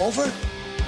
Over? 0.00 0.24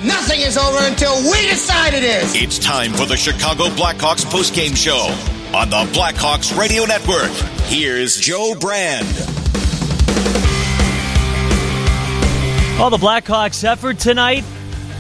Nothing 0.05 0.41
is 0.43 0.59
over 0.59 0.79
until 0.87 1.17
we 1.31 1.49
decide 1.49 1.95
it 1.95 2.05
is. 2.05 2.35
It's 2.41 2.59
time 2.59 2.93
for 2.93 3.07
the 3.07 3.17
Chicago 3.17 3.65
Blackhawks 3.71 4.25
postgame 4.25 4.77
show 4.77 5.09
on 5.57 5.71
the 5.71 5.91
Blackhawks 5.99 6.57
Radio 6.59 6.85
Network. 6.85 7.31
Here's 7.69 8.17
Joe 8.19 8.55
Brand. 8.61 9.07
Well, 12.79 12.91
the 12.91 12.99
Blackhawks' 12.99 13.65
effort 13.65 13.99
tonight, 13.99 14.45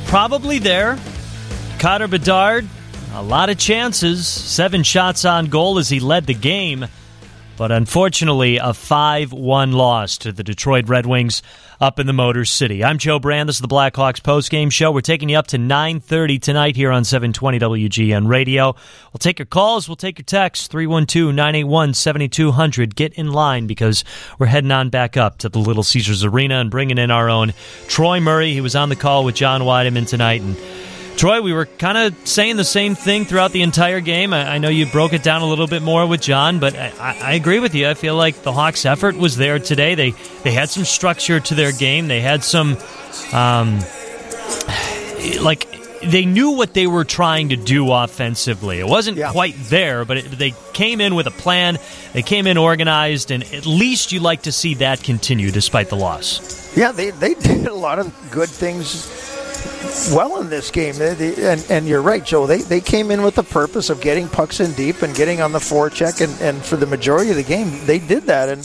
probably 0.06 0.58
there. 0.58 0.98
Connor 1.78 2.08
Bedard, 2.08 2.66
a 3.12 3.22
lot 3.22 3.50
of 3.50 3.58
chances, 3.58 4.26
seven 4.26 4.82
shots 4.82 5.24
on 5.24 5.46
goal 5.46 5.78
as 5.78 5.88
he 5.88 6.00
led 6.00 6.26
the 6.26 6.34
game. 6.34 6.86
But 7.56 7.72
unfortunately, 7.72 8.56
a 8.56 8.72
5 8.72 9.32
1 9.32 9.72
loss 9.72 10.18
to 10.18 10.32
the 10.32 10.42
Detroit 10.42 10.88
Red 10.88 11.06
Wings 11.06 11.42
up 11.80 12.00
in 12.00 12.06
the 12.06 12.12
Motor 12.12 12.44
City. 12.44 12.82
I'm 12.82 12.98
Joe 12.98 13.20
Brand. 13.20 13.48
This 13.48 13.56
is 13.56 13.62
the 13.62 13.68
Blackhawks 13.68 14.20
postgame 14.20 14.72
show. 14.72 14.90
We're 14.90 15.00
taking 15.00 15.28
you 15.28 15.38
up 15.38 15.46
to 15.48 15.58
9.30 15.58 16.40
tonight 16.40 16.76
here 16.76 16.90
on 16.90 17.04
720 17.04 17.58
WGN 17.58 18.26
Radio. 18.26 18.74
We'll 19.12 19.18
take 19.18 19.38
your 19.38 19.44
calls. 19.46 19.88
We'll 19.88 19.96
take 19.96 20.18
your 20.18 20.24
texts. 20.24 20.68
312-981-7200. 20.68 22.94
Get 22.94 23.12
in 23.14 23.30
line 23.30 23.66
because 23.66 24.04
we're 24.38 24.46
heading 24.46 24.72
on 24.72 24.90
back 24.90 25.16
up 25.16 25.38
to 25.38 25.48
the 25.48 25.60
Little 25.60 25.84
Caesars 25.84 26.24
Arena 26.24 26.60
and 26.60 26.70
bringing 26.70 26.98
in 26.98 27.10
our 27.10 27.30
own 27.30 27.54
Troy 27.86 28.20
Murray. 28.20 28.52
He 28.52 28.60
was 28.60 28.74
on 28.74 28.88
the 28.88 28.96
call 28.96 29.24
with 29.24 29.36
John 29.36 29.62
Wiedeman 29.62 30.08
tonight 30.08 30.42
and 30.42 30.56
Troy, 31.18 31.42
we 31.42 31.52
were 31.52 31.66
kind 31.66 31.98
of 31.98 32.28
saying 32.28 32.58
the 32.58 32.64
same 32.64 32.94
thing 32.94 33.24
throughout 33.24 33.50
the 33.50 33.62
entire 33.62 33.98
game. 33.98 34.32
I, 34.32 34.54
I, 34.54 34.58
know 34.58 34.68
you 34.68 34.86
broke 34.86 35.12
it 35.12 35.24
down 35.24 35.42
a 35.42 35.46
little 35.46 35.66
bit 35.66 35.82
more 35.82 36.06
with 36.06 36.20
John, 36.20 36.60
but 36.60 36.76
I, 36.76 36.92
I, 37.00 37.32
agree 37.32 37.58
with 37.58 37.74
you. 37.74 37.88
I 37.88 37.94
feel 37.94 38.14
like 38.14 38.42
the 38.42 38.52
Hawks' 38.52 38.86
effort 38.86 39.16
was 39.16 39.36
there 39.36 39.58
today. 39.58 39.96
They 39.96 40.10
they 40.44 40.52
had 40.52 40.70
some 40.70 40.84
structure 40.84 41.40
to 41.40 41.54
their 41.56 41.72
game. 41.72 42.06
They 42.06 42.20
had 42.20 42.44
some, 42.44 42.76
um, 43.32 43.80
like 45.42 45.66
they 46.04 46.24
knew 46.24 46.50
what 46.52 46.74
they 46.74 46.86
were 46.86 47.04
trying 47.04 47.48
to 47.48 47.56
do 47.56 47.90
offensively. 47.90 48.78
It 48.78 48.86
wasn't 48.86 49.16
yeah. 49.16 49.32
quite 49.32 49.56
there, 49.56 50.04
but 50.04 50.18
it, 50.18 50.30
they 50.30 50.54
came 50.72 51.00
in 51.00 51.16
with 51.16 51.26
a 51.26 51.32
plan. 51.32 51.78
They 52.12 52.22
came 52.22 52.46
in 52.46 52.56
organized, 52.56 53.32
and 53.32 53.42
at 53.42 53.66
least 53.66 54.12
you 54.12 54.20
like 54.20 54.42
to 54.42 54.52
see 54.52 54.74
that 54.74 55.02
continue 55.02 55.50
despite 55.50 55.88
the 55.88 55.96
loss. 55.96 56.76
Yeah, 56.76 56.92
they 56.92 57.10
they 57.10 57.34
did 57.40 57.66
a 57.66 57.74
lot 57.74 57.98
of 57.98 58.14
good 58.30 58.48
things 58.48 59.36
well 60.12 60.40
in 60.40 60.50
this 60.50 60.70
game. 60.70 60.94
And, 61.00 61.64
and 61.70 61.86
you're 61.86 62.02
right, 62.02 62.24
Joe. 62.24 62.46
They, 62.46 62.58
they 62.58 62.80
came 62.80 63.10
in 63.10 63.22
with 63.22 63.34
the 63.34 63.42
purpose 63.42 63.90
of 63.90 64.00
getting 64.00 64.28
pucks 64.28 64.60
in 64.60 64.72
deep 64.72 65.02
and 65.02 65.14
getting 65.14 65.40
on 65.40 65.52
the 65.52 65.58
forecheck. 65.58 66.20
And, 66.20 66.40
and 66.40 66.64
for 66.64 66.76
the 66.76 66.86
majority 66.86 67.30
of 67.30 67.36
the 67.36 67.42
game, 67.42 67.84
they 67.86 67.98
did 67.98 68.24
that. 68.24 68.48
And 68.48 68.62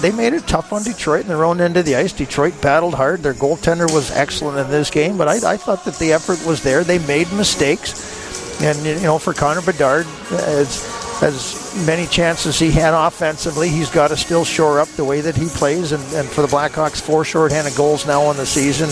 they 0.00 0.12
made 0.12 0.32
it 0.32 0.46
tough 0.46 0.72
on 0.72 0.82
Detroit 0.82 1.22
in 1.22 1.28
their 1.28 1.44
own 1.44 1.60
end 1.60 1.76
of 1.76 1.84
the 1.84 1.96
ice. 1.96 2.12
Detroit 2.12 2.60
battled 2.60 2.94
hard. 2.94 3.20
Their 3.20 3.34
goaltender 3.34 3.92
was 3.92 4.10
excellent 4.10 4.58
in 4.58 4.70
this 4.70 4.90
game. 4.90 5.16
But 5.16 5.28
I, 5.28 5.52
I 5.52 5.56
thought 5.56 5.84
that 5.84 5.98
the 5.98 6.12
effort 6.12 6.44
was 6.46 6.62
there. 6.62 6.84
They 6.84 6.98
made 7.06 7.30
mistakes. 7.32 8.60
And, 8.62 8.78
you 8.84 9.00
know, 9.00 9.18
for 9.18 9.32
Connor 9.32 9.62
Bedard, 9.62 10.06
as, 10.32 10.84
as 11.22 11.84
many 11.86 12.06
chances 12.06 12.58
he 12.58 12.70
had 12.70 12.92
offensively, 12.92 13.68
he's 13.68 13.90
got 13.90 14.08
to 14.08 14.16
still 14.16 14.44
shore 14.44 14.80
up 14.80 14.88
the 14.88 15.04
way 15.04 15.20
that 15.22 15.36
he 15.36 15.46
plays. 15.48 15.92
And, 15.92 16.02
and 16.14 16.28
for 16.28 16.42
the 16.42 16.48
Blackhawks, 16.48 17.00
four 17.00 17.24
shorthanded 17.24 17.74
goals 17.74 18.06
now 18.06 18.30
in 18.30 18.36
the 18.36 18.44
season. 18.44 18.90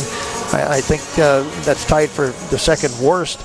I, 0.53 0.77
I 0.77 0.81
think 0.81 1.03
uh, 1.19 1.43
that's 1.63 1.85
tied 1.85 2.11
for 2.11 2.27
the 2.51 2.59
second 2.59 2.99
worst 3.05 3.41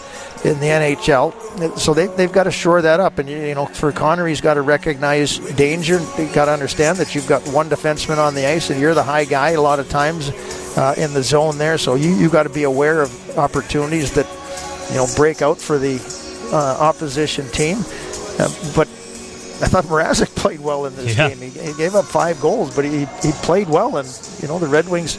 in 0.45 0.59
the 0.59 0.67
NHL. 0.67 1.77
So 1.77 1.93
they, 1.93 2.07
they've 2.07 2.31
got 2.31 2.43
to 2.43 2.51
shore 2.51 2.81
that 2.81 2.99
up. 2.99 3.17
And, 3.19 3.29
you 3.29 3.55
know, 3.55 3.65
for 3.65 3.91
Connor, 3.91 4.27
he's 4.27 4.41
got 4.41 4.55
to 4.55 4.61
recognize 4.61 5.37
danger. 5.55 5.99
You've 6.17 6.33
got 6.33 6.45
to 6.45 6.51
understand 6.51 6.97
that 6.97 7.15
you've 7.15 7.27
got 7.27 7.47
one 7.49 7.69
defenseman 7.69 8.17
on 8.17 8.35
the 8.35 8.45
ice 8.45 8.69
and 8.69 8.79
you're 8.79 8.93
the 8.93 9.03
high 9.03 9.25
guy 9.25 9.51
a 9.51 9.61
lot 9.61 9.79
of 9.79 9.89
times 9.89 10.29
uh, 10.77 10.95
in 10.97 11.13
the 11.13 11.23
zone 11.23 11.57
there. 11.57 11.77
So 11.77 11.95
you, 11.95 12.13
you've 12.15 12.31
got 12.31 12.43
to 12.43 12.49
be 12.49 12.63
aware 12.63 13.01
of 13.01 13.37
opportunities 13.37 14.13
that, 14.13 14.27
you 14.89 14.97
know, 14.97 15.07
break 15.15 15.41
out 15.41 15.59
for 15.59 15.77
the 15.77 15.95
uh, 16.51 16.77
opposition 16.79 17.47
team. 17.49 17.77
Uh, 18.39 18.49
but 18.75 18.87
I 19.61 19.67
thought 19.67 19.85
Mrazek 19.85 20.35
played 20.35 20.59
well 20.59 20.85
in 20.85 20.95
this 20.95 21.17
yeah. 21.17 21.29
game. 21.29 21.37
He, 21.37 21.57
he, 21.57 21.73
gave 21.73 21.95
up 21.95 22.05
five 22.05 22.41
goals, 22.41 22.75
but 22.75 22.83
he, 22.83 23.05
he 23.21 23.31
played 23.43 23.69
well. 23.69 23.97
And, 23.97 24.07
you 24.41 24.49
know, 24.49 24.59
the 24.59 24.67
Red 24.67 24.89
Wings 24.89 25.17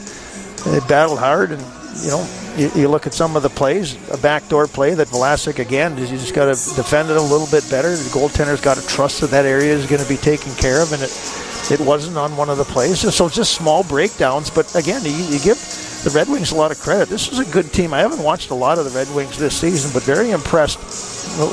they 0.65 0.79
battled 0.87 1.19
hard, 1.19 1.51
and 1.51 1.61
you 2.03 2.09
know, 2.09 2.27
you, 2.57 2.71
you, 2.75 2.87
look 2.87 3.07
at 3.07 3.13
some 3.13 3.35
of 3.35 3.43
the 3.43 3.49
plays, 3.49 3.95
a 4.11 4.17
backdoor 4.17 4.67
play 4.67 4.93
that 4.93 5.07
Vlasic 5.07 5.59
again, 5.59 5.97
you 5.97 6.07
just 6.07 6.33
got 6.33 6.45
to 6.45 6.75
defend 6.75 7.09
it 7.09 7.17
a 7.17 7.21
little 7.21 7.47
bit 7.47 7.69
better. 7.69 7.95
The 7.95 8.09
goaltender's 8.09 8.61
got 8.61 8.77
to 8.77 8.87
trust 8.87 9.21
that 9.21 9.31
that 9.31 9.45
area 9.45 9.73
is 9.73 9.85
going 9.85 10.01
to 10.01 10.09
be 10.09 10.17
taken 10.17 10.53
care 10.55 10.81
of, 10.81 10.91
and 10.91 11.01
it 11.01 11.11
it 11.71 11.79
wasn't 11.79 12.17
on 12.17 12.37
one 12.37 12.49
of 12.49 12.57
the 12.57 12.63
plays. 12.63 12.99
So 13.15 13.29
just 13.29 13.53
small 13.53 13.83
breakdowns, 13.83 14.49
but 14.49 14.73
again, 14.75 15.03
you, 15.03 15.11
you 15.11 15.39
give 15.39 15.57
the 16.03 16.11
Red 16.13 16.27
Wings 16.29 16.51
a 16.51 16.55
lot 16.55 16.71
of 16.71 16.79
credit. 16.79 17.09
This 17.09 17.31
is 17.31 17.39
a 17.39 17.51
good 17.51 17.73
team. 17.73 17.93
I 17.93 17.99
haven't 17.99 18.21
watched 18.21 18.51
a 18.51 18.55
lot 18.55 18.77
of 18.77 18.85
the 18.85 18.91
Red 18.91 19.13
Wings 19.15 19.37
this 19.39 19.59
season, 19.59 19.91
but 19.91 20.03
very 20.03 20.31
impressed 20.31 20.77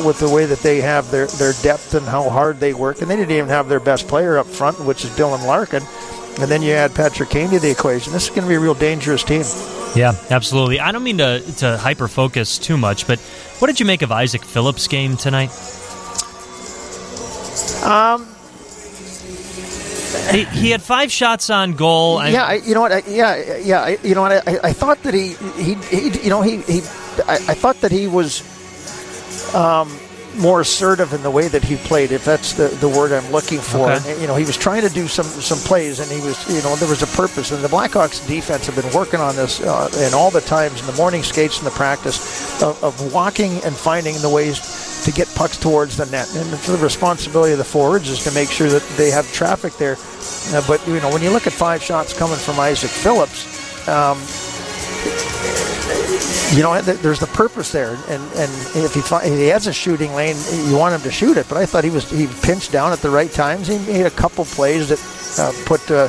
with 0.04 0.20
the 0.20 0.28
way 0.28 0.44
that 0.44 0.58
they 0.58 0.80
have 0.82 1.10
their, 1.10 1.26
their 1.26 1.54
depth 1.62 1.94
and 1.94 2.04
how 2.04 2.28
hard 2.28 2.60
they 2.60 2.74
work. 2.74 3.00
And 3.00 3.10
they 3.10 3.16
didn't 3.16 3.34
even 3.34 3.48
have 3.48 3.68
their 3.68 3.80
best 3.80 4.06
player 4.08 4.36
up 4.36 4.46
front, 4.46 4.78
which 4.80 5.04
is 5.04 5.10
Dylan 5.12 5.46
Larkin 5.46 5.82
and 6.40 6.50
then 6.50 6.62
you 6.62 6.72
add 6.72 6.94
Patrick 6.94 7.30
Kane 7.30 7.50
to 7.50 7.58
the 7.58 7.70
equation. 7.70 8.12
This 8.12 8.24
is 8.24 8.30
going 8.30 8.42
to 8.42 8.48
be 8.48 8.54
a 8.54 8.60
real 8.60 8.74
dangerous 8.74 9.22
team. 9.22 9.42
Yeah, 9.94 10.14
absolutely. 10.30 10.80
I 10.80 10.92
don't 10.92 11.02
mean 11.02 11.18
to, 11.18 11.40
to 11.58 11.76
hyper 11.76 12.08
focus 12.08 12.58
too 12.58 12.76
much, 12.76 13.06
but 13.06 13.18
what 13.58 13.66
did 13.66 13.78
you 13.78 13.86
make 13.86 14.02
of 14.02 14.10
Isaac 14.10 14.42
Phillips' 14.42 14.88
game 14.88 15.16
tonight? 15.16 15.50
Um, 17.84 18.26
he, 20.30 20.44
he 20.44 20.70
had 20.70 20.82
five 20.82 21.10
shots 21.12 21.50
on 21.50 21.74
goal. 21.74 22.24
Yeah, 22.26 22.44
I, 22.44 22.54
you 22.54 22.74
know 22.74 22.80
what? 22.80 22.92
I, 22.92 23.02
yeah, 23.06 23.56
yeah. 23.58 23.82
I, 23.82 23.98
you 24.02 24.14
know 24.14 24.22
what? 24.22 24.48
I, 24.48 24.58
I 24.64 24.72
thought 24.72 25.02
that 25.02 25.14
he, 25.14 25.34
he, 25.56 25.74
he 25.74 26.22
you 26.22 26.30
know, 26.30 26.42
he, 26.42 26.58
he 26.58 26.80
I, 27.26 27.34
I 27.48 27.54
thought 27.54 27.80
that 27.82 27.92
he 27.92 28.06
was 28.06 28.40
um, 29.54 29.88
more 30.36 30.60
assertive 30.60 31.12
in 31.12 31.22
the 31.22 31.30
way 31.30 31.48
that 31.48 31.62
he 31.62 31.76
played, 31.76 32.12
if 32.12 32.24
that's 32.24 32.52
the, 32.52 32.68
the 32.68 32.88
word 32.88 33.12
I'm 33.12 33.30
looking 33.32 33.60
for. 33.60 33.90
Okay. 33.90 34.12
And, 34.12 34.20
you 34.20 34.26
know, 34.26 34.36
he 34.36 34.44
was 34.44 34.56
trying 34.56 34.82
to 34.82 34.88
do 34.88 35.08
some 35.08 35.26
some 35.26 35.58
plays, 35.58 36.00
and 36.00 36.10
he 36.10 36.20
was, 36.20 36.48
you 36.48 36.62
know, 36.62 36.74
there 36.76 36.88
was 36.88 37.02
a 37.02 37.16
purpose. 37.16 37.50
And 37.52 37.62
the 37.62 37.68
Blackhawks 37.68 38.26
defense 38.26 38.66
have 38.66 38.76
been 38.76 38.92
working 38.92 39.20
on 39.20 39.36
this 39.36 39.60
uh, 39.60 39.88
in 40.06 40.14
all 40.14 40.30
the 40.30 40.40
times 40.40 40.80
in 40.80 40.86
the 40.86 40.94
morning 40.94 41.22
skates 41.22 41.58
and 41.58 41.66
the 41.66 41.72
practice 41.72 42.62
of, 42.62 42.82
of 42.82 43.12
walking 43.12 43.62
and 43.64 43.74
finding 43.74 44.16
the 44.20 44.28
ways 44.28 45.02
to 45.04 45.12
get 45.12 45.28
pucks 45.34 45.56
towards 45.56 45.96
the 45.96 46.06
net. 46.06 46.28
And 46.36 46.48
the 46.50 46.78
responsibility 46.78 47.52
of 47.52 47.58
the 47.58 47.64
forwards 47.64 48.08
is 48.08 48.22
to 48.24 48.32
make 48.32 48.50
sure 48.50 48.68
that 48.68 48.82
they 48.96 49.10
have 49.10 49.30
traffic 49.32 49.74
there. 49.74 49.96
Uh, 50.54 50.62
but 50.66 50.86
you 50.86 51.00
know, 51.00 51.10
when 51.10 51.22
you 51.22 51.30
look 51.30 51.46
at 51.46 51.52
five 51.52 51.82
shots 51.82 52.12
coming 52.12 52.38
from 52.38 52.58
Isaac 52.58 52.90
Phillips. 52.90 53.48
Um, 53.88 54.16
you 56.54 56.62
know, 56.62 56.80
there's 56.82 57.18
the 57.18 57.28
purpose 57.28 57.72
there, 57.72 57.94
and 58.08 58.22
and 58.34 58.50
if 58.76 58.92
he 58.92 59.00
if 59.00 59.24
he 59.24 59.46
has 59.48 59.66
a 59.66 59.72
shooting 59.72 60.12
lane, 60.14 60.36
you 60.66 60.76
want 60.76 60.94
him 60.94 61.00
to 61.02 61.10
shoot 61.10 61.36
it. 61.38 61.48
But 61.48 61.56
I 61.58 61.66
thought 61.66 61.82
he 61.82 61.90
was 61.90 62.10
he 62.10 62.26
pinched 62.42 62.72
down 62.72 62.92
at 62.92 62.98
the 62.98 63.08
right 63.08 63.30
times. 63.30 63.68
He 63.68 63.78
made 63.78 64.04
a 64.04 64.10
couple 64.10 64.44
plays 64.44 64.90
that 64.90 65.00
uh, 65.40 65.52
put 65.64 65.90
uh, 65.90 66.08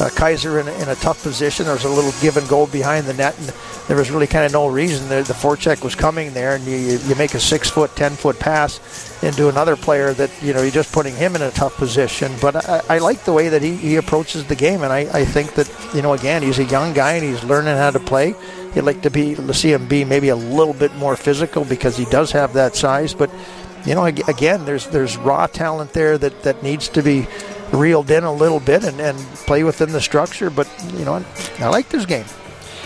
uh, 0.00 0.10
Kaiser 0.10 0.60
in, 0.60 0.68
in, 0.68 0.88
a 0.88 0.94
tough 0.96 1.22
position. 1.22 1.66
There 1.66 1.74
was 1.74 1.84
a 1.84 1.88
little 1.88 2.12
give 2.20 2.36
and 2.36 2.48
go 2.48 2.66
behind 2.66 3.06
the 3.06 3.14
net, 3.14 3.38
and 3.38 3.48
there 3.88 3.96
was 3.96 4.10
really 4.10 4.26
kind 4.26 4.44
of 4.44 4.52
no 4.52 4.66
reason. 4.68 5.08
The, 5.08 5.22
the 5.22 5.34
forecheck 5.34 5.84
was 5.84 5.94
coming 5.94 6.32
there, 6.34 6.54
and 6.56 6.64
you 6.64 6.76
you 6.76 7.14
make 7.16 7.34
a 7.34 7.40
six 7.40 7.70
foot, 7.70 7.94
ten 7.96 8.12
foot 8.12 8.38
pass 8.38 9.22
into 9.22 9.48
another 9.48 9.76
player 9.76 10.12
that 10.14 10.30
you 10.42 10.52
know 10.52 10.62
you're 10.62 10.70
just 10.70 10.92
putting 10.92 11.14
him 11.14 11.36
in 11.36 11.42
a 11.42 11.50
tough 11.50 11.76
position. 11.76 12.32
But 12.40 12.68
I, 12.68 12.82
I 12.88 12.98
like 12.98 13.24
the 13.24 13.32
way 13.32 13.48
that 13.48 13.62
he, 13.62 13.76
he 13.76 13.96
approaches 13.96 14.44
the 14.46 14.56
game, 14.56 14.82
and 14.82 14.92
I, 14.92 15.00
I 15.20 15.24
think 15.24 15.54
that 15.54 15.70
you 15.94 16.02
know 16.02 16.12
again 16.12 16.42
he's 16.42 16.58
a 16.58 16.64
young 16.64 16.92
guy 16.92 17.12
and 17.12 17.24
he's 17.24 17.44
learning 17.44 17.76
how 17.76 17.90
to 17.90 18.00
play 18.00 18.34
You'd 18.74 18.84
like 18.84 19.02
to 19.02 19.10
be 19.10 19.36
to 19.36 19.54
see 19.54 19.72
him 19.72 19.86
be 19.86 20.04
maybe 20.04 20.30
a 20.30 20.36
little 20.36 20.74
bit 20.74 20.92
more 20.96 21.16
physical 21.16 21.64
because 21.64 21.96
he 21.96 22.06
does 22.06 22.32
have 22.32 22.54
that 22.54 22.74
size. 22.74 23.14
But 23.14 23.30
you 23.86 23.94
know, 23.94 24.04
again, 24.04 24.64
there's 24.64 24.88
there's 24.88 25.16
raw 25.16 25.46
talent 25.46 25.92
there 25.92 26.18
that, 26.18 26.42
that 26.42 26.62
needs 26.62 26.88
to 26.90 27.02
be 27.02 27.28
reeled 27.74 28.10
in 28.10 28.24
a 28.24 28.32
little 28.32 28.60
bit 28.60 28.84
and, 28.84 29.00
and 29.00 29.18
play 29.46 29.64
within 29.64 29.92
the 29.92 30.00
structure. 30.00 30.50
But 30.50 30.68
you 30.96 31.04
know, 31.04 31.24
I 31.58 31.68
like 31.68 31.88
this 31.88 32.06
game. 32.06 32.26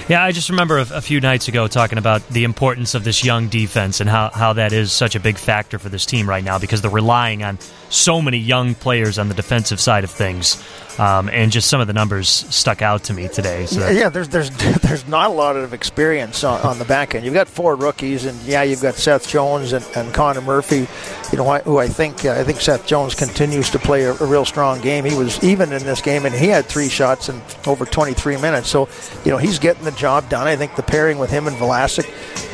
Yeah, 0.08 0.24
I 0.24 0.32
just 0.32 0.48
remember 0.48 0.78
a, 0.78 0.86
a, 0.94 1.00
few 1.02 1.20
nights 1.20 1.48
ago 1.48 1.68
talking 1.68 1.98
about 1.98 2.26
the 2.30 2.44
importance 2.44 2.94
of 2.94 3.04
this 3.04 3.22
young 3.22 3.48
defense 3.48 4.00
and 4.00 4.08
how, 4.08 4.30
how 4.30 4.54
that 4.54 4.72
is 4.72 4.90
such 4.90 5.14
a 5.14 5.20
big 5.20 5.36
factor 5.36 5.78
for 5.78 5.90
this 5.90 6.06
team 6.06 6.26
right 6.26 6.42
now 6.42 6.58
because 6.58 6.80
they're 6.80 6.90
relying 6.90 7.42
on 7.42 7.58
so 7.90 8.22
many 8.22 8.38
young 8.38 8.74
players 8.74 9.18
on 9.18 9.28
the 9.28 9.34
defensive 9.34 9.78
side 9.78 10.04
of 10.04 10.10
things. 10.10 10.64
Um, 10.98 11.28
and 11.28 11.52
just 11.52 11.68
some 11.68 11.80
of 11.80 11.86
the 11.86 11.92
numbers 11.92 12.28
stuck 12.28 12.82
out 12.82 13.04
to 13.04 13.14
me 13.14 13.28
today. 13.28 13.66
So 13.66 13.88
yeah, 13.88 14.08
there's 14.08 14.28
there's 14.28 14.50
there's 14.82 15.06
not 15.06 15.30
a 15.30 15.32
lot 15.32 15.56
of 15.56 15.72
experience 15.72 16.42
on, 16.42 16.60
on, 16.62 16.78
the 16.78 16.84
back 16.84 17.14
end. 17.14 17.24
You've 17.24 17.34
got 17.34 17.48
four 17.48 17.76
rookies, 17.76 18.24
and 18.24 18.38
yeah, 18.42 18.62
you've 18.64 18.82
got 18.82 18.94
Seth 18.94 19.28
Jones 19.28 19.72
and, 19.72 19.86
and 19.94 20.12
Connor 20.12 20.40
Murphy. 20.40 20.88
You 21.30 21.38
know, 21.38 21.58
who 21.58 21.78
I 21.78 21.86
think 21.86 22.24
uh, 22.24 22.32
I 22.32 22.42
think 22.42 22.60
Seth 22.60 22.86
Jones 22.86 23.14
continues 23.14 23.70
to 23.70 23.78
play 23.78 24.04
a, 24.04 24.12
a, 24.12 24.26
real 24.26 24.44
strong 24.44 24.80
game. 24.80 25.04
He 25.04 25.16
was 25.16 25.42
even 25.44 25.72
in 25.72 25.84
this 25.84 26.00
game, 26.00 26.26
and 26.26 26.34
he 26.34 26.48
had 26.48 26.66
three 26.66 26.88
shots 26.88 27.28
in 27.28 27.40
over 27.66 27.84
23 27.84 28.36
minutes. 28.38 28.68
So 28.68 28.88
you 29.24 29.30
know, 29.30 29.38
he's 29.38 29.58
getting 29.58 29.84
the 29.84 29.92
job 29.92 30.28
done. 30.28 30.48
I 30.48 30.56
think 30.56 30.74
the 30.74 30.82
pairing 30.82 31.18
with 31.18 31.30
him 31.30 31.46
and 31.46 31.56
Vlasic 31.56 32.08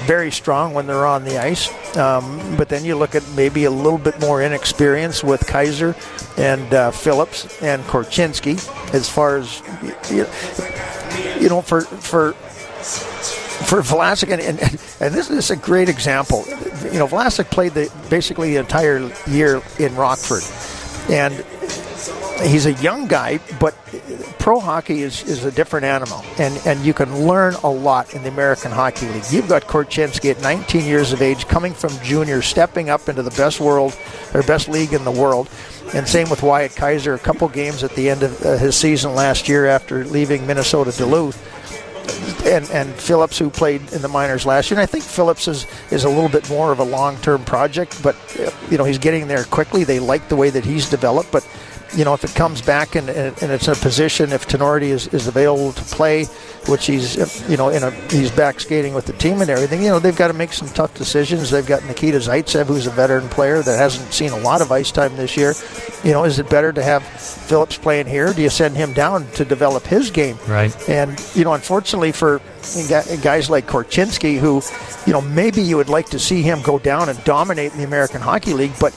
very 0.04 0.30
strong 0.30 0.74
when 0.74 0.86
they're 0.86 1.06
on 1.06 1.24
the 1.24 1.38
ice. 1.38 1.68
Um, 1.96 2.56
but 2.56 2.68
then 2.68 2.84
you 2.84 2.96
look 2.96 3.14
at 3.14 3.26
maybe 3.30 3.64
a 3.64 3.70
little 3.70 3.98
bit 3.98 4.20
more 4.20 4.42
inexperience 4.42 5.24
with 5.24 5.46
Kaiser 5.46 5.96
and 6.36 6.72
uh, 6.74 6.90
Phillips 6.90 7.62
and 7.62 7.82
As 8.92 9.08
far 9.08 9.36
as 9.36 9.62
you 11.40 11.48
know, 11.48 11.62
for 11.62 11.82
for 11.82 12.32
for 13.64 13.80
Vlasic, 13.82 14.30
and, 14.32 14.40
and, 14.40 14.60
and 15.00 15.14
this 15.14 15.30
is 15.30 15.50
a 15.50 15.56
great 15.56 15.88
example. 15.88 16.44
You 16.92 16.98
know, 16.98 17.08
Vlasic 17.08 17.50
played 17.50 17.72
the 17.72 17.92
basically 18.10 18.52
the 18.54 18.60
entire 18.60 19.10
year 19.26 19.62
in 19.78 19.94
Rockford, 19.94 20.42
and 21.10 21.44
he's 22.42 22.66
a 22.66 22.72
young 22.74 23.06
guy, 23.06 23.38
but 23.60 23.74
pro 24.38 24.60
hockey 24.60 25.02
is, 25.02 25.22
is 25.24 25.44
a 25.44 25.52
different 25.52 25.86
animal, 25.86 26.22
and, 26.38 26.60
and 26.66 26.84
you 26.84 26.92
can 26.92 27.26
learn 27.26 27.54
a 27.62 27.70
lot 27.70 28.14
in 28.14 28.22
the 28.22 28.28
American 28.28 28.70
Hockey 28.70 29.06
League. 29.08 29.24
You've 29.30 29.48
got 29.48 29.62
Korchinski 29.62 30.30
at 30.30 30.40
19 30.42 30.84
years 30.84 31.12
of 31.12 31.22
age, 31.22 31.46
coming 31.46 31.72
from 31.72 31.90
junior, 32.02 32.42
stepping 32.42 32.90
up 32.90 33.08
into 33.08 33.22
the 33.22 33.30
best 33.32 33.60
world 33.60 33.96
or 34.34 34.42
best 34.42 34.68
league 34.68 34.92
in 34.92 35.04
the 35.04 35.10
world, 35.10 35.48
and 35.94 36.06
same 36.08 36.28
with 36.28 36.42
Wyatt 36.42 36.74
Kaiser. 36.74 37.14
A 37.14 37.18
couple 37.18 37.48
games 37.48 37.84
at 37.84 37.94
the 37.94 38.10
end 38.10 38.22
of 38.22 38.44
uh, 38.44 38.56
his 38.56 38.76
season 38.76 39.14
last 39.14 39.48
year 39.48 39.66
after 39.66 40.04
leaving 40.04 40.46
Minnesota 40.46 40.92
Duluth 40.96 41.40
and 42.44 42.68
and 42.70 42.94
Phillips, 42.94 43.38
who 43.38 43.50
played 43.50 43.92
in 43.92 44.02
the 44.02 44.08
minors 44.08 44.44
last 44.44 44.70
year. 44.70 44.78
And 44.78 44.82
I 44.82 44.86
think 44.86 45.04
Phillips 45.04 45.48
is 45.48 45.66
is 45.90 46.04
a 46.04 46.08
little 46.08 46.28
bit 46.28 46.48
more 46.48 46.72
of 46.72 46.78
a 46.78 46.84
long 46.84 47.16
term 47.18 47.44
project, 47.44 48.02
but 48.02 48.16
uh, 48.38 48.50
you 48.70 48.78
know 48.78 48.84
he's 48.84 48.98
getting 48.98 49.28
there 49.28 49.44
quickly. 49.44 49.84
They 49.84 50.00
like 50.00 50.28
the 50.28 50.36
way 50.36 50.50
that 50.50 50.64
he's 50.64 50.88
developed, 50.88 51.32
but 51.32 51.46
you 51.96 52.04
know, 52.04 52.14
if 52.14 52.24
it 52.24 52.34
comes 52.34 52.60
back 52.60 52.94
and, 52.94 53.08
and, 53.08 53.40
and 53.42 53.52
it's 53.52 53.68
a 53.68 53.74
position, 53.74 54.32
if 54.32 54.46
Tinordi 54.46 54.88
is, 54.88 55.06
is 55.08 55.26
available 55.26 55.72
to 55.72 55.82
play, 55.84 56.24
which 56.66 56.86
he's, 56.86 57.16
you 57.48 57.56
know, 57.56 57.68
in 57.68 57.82
a 57.82 57.90
he's 58.10 58.30
back 58.30 58.60
skating 58.60 58.94
with 58.94 59.06
the 59.06 59.12
team 59.14 59.40
and 59.40 59.50
everything, 59.50 59.82
you 59.82 59.88
know, 59.88 59.98
they've 59.98 60.16
got 60.16 60.28
to 60.28 60.34
make 60.34 60.52
some 60.52 60.68
tough 60.68 60.94
decisions. 60.94 61.50
They've 61.50 61.66
got 61.66 61.84
Nikita 61.84 62.18
Zaitsev, 62.18 62.66
who's 62.66 62.86
a 62.86 62.90
veteran 62.90 63.28
player 63.28 63.62
that 63.62 63.78
hasn't 63.78 64.12
seen 64.12 64.30
a 64.32 64.38
lot 64.38 64.60
of 64.60 64.72
ice 64.72 64.90
time 64.90 65.16
this 65.16 65.36
year. 65.36 65.54
You 66.02 66.12
know, 66.12 66.24
is 66.24 66.38
it 66.38 66.48
better 66.50 66.72
to 66.72 66.82
have 66.82 67.02
Phillips 67.04 67.76
playing 67.78 68.06
here? 68.06 68.32
Do 68.32 68.42
you 68.42 68.50
send 68.50 68.76
him 68.76 68.92
down 68.92 69.26
to 69.32 69.44
develop 69.44 69.84
his 69.84 70.10
game? 70.10 70.38
Right. 70.48 70.76
And, 70.88 71.20
you 71.34 71.44
know, 71.44 71.54
unfortunately 71.54 72.12
for 72.12 72.40
guys 73.22 73.50
like 73.50 73.66
Korchinski, 73.66 74.38
who, 74.38 74.62
you 75.06 75.12
know, 75.12 75.20
maybe 75.20 75.62
you 75.62 75.76
would 75.76 75.88
like 75.88 76.08
to 76.10 76.18
see 76.18 76.42
him 76.42 76.62
go 76.62 76.78
down 76.78 77.08
and 77.08 77.22
dominate 77.24 77.72
in 77.72 77.78
the 77.78 77.84
American 77.84 78.20
Hockey 78.20 78.54
League, 78.54 78.72
but 78.80 78.92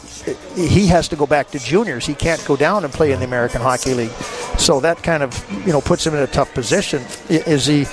he 0.56 0.88
has 0.88 1.08
to 1.10 1.16
go 1.16 1.26
back 1.26 1.52
to 1.52 1.60
juniors. 1.60 2.06
He 2.06 2.14
can't 2.14 2.44
go 2.46 2.56
down 2.56 2.84
and 2.88 2.94
play 2.94 3.12
in 3.12 3.20
the 3.20 3.26
American 3.26 3.62
Hockey 3.62 3.94
League. 3.94 4.12
So 4.58 4.80
that 4.80 5.04
kind 5.04 5.22
of, 5.22 5.68
you 5.68 5.72
know, 5.72 5.82
puts 5.82 6.06
him 6.06 6.16
in 6.16 6.22
a 6.22 6.28
tough 6.28 6.54
position. 6.54 7.04
Is 7.30 7.66
he, 7.66 7.86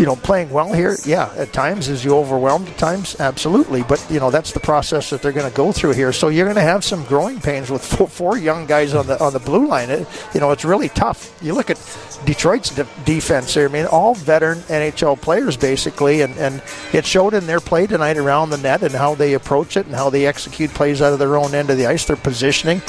you 0.00 0.06
know, 0.06 0.16
playing 0.16 0.48
well 0.50 0.72
here? 0.72 0.96
Yeah, 1.04 1.32
at 1.36 1.52
times. 1.52 1.88
Is 1.88 2.04
he 2.04 2.10
overwhelmed 2.10 2.68
at 2.68 2.78
times? 2.78 3.20
Absolutely. 3.20 3.82
But, 3.82 4.04
you 4.08 4.18
know, 4.18 4.30
that's 4.30 4.52
the 4.52 4.60
process 4.60 5.10
that 5.10 5.20
they're 5.20 5.32
going 5.32 5.50
to 5.50 5.56
go 5.56 5.70
through 5.70 5.92
here. 5.92 6.12
So 6.12 6.28
you're 6.28 6.46
going 6.46 6.56
to 6.56 6.62
have 6.62 6.82
some 6.82 7.04
growing 7.04 7.40
pains 7.40 7.70
with 7.70 7.84
four, 8.10 8.38
young 8.38 8.66
guys 8.66 8.94
on 8.94 9.06
the 9.06 9.22
on 9.22 9.32
the 9.32 9.38
blue 9.38 9.66
line. 9.66 9.90
It, 9.90 10.06
you 10.32 10.40
know, 10.40 10.50
it's 10.50 10.64
really 10.64 10.88
tough. 10.88 11.36
You 11.42 11.54
look 11.54 11.68
at 11.68 11.78
Detroit's 12.24 12.74
de- 12.74 12.86
defense 13.04 13.52
here. 13.52 13.68
I 13.68 13.72
mean, 13.72 13.86
all 13.86 14.14
veteran 14.14 14.58
NHL 14.60 15.20
players 15.20 15.56
basically, 15.56 16.22
and, 16.22 16.36
and 16.38 16.62
it 16.92 17.04
showed 17.04 17.34
in 17.34 17.46
their 17.46 17.60
play 17.60 17.86
tonight 17.86 18.16
around 18.16 18.50
the 18.50 18.58
net 18.58 18.82
and 18.82 18.94
how 18.94 19.14
they 19.14 19.34
approach 19.34 19.76
it 19.76 19.86
and 19.86 19.94
how 19.94 20.08
they 20.08 20.26
execute 20.26 20.70
plays 20.70 21.02
out 21.02 21.12
of 21.12 21.18
their 21.18 21.36
own 21.36 21.54
end 21.54 21.68
of 21.70 21.76
the 21.76 21.86
ice. 21.86 22.06
Their 22.06 22.16
positioning 22.16 22.80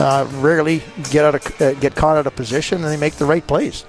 uh, 0.00 0.26
rarely 0.36 0.82
get 1.10 1.24
out 1.24 1.34
of, 1.34 1.60
uh, 1.60 1.74
get 1.74 1.94
caught 1.94 2.16
out 2.16 2.26
of 2.26 2.34
position, 2.36 2.82
and 2.82 2.92
they 2.92 2.96
make 2.96 3.14
the 3.14 3.26
right 3.26 3.46
plays. 3.46 3.84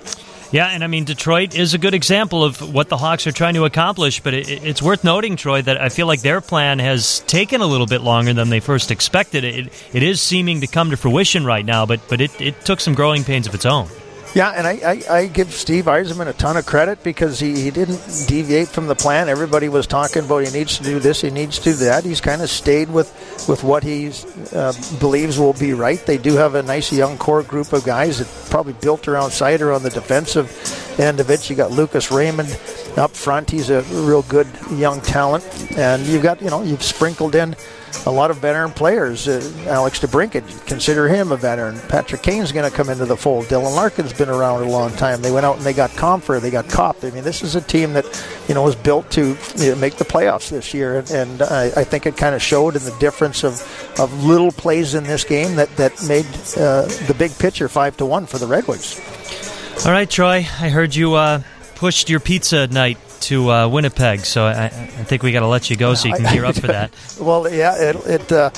Yeah, 0.52 0.68
and 0.68 0.84
I 0.84 0.88
mean, 0.88 1.04
Detroit 1.04 1.56
is 1.56 1.74
a 1.74 1.80
good 1.80 1.96
example 1.96 2.44
of 2.44 2.74
what 2.74 2.88
the 2.88 2.96
Hawks 2.96 3.26
are 3.26 3.32
trying 3.32 3.56
to 3.56 3.66
accomplish, 3.66 4.20
but 4.20 4.36
it, 4.36 4.48
it's 4.48 4.84
worth 4.84 5.04
noting, 5.04 5.36
Troy, 5.36 5.64
that 5.64 5.82
I 5.82 5.90
feel 5.90 6.06
like 6.06 6.22
their 6.22 6.42
plan 6.42 6.78
has 6.78 7.22
taken 7.22 7.62
a 7.62 7.66
little 7.66 7.88
bit 7.88 8.02
longer 8.02 8.34
than 8.34 8.50
they 8.50 8.60
first 8.60 8.92
expected. 8.92 9.44
It, 9.44 9.74
it 9.94 10.04
is 10.04 10.22
seeming 10.22 10.62
to 10.62 10.68
come 10.68 10.92
to 10.92 10.98
fruition 10.98 11.44
right 11.44 11.66
now, 11.66 11.88
but, 11.88 12.02
but 12.08 12.22
it, 12.22 12.40
it 12.40 12.66
took 12.66 12.82
some 12.82 12.94
growing 12.94 13.24
pains 13.24 13.48
of 13.48 13.56
its 13.56 13.66
own. 13.66 13.88
Yeah, 14.34 14.50
and 14.50 14.66
I, 14.66 14.72
I, 14.84 15.16
I, 15.16 15.28
give 15.28 15.54
Steve 15.54 15.86
Yzerman 15.86 16.26
a 16.26 16.34
ton 16.34 16.58
of 16.58 16.66
credit 16.66 17.04
because 17.04 17.40
he, 17.40 17.62
he 17.62 17.70
didn't 17.70 18.02
deviate 18.28 18.68
from 18.68 18.88
the 18.88 18.96
plan. 18.96 19.30
Everybody 19.30 19.70
was 19.70 19.86
talking 19.86 20.26
about 20.26 20.40
he 20.40 20.52
needs 20.52 20.80
to 20.80 20.84
do 20.84 21.00
this, 21.00 21.22
he 21.22 21.30
needs 21.30 21.60
to 21.60 21.66
do 21.66 21.74
that. 21.74 22.04
He's 22.04 22.20
kind 22.20 22.42
of 22.42 22.50
stayed 22.50 22.90
with, 22.90 23.14
with 23.48 23.64
what 23.64 23.84
he 23.84 24.12
uh, 24.52 24.74
believes 25.00 25.38
will 25.38 25.54
be 25.54 25.74
right. 25.74 26.04
They 26.04 26.18
do 26.18 26.34
have 26.34 26.56
a 26.56 26.64
nice 26.64 26.92
young 26.92 27.16
core 27.20 27.44
group 27.44 27.74
of 27.74 27.84
guys 27.84 28.18
that 28.18 28.50
probably 28.50 28.74
built 28.74 29.08
around 29.08 29.30
Seider 29.30 29.76
on 29.76 29.84
the 29.84 29.92
defensive 29.92 30.50
end 31.00 31.20
of 31.20 31.30
it. 31.30 31.48
You 31.48 31.56
got 31.56 31.70
Lucas 31.70 32.10
Raymond 32.10 32.60
up 32.98 33.12
front. 33.12 33.52
He's 33.52 33.70
a 33.70 33.84
real 33.84 34.24
good 34.24 34.48
young 34.72 35.00
talent. 35.02 35.46
And 35.78 36.08
you've 36.08 36.24
got, 36.24 36.42
you 36.42 36.50
know, 36.50 36.64
you've 36.64 36.84
sprinkled 36.84 37.36
in 37.36 37.56
a 38.06 38.12
lot 38.12 38.32
of 38.32 38.38
veteran 38.38 38.72
players. 38.72 39.28
Uh, 39.28 39.42
Alex 39.68 40.00
DeBrincat, 40.00 40.66
consider 40.68 41.08
him 41.08 41.32
a 41.32 41.38
veteran. 41.38 41.80
Patrick 41.88 42.22
Kane's 42.22 42.52
going 42.52 42.70
to 42.70 42.76
come 42.76 42.90
into 42.90 43.06
the 43.06 43.18
fold. 43.18 43.46
Dylan 43.46 43.76
Larkin's 43.76 44.14
been 44.14 44.30
around 44.30 44.64
a 44.64 44.70
long 44.70 44.92
time. 44.92 45.22
They 45.22 45.32
went 45.32 45.46
out 45.46 45.58
and 45.58 45.66
they 45.66 45.74
got 45.74 45.92
Compher, 45.92 46.42
they 46.42 46.52
got 46.52 46.68
Copp. 46.70 47.04
I 47.04 47.12
mean, 47.12 47.24
this 47.24 47.42
is 47.44 47.56
a 47.56 47.62
team 47.62 47.94
that 47.94 48.06
you 48.48 48.56
know 48.56 48.64
was 48.64 48.76
built 48.76 49.10
to 49.12 49.38
you 49.58 49.70
know, 49.70 49.76
make 49.76 49.96
the 49.96 50.06
playoffs 50.06 50.50
this 50.50 50.74
year, 50.74 51.00
and, 51.00 51.12
and 51.12 51.42
I, 51.42 51.66
I, 51.78 51.84
think 51.84 52.06
it 52.06 52.18
kind 52.18 52.36
of 52.36 52.42
showed 52.42 52.76
in 52.76 52.84
the 52.84 52.96
difference 53.00 53.44
of, 53.44 53.62
of 54.00 54.24
little 54.24 54.52
plays 54.52 54.96
in 54.96 55.04
this 55.04 55.24
game 55.24 55.56
that 55.56 55.76
that 55.78 56.04
made 56.08 56.26
uh, 56.58 56.86
the 57.08 57.16
big 57.18 57.38
picture 57.38 57.68
five 57.68 57.98
to 57.98 58.06
one 58.06 58.26
for 58.26 58.38
the 58.38 58.48
Redwoods. 58.48 59.00
All 59.86 59.92
right, 59.92 60.10
Troy. 60.10 60.38
I 60.38 60.70
heard 60.70 60.96
you 60.96 61.14
uh, 61.14 61.42
pushed 61.76 62.10
your 62.10 62.20
pizza 62.20 62.60
at 62.60 62.72
night 62.72 62.98
to 63.24 63.52
uh, 63.52 63.68
Winnipeg, 63.68 64.22
so 64.22 64.46
I, 64.46 64.66
I 64.66 64.70
think 64.70 65.24
we 65.24 65.32
got 65.32 65.42
to 65.42 65.48
let 65.48 65.70
you 65.70 65.76
go 65.76 65.94
so 65.94 66.08
you 66.08 66.16
can 66.16 66.32
gear 66.34 66.46
up 66.46 66.56
for 66.56 66.68
that. 66.68 66.92
well, 67.20 67.52
yeah, 67.52 67.76
it. 67.76 67.96
it 68.06 68.32
uh, 68.32 68.50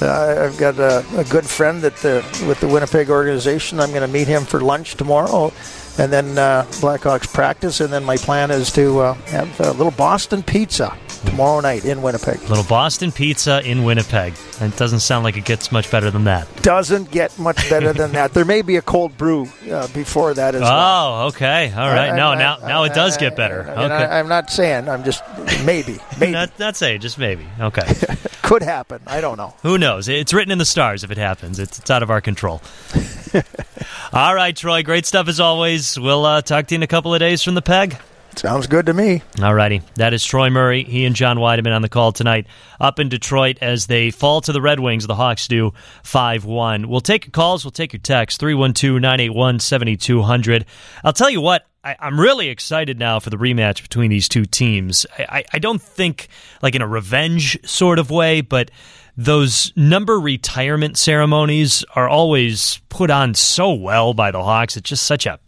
uh, 0.00 0.48
I've 0.48 0.58
got 0.58 0.78
a, 0.78 1.04
a, 1.16 1.24
good 1.24 1.46
friend 1.46 1.80
that 1.82 1.94
the, 1.98 2.24
with 2.48 2.58
the 2.58 2.66
Winnipeg 2.66 3.08
organization. 3.08 3.78
I'm 3.78 3.90
going 3.90 4.02
to 4.02 4.08
meet 4.08 4.26
him 4.26 4.44
for 4.44 4.60
lunch 4.60 4.96
tomorrow, 4.96 5.52
and 5.96 6.12
then 6.12 6.36
uh, 6.38 6.64
Blackhawks 6.80 7.32
practice, 7.32 7.80
and 7.80 7.92
then 7.92 8.02
my 8.02 8.16
plan 8.16 8.50
is 8.50 8.72
to 8.72 8.98
uh, 8.98 9.14
have 9.14 9.60
a 9.60 9.70
little 9.72 9.92
Boston 9.92 10.42
pizza 10.42 10.96
tomorrow 11.26 11.60
night 11.60 11.84
in 11.84 12.02
Winnipeg. 12.02 12.40
Little 12.48 12.64
Boston 12.64 13.12
pizza 13.12 13.62
in 13.68 13.84
Winnipeg. 13.84 14.34
It 14.60 14.76
doesn't 14.76 15.00
sound 15.00 15.24
like 15.24 15.36
it 15.36 15.44
gets 15.44 15.72
much 15.72 15.90
better 15.90 16.10
than 16.10 16.24
that. 16.24 16.48
Doesn't 16.62 17.10
get 17.10 17.36
much 17.38 17.68
better 17.68 17.92
than 17.92 18.12
that. 18.12 18.32
There 18.32 18.44
may 18.44 18.62
be 18.62 18.76
a 18.76 18.82
cold 18.82 19.16
brew 19.16 19.48
uh, 19.70 19.88
before 19.88 20.34
that 20.34 20.54
as 20.54 20.62
oh, 20.62 20.64
well. 20.64 21.14
Oh, 21.24 21.26
okay. 21.28 21.72
All 21.72 21.88
right. 21.88 22.10
I, 22.10 22.16
no, 22.16 22.30
I, 22.30 22.38
now 22.38 22.58
I, 22.62 22.68
now 22.68 22.84
it 22.84 22.94
does 22.94 23.16
get 23.16 23.36
better. 23.36 23.62
Okay. 23.62 23.94
I, 23.94 24.18
am 24.18 24.28
not 24.28 24.50
saying. 24.50 24.88
I'm 24.88 25.04
just 25.04 25.22
maybe. 25.64 25.98
Maybe. 26.20 26.32
not, 26.32 26.58
not 26.58 26.76
saying. 26.76 27.00
Just 27.00 27.18
maybe. 27.18 27.46
Okay. 27.58 27.82
Could 28.42 28.62
happen. 28.62 29.00
I 29.06 29.20
don't 29.20 29.36
know. 29.36 29.54
Who 29.62 29.78
knows? 29.78 30.08
It's 30.08 30.32
written 30.32 30.52
in 30.52 30.58
the 30.58 30.64
stars 30.64 31.04
if 31.04 31.10
it 31.10 31.18
happens. 31.18 31.58
It's, 31.58 31.78
it's 31.78 31.90
out 31.90 32.02
of 32.02 32.10
our 32.10 32.20
control. 32.20 32.60
All 34.12 34.34
right, 34.34 34.54
Troy. 34.54 34.82
Great 34.82 35.06
stuff 35.06 35.28
as 35.28 35.40
always. 35.40 35.98
We'll 35.98 36.24
uh, 36.24 36.42
talk 36.42 36.66
to 36.66 36.74
you 36.74 36.76
in 36.76 36.82
a 36.82 36.86
couple 36.86 37.14
of 37.14 37.20
days 37.20 37.42
from 37.42 37.54
the 37.54 37.62
peg. 37.62 37.96
Sounds 38.36 38.66
good 38.66 38.86
to 38.86 38.94
me. 38.94 39.22
All 39.42 39.54
righty. 39.54 39.82
That 39.96 40.14
is 40.14 40.24
Troy 40.24 40.50
Murray. 40.50 40.84
He 40.84 41.04
and 41.04 41.14
John 41.14 41.38
Wiedeman 41.38 41.74
on 41.74 41.82
the 41.82 41.88
call 41.88 42.12
tonight 42.12 42.46
up 42.80 42.98
in 42.98 43.08
Detroit 43.08 43.58
as 43.60 43.86
they 43.86 44.10
fall 44.10 44.40
to 44.42 44.52
the 44.52 44.60
Red 44.60 44.80
Wings. 44.80 45.06
The 45.06 45.14
Hawks 45.14 45.46
do 45.46 45.72
5 46.02 46.44
1. 46.44 46.88
We'll 46.88 47.00
take 47.00 47.26
your 47.26 47.32
calls. 47.32 47.64
We'll 47.64 47.72
take 47.72 47.92
your 47.92 48.00
texts 48.00 48.38
312 48.38 49.00
981 49.00 49.60
7200. 49.60 50.64
I'll 51.04 51.12
tell 51.12 51.30
you 51.30 51.40
what. 51.40 51.66
I, 51.84 51.96
am 51.98 52.20
really 52.20 52.48
excited 52.48 52.96
now 52.96 53.18
for 53.18 53.30
the 53.30 53.36
rematch 53.36 53.82
between 53.82 54.08
these 54.08 54.28
two 54.28 54.44
teams. 54.44 55.04
I, 55.18 55.26
I, 55.28 55.44
I 55.54 55.58
don't 55.58 55.82
think 55.82 56.28
like 56.62 56.76
in 56.76 56.82
a 56.82 56.86
revenge 56.86 57.58
sort 57.68 57.98
of 57.98 58.08
way, 58.08 58.40
but 58.40 58.70
those 59.16 59.72
number 59.76 60.18
retirement 60.18 60.96
ceremonies 60.96 61.84
are 61.94 62.08
always 62.08 62.80
put 62.88 63.10
on 63.10 63.34
so 63.34 63.72
well 63.72 64.14
by 64.14 64.30
the 64.30 64.42
Hawks. 64.42 64.76
It's 64.76 64.88
just 64.88 65.04
such 65.04 65.26
a 65.26 65.40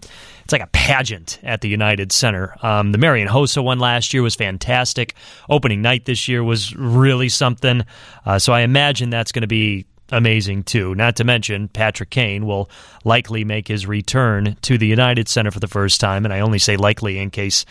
it's 0.45 0.53
like 0.53 0.63
a 0.63 0.69
pageant 0.69 1.39
at 1.43 1.63
the 1.63 1.69
United 1.69 2.13
Center. 2.13 2.55
Um, 2.63 2.93
the 2.93 2.99
Marian 2.99 3.29
Hossa 3.29 3.65
one 3.65 3.79
last 3.79 4.13
year 4.13 4.23
was 4.23 4.35
fantastic. 4.35 5.15
Opening 5.49 5.83
night 5.83 6.05
this 6.05 6.29
year 6.29 6.45
was 6.45 6.77
really 6.77 7.29
something. 7.29 7.83
Uh, 8.27 8.39
so 8.39 8.53
I 8.53 8.61
imagine 8.61 9.11
that's 9.11 9.33
going 9.33 9.43
to 9.43 9.49
be 9.49 9.87
amazing 10.11 10.63
too. 10.65 10.95
Not 10.95 11.17
to 11.17 11.25
mention, 11.25 11.69
Patrick 11.69 12.11
Kane 12.11 12.47
will 12.47 12.69
likely 13.05 13.45
make 13.45 13.69
his 13.69 13.87
return 13.87 14.57
to 14.63 14.77
the 14.77 14.87
United 14.87 15.29
Center 15.29 15.51
for 15.51 15.61
the 15.61 15.67
first 15.67 16.01
time. 16.01 16.25
And 16.25 16.33
I 16.33 16.41
only 16.41 16.59
say 16.59 16.77
likely 16.77 17.19
in 17.19 17.31
case, 17.31 17.65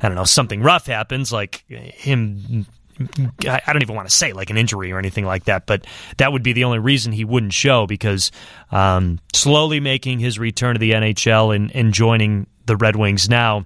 I 0.00 0.08
don't 0.08 0.16
know, 0.16 0.24
something 0.24 0.62
rough 0.62 0.86
happens, 0.86 1.32
like 1.32 1.64
him 1.68 2.64
I 3.00 3.72
don't 3.72 3.82
even 3.82 3.96
want 3.96 4.08
to 4.08 4.14
say 4.14 4.32
like 4.32 4.50
an 4.50 4.56
injury 4.56 4.92
or 4.92 4.98
anything 4.98 5.24
like 5.24 5.44
that, 5.44 5.66
but 5.66 5.86
that 6.18 6.32
would 6.32 6.42
be 6.42 6.52
the 6.52 6.64
only 6.64 6.78
reason 6.78 7.12
he 7.12 7.24
wouldn't 7.24 7.52
show 7.52 7.86
because 7.86 8.30
um, 8.70 9.18
slowly 9.32 9.80
making 9.80 10.18
his 10.18 10.38
return 10.38 10.74
to 10.74 10.78
the 10.78 10.92
NHL 10.92 11.54
and, 11.54 11.74
and 11.74 11.94
joining 11.94 12.46
the 12.66 12.76
Red 12.76 12.96
Wings 12.96 13.28
now 13.28 13.64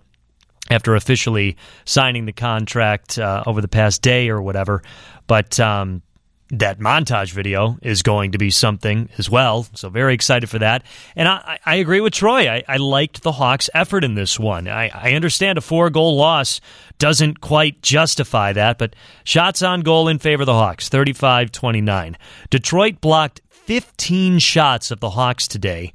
after 0.70 0.94
officially 0.94 1.56
signing 1.84 2.26
the 2.26 2.32
contract 2.32 3.18
uh, 3.18 3.42
over 3.46 3.60
the 3.60 3.68
past 3.68 4.02
day 4.02 4.28
or 4.28 4.40
whatever. 4.40 4.82
But 5.26 5.58
um, 5.60 6.02
that 6.50 6.78
montage 6.78 7.32
video 7.32 7.78
is 7.82 8.02
going 8.02 8.32
to 8.32 8.38
be 8.38 8.50
something 8.50 9.08
as 9.16 9.30
well. 9.30 9.66
So 9.74 9.88
very 9.88 10.14
excited 10.14 10.50
for 10.50 10.58
that. 10.58 10.84
And 11.16 11.26
I, 11.26 11.58
I 11.64 11.76
agree 11.76 12.00
with 12.00 12.12
Troy. 12.12 12.48
I, 12.48 12.62
I, 12.68 12.76
liked 12.76 13.22
the 13.22 13.32
Hawks' 13.32 13.70
effort 13.72 14.04
in 14.04 14.14
this 14.14 14.38
one. 14.38 14.68
I, 14.68 14.88
I 14.88 15.12
understand 15.14 15.56
a 15.56 15.62
four 15.62 15.88
goal 15.88 16.16
loss 16.16 16.60
doesn't 16.98 17.40
quite 17.40 17.80
justify 17.80 18.52
that, 18.52 18.78
but 18.78 18.94
shots 19.24 19.62
on 19.62 19.80
goal 19.80 20.06
in 20.08 20.18
favor 20.18 20.42
of 20.42 20.46
the 20.46 20.52
Hawks, 20.52 20.88
35 20.88 21.50
29. 21.50 22.16
Detroit 22.50 23.00
blocked 23.00 23.40
15 23.48 24.38
shots 24.38 24.90
of 24.90 25.00
the 25.00 25.10
Hawks 25.10 25.48
today. 25.48 25.92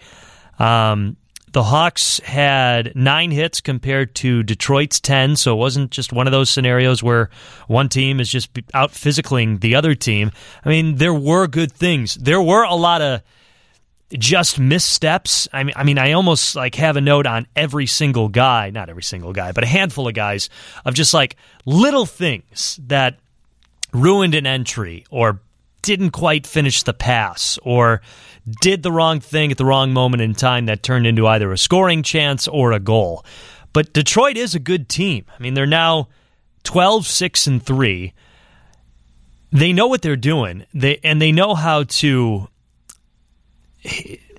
Um, 0.57 1.15
the 1.51 1.63
Hawks 1.63 2.19
had 2.19 2.95
nine 2.95 3.31
hits 3.31 3.61
compared 3.61 4.15
to 4.15 4.43
Detroit's 4.43 4.99
10, 4.99 5.35
so 5.35 5.53
it 5.53 5.57
wasn't 5.57 5.91
just 5.91 6.13
one 6.13 6.27
of 6.27 6.31
those 6.31 6.49
scenarios 6.49 7.01
where 7.01 7.29
one 7.67 7.89
team 7.89 8.19
is 8.19 8.29
just 8.29 8.49
out 8.73 8.91
physicaling 8.91 9.59
the 9.59 9.75
other 9.75 9.95
team. 9.95 10.31
I 10.63 10.69
mean, 10.69 10.95
there 10.95 11.13
were 11.13 11.47
good 11.47 11.71
things. 11.71 12.15
There 12.15 12.41
were 12.41 12.63
a 12.63 12.75
lot 12.75 13.01
of 13.01 13.21
just 14.13 14.59
missteps. 14.59 15.47
I 15.53 15.63
mean, 15.63 15.73
I 15.75 15.83
mean, 15.83 15.97
I 15.97 16.13
almost 16.13 16.55
like 16.55 16.75
have 16.75 16.97
a 16.97 17.01
note 17.01 17.25
on 17.25 17.47
every 17.55 17.85
single 17.85 18.29
guy, 18.29 18.71
not 18.71 18.89
every 18.89 19.03
single 19.03 19.33
guy, 19.33 19.51
but 19.51 19.63
a 19.63 19.67
handful 19.67 20.07
of 20.07 20.13
guys 20.13 20.49
of 20.85 20.93
just 20.93 21.13
like 21.13 21.35
little 21.65 22.05
things 22.05 22.79
that 22.87 23.19
ruined 23.93 24.35
an 24.35 24.47
entry 24.47 25.05
or 25.09 25.41
didn't 25.81 26.11
quite 26.11 26.45
finish 26.45 26.83
the 26.83 26.93
pass 26.93 27.59
or 27.63 28.01
did 28.61 28.83
the 28.83 28.91
wrong 28.91 29.19
thing 29.19 29.51
at 29.51 29.57
the 29.57 29.65
wrong 29.65 29.93
moment 29.93 30.21
in 30.21 30.33
time 30.33 30.65
that 30.65 30.83
turned 30.83 31.05
into 31.05 31.27
either 31.27 31.51
a 31.51 31.57
scoring 31.57 32.03
chance 32.03 32.47
or 32.47 32.71
a 32.71 32.79
goal. 32.79 33.25
But 33.73 33.93
Detroit 33.93 34.37
is 34.37 34.55
a 34.55 34.59
good 34.59 34.89
team. 34.89 35.25
I 35.37 35.41
mean, 35.41 35.53
they're 35.53 35.65
now 35.65 36.09
12 36.63 37.05
6 37.05 37.47
and 37.47 37.63
3. 37.63 38.13
They 39.51 39.73
know 39.73 39.87
what 39.87 40.01
they're 40.01 40.15
doing. 40.15 40.65
They 40.73 40.99
and 41.03 41.21
they 41.21 41.31
know 41.31 41.55
how 41.55 41.83
to 41.83 42.47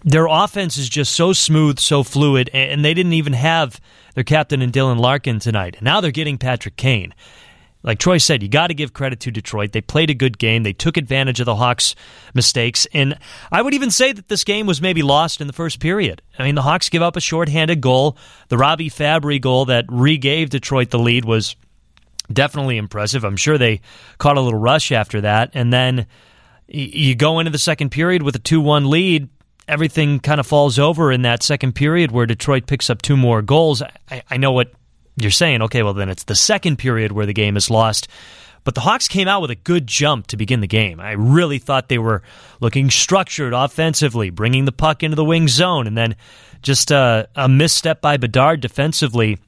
their 0.05 0.27
offense 0.27 0.77
is 0.77 0.89
just 0.89 1.13
so 1.13 1.33
smooth, 1.33 1.79
so 1.79 2.03
fluid, 2.03 2.51
and 2.53 2.85
they 2.85 2.95
didn't 2.95 3.13
even 3.13 3.33
have 3.33 3.81
their 4.15 4.25
captain 4.25 4.63
and 4.63 4.73
Dylan 4.73 4.99
Larkin 4.99 5.39
tonight. 5.39 5.77
Now 5.81 6.01
they're 6.01 6.11
getting 6.11 6.39
Patrick 6.39 6.77
Kane 6.77 7.15
like 7.83 7.99
Troy 7.99 8.19
said, 8.19 8.43
you 8.43 8.49
got 8.49 8.67
to 8.67 8.75
give 8.75 8.93
credit 8.93 9.21
to 9.21 9.31
Detroit. 9.31 9.73
They 9.73 9.81
played 9.81 10.11
a 10.11 10.15
good 10.15 10.39
game. 10.39 10.63
They 10.63 10.73
took 10.73 10.97
advantage 10.97 11.41
of 11.41 11.47
the 11.47 11.57
Hawks' 11.57 11.95
mistakes. 12.35 12.87
And 12.93 13.19
I 13.51 13.63
would 13.63 13.73
even 13.73 13.91
say 13.91 14.13
that 14.13 14.29
this 14.29 14.45
game 14.45 14.67
was 14.67 14.83
maybe 14.83 15.03
lost 15.03 15.41
in 15.41 15.47
the 15.47 15.53
first 15.53 15.81
period. 15.81 16.21
I 16.39 16.45
mean, 16.45 16.55
the 16.55 16.63
Hawks 16.63 16.91
give 16.91 17.03
up 17.03 17.17
a 17.17 17.21
shorthanded 17.21 17.81
goal. 17.81 18.19
The 18.49 18.59
Robby 18.59 18.91
Fabbri 18.91 19.41
goal 19.41 19.65
that 19.67 19.87
regave 19.87 20.51
Detroit 20.51 20.91
the 20.91 20.99
lead 20.99 21.25
was 21.25 21.57
definitely 22.31 22.77
impressive. 22.77 23.25
I'm 23.25 23.37
sure 23.37 23.57
they 23.57 23.81
caught 24.19 24.37
a 24.37 24.41
little 24.41 24.61
rush 24.61 24.93
after 24.93 25.23
that. 25.23 25.51
And 25.55 25.73
then 25.73 26.07
you 26.69 27.15
go 27.15 27.39
into 27.39 27.51
the 27.51 27.59
second 27.59 27.91
period 27.91 28.23
with 28.23 28.37
a 28.37 28.41
2 28.41 28.61
1 28.61 28.91
lead. 28.91 29.29
Everything 29.67 30.19
kind 30.21 30.41
of 30.41 30.47
falls 30.47 30.79
over 30.79 31.13
in 31.13 31.23
that 31.23 31.43
second 31.43 31.75
period 31.75 32.11
where 32.11 32.27
Detroit 32.27 32.67
picks 32.67 32.91
up 32.91 33.03
two 33.03 33.17
more 33.17 33.41
goals. 33.41 33.83
I, 34.11 34.23
I 34.29 34.37
know 34.37 34.53
what 34.53 34.73
you're 35.17 35.31
saying, 35.31 35.63
okay, 35.63 35.83
well, 35.83 35.95
then 35.95 36.09
it's 36.09 36.25
the 36.25 36.35
second 36.35 36.77
period 36.77 37.13
where 37.13 37.27
the 37.27 37.33
game 37.33 37.57
is 37.57 37.71
lost. 37.71 38.09
But 38.63 38.75
the 38.75 38.83
Hawks 38.83 39.09
came 39.09 39.27
out 39.27 39.41
with 39.41 39.51
a 39.51 39.57
good 39.57 39.87
jump 39.87 40.27
to 40.29 40.37
begin 40.37 40.61
the 40.61 40.67
game. 40.67 41.01
I 41.01 41.13
really 41.13 41.59
thought 41.59 41.89
they 41.89 41.99
were 41.99 42.23
looking 42.61 42.91
structured 42.91 43.55
offensively, 43.55 44.31
bringing 44.31 44.67
the 44.67 44.73
puck 44.73 45.03
into 45.03 45.17
the 45.17 45.25
wing 45.25 45.49
zone, 45.49 45.87
and 45.87 45.97
then 45.97 46.17
just 46.63 46.91
a, 46.91 47.29
a 47.35 47.49
misstep 47.49 48.03
by 48.03 48.19
Bedard 48.19 48.61
defensively 48.61 49.39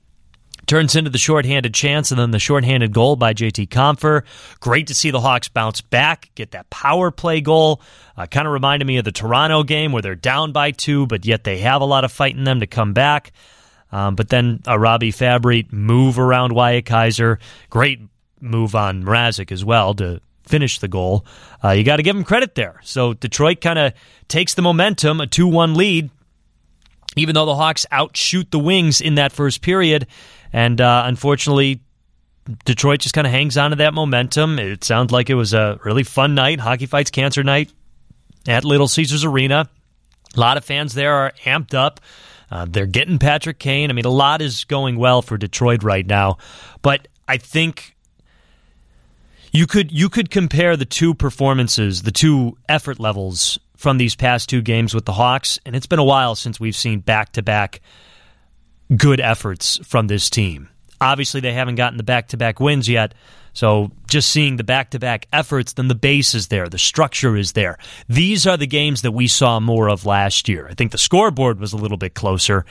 turns 0.66 0.96
into 0.96 1.10
the 1.10 1.18
shorthanded 1.18 1.74
chance 1.74 2.10
and 2.10 2.20
then 2.20 2.30
the 2.30 2.38
shorthanded 2.38 2.92
goal 2.92 3.16
by 3.16 3.34
JT 3.34 3.68
Compher. 3.68 4.22
Great 4.60 4.86
to 4.86 4.94
see 4.94 5.10
the 5.10 5.20
Hawks 5.20 5.48
bounce 5.48 5.80
back, 5.80 6.30
get 6.34 6.52
that 6.52 6.70
power 6.70 7.10
play 7.10 7.40
goal. 7.40 7.82
Uh, 8.16 8.26
kind 8.26 8.46
of 8.46 8.52
reminded 8.52 8.86
me 8.86 8.96
of 8.96 9.04
the 9.04 9.12
Toronto 9.12 9.64
game 9.64 9.92
where 9.92 10.02
they're 10.02 10.14
down 10.14 10.52
by 10.52 10.70
two, 10.70 11.06
but 11.06 11.26
yet 11.26 11.44
they 11.44 11.58
have 11.58 11.82
a 11.82 11.86
lot 11.86 12.04
of 12.04 12.12
fight 12.12 12.36
in 12.36 12.44
them 12.44 12.60
to 12.60 12.66
come 12.66 12.92
back. 12.92 13.32
Um, 13.92 14.14
but 14.14 14.30
then 14.30 14.62
a 14.66 14.78
Robby 14.78 15.12
Fabbri 15.12 15.70
move 15.70 16.18
around 16.18 16.54
Wyatt 16.54 16.86
Kaiser. 16.86 17.38
Great 17.70 18.00
move 18.40 18.74
on 18.74 19.04
Mrazek 19.04 19.52
as 19.52 19.64
well 19.64 19.94
to 19.94 20.20
finish 20.44 20.78
the 20.78 20.88
goal. 20.88 21.24
Uh, 21.62 21.70
you 21.70 21.84
got 21.84 21.96
to 21.96 22.02
give 22.02 22.16
him 22.16 22.24
credit 22.24 22.54
there. 22.54 22.80
So 22.82 23.14
Detroit 23.14 23.60
kind 23.60 23.78
of 23.78 23.92
takes 24.28 24.54
the 24.54 24.62
momentum, 24.62 25.20
a 25.20 25.26
2 25.26 25.46
1 25.46 25.74
lead, 25.74 26.10
even 27.16 27.34
though 27.34 27.46
the 27.46 27.54
Hawks 27.54 27.86
outshoot 27.90 28.50
the 28.50 28.58
Wings 28.58 29.00
in 29.00 29.16
that 29.16 29.32
first 29.32 29.62
period. 29.62 30.06
And 30.52 30.80
uh, 30.80 31.04
unfortunately, 31.06 31.82
Detroit 32.64 33.00
just 33.00 33.14
kind 33.14 33.26
of 33.26 33.32
hangs 33.32 33.56
on 33.56 33.70
to 33.70 33.76
that 33.76 33.94
momentum. 33.94 34.58
It 34.58 34.84
sounds 34.84 35.12
like 35.12 35.30
it 35.30 35.34
was 35.34 35.54
a 35.54 35.78
really 35.84 36.02
fun 36.02 36.34
night, 36.34 36.60
Hockey 36.60 36.86
Fights 36.86 37.10
Cancer 37.10 37.44
Night 37.44 37.72
at 38.48 38.64
Little 38.64 38.88
Caesars 38.88 39.24
Arena. 39.24 39.68
A 40.34 40.40
lot 40.40 40.56
of 40.56 40.64
fans 40.64 40.94
there 40.94 41.14
are 41.14 41.32
amped 41.44 41.74
up. 41.74 42.00
Uh, 42.52 42.66
they're 42.68 42.84
getting 42.84 43.18
Patrick 43.18 43.58
Kane. 43.58 43.88
I 43.88 43.94
mean, 43.94 44.04
a 44.04 44.10
lot 44.10 44.42
is 44.42 44.64
going 44.64 44.96
well 44.96 45.22
for 45.22 45.38
Detroit 45.38 45.82
right 45.82 46.06
now, 46.06 46.36
but 46.82 47.08
I 47.26 47.38
think 47.38 47.96
you 49.52 49.66
could 49.66 49.90
you 49.90 50.10
could 50.10 50.30
compare 50.30 50.76
the 50.76 50.84
two 50.84 51.14
performances, 51.14 52.02
the 52.02 52.12
two 52.12 52.58
effort 52.68 53.00
levels 53.00 53.58
from 53.74 53.96
these 53.96 54.14
past 54.14 54.50
two 54.50 54.60
games 54.60 54.92
with 54.92 55.06
the 55.06 55.14
Hawks, 55.14 55.58
and 55.64 55.74
it's 55.74 55.86
been 55.86 55.98
a 55.98 56.04
while 56.04 56.34
since 56.34 56.60
we've 56.60 56.76
seen 56.76 57.00
back 57.00 57.32
to 57.32 57.42
back 57.42 57.80
good 58.94 59.18
efforts 59.18 59.78
from 59.86 60.08
this 60.08 60.28
team. 60.28 60.68
Obviously, 61.00 61.40
they 61.40 61.54
haven't 61.54 61.76
gotten 61.76 61.96
the 61.96 62.02
back 62.02 62.28
to 62.28 62.36
back 62.36 62.60
wins 62.60 62.86
yet, 62.86 63.14
so 63.52 63.90
just 64.08 64.30
seeing 64.30 64.56
the 64.56 64.64
back 64.64 64.90
to 64.90 64.98
back 64.98 65.26
efforts, 65.32 65.74
then 65.74 65.88
the 65.88 65.94
base 65.94 66.34
is 66.34 66.48
there, 66.48 66.68
the 66.68 66.78
structure 66.78 67.36
is 67.36 67.52
there. 67.52 67.78
These 68.08 68.46
are 68.46 68.56
the 68.56 68.66
games 68.66 69.02
that 69.02 69.12
we 69.12 69.28
saw 69.28 69.60
more 69.60 69.88
of 69.88 70.06
last 70.06 70.48
year. 70.48 70.66
I 70.68 70.74
think 70.74 70.92
the 70.92 70.98
scoreboard 70.98 71.60
was 71.60 71.72
a 71.72 71.76
little 71.76 71.98
bit 71.98 72.14
closer, 72.14 72.64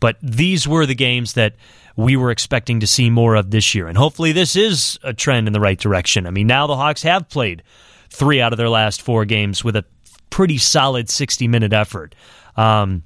but 0.00 0.16
these 0.22 0.68
were 0.68 0.86
the 0.86 0.94
games 0.94 1.32
that 1.32 1.54
we 1.96 2.16
were 2.16 2.30
expecting 2.30 2.80
to 2.80 2.86
see 2.86 3.10
more 3.10 3.34
of 3.34 3.50
this 3.50 3.74
year. 3.74 3.88
And 3.88 3.98
hopefully 3.98 4.30
this 4.30 4.54
is 4.54 4.98
a 5.02 5.12
trend 5.12 5.48
in 5.48 5.52
the 5.52 5.60
right 5.60 5.78
direction. 5.78 6.26
I 6.26 6.30
mean, 6.30 6.46
now 6.46 6.68
the 6.68 6.76
Hawks 6.76 7.02
have 7.02 7.28
played 7.28 7.64
three 8.08 8.40
out 8.40 8.52
of 8.52 8.56
their 8.56 8.68
last 8.68 9.02
four 9.02 9.24
games 9.24 9.64
with 9.64 9.74
a 9.74 9.84
pretty 10.30 10.58
solid 10.58 11.10
60 11.10 11.48
minute 11.48 11.72
effort. 11.72 12.14
Um, 12.56 13.02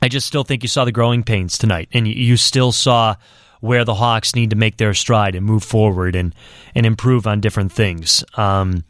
I 0.00 0.08
just 0.08 0.26
still 0.26 0.44
think 0.44 0.62
you 0.62 0.68
saw 0.68 0.84
the 0.84 0.92
growing 0.92 1.22
pains 1.22 1.58
tonight, 1.58 1.88
and 1.92 2.06
you, 2.06 2.14
you 2.14 2.36
still 2.36 2.72
saw 2.72 3.16
where 3.62 3.84
the 3.84 3.94
Hawks 3.94 4.34
need 4.34 4.50
to 4.50 4.56
make 4.56 4.76
their 4.76 4.92
stride 4.92 5.36
and 5.36 5.46
move 5.46 5.62
forward 5.62 6.16
and 6.16 6.34
and 6.74 6.84
improve 6.84 7.28
on 7.28 7.40
different 7.40 7.70
things. 7.70 8.24
Um, 8.34 8.84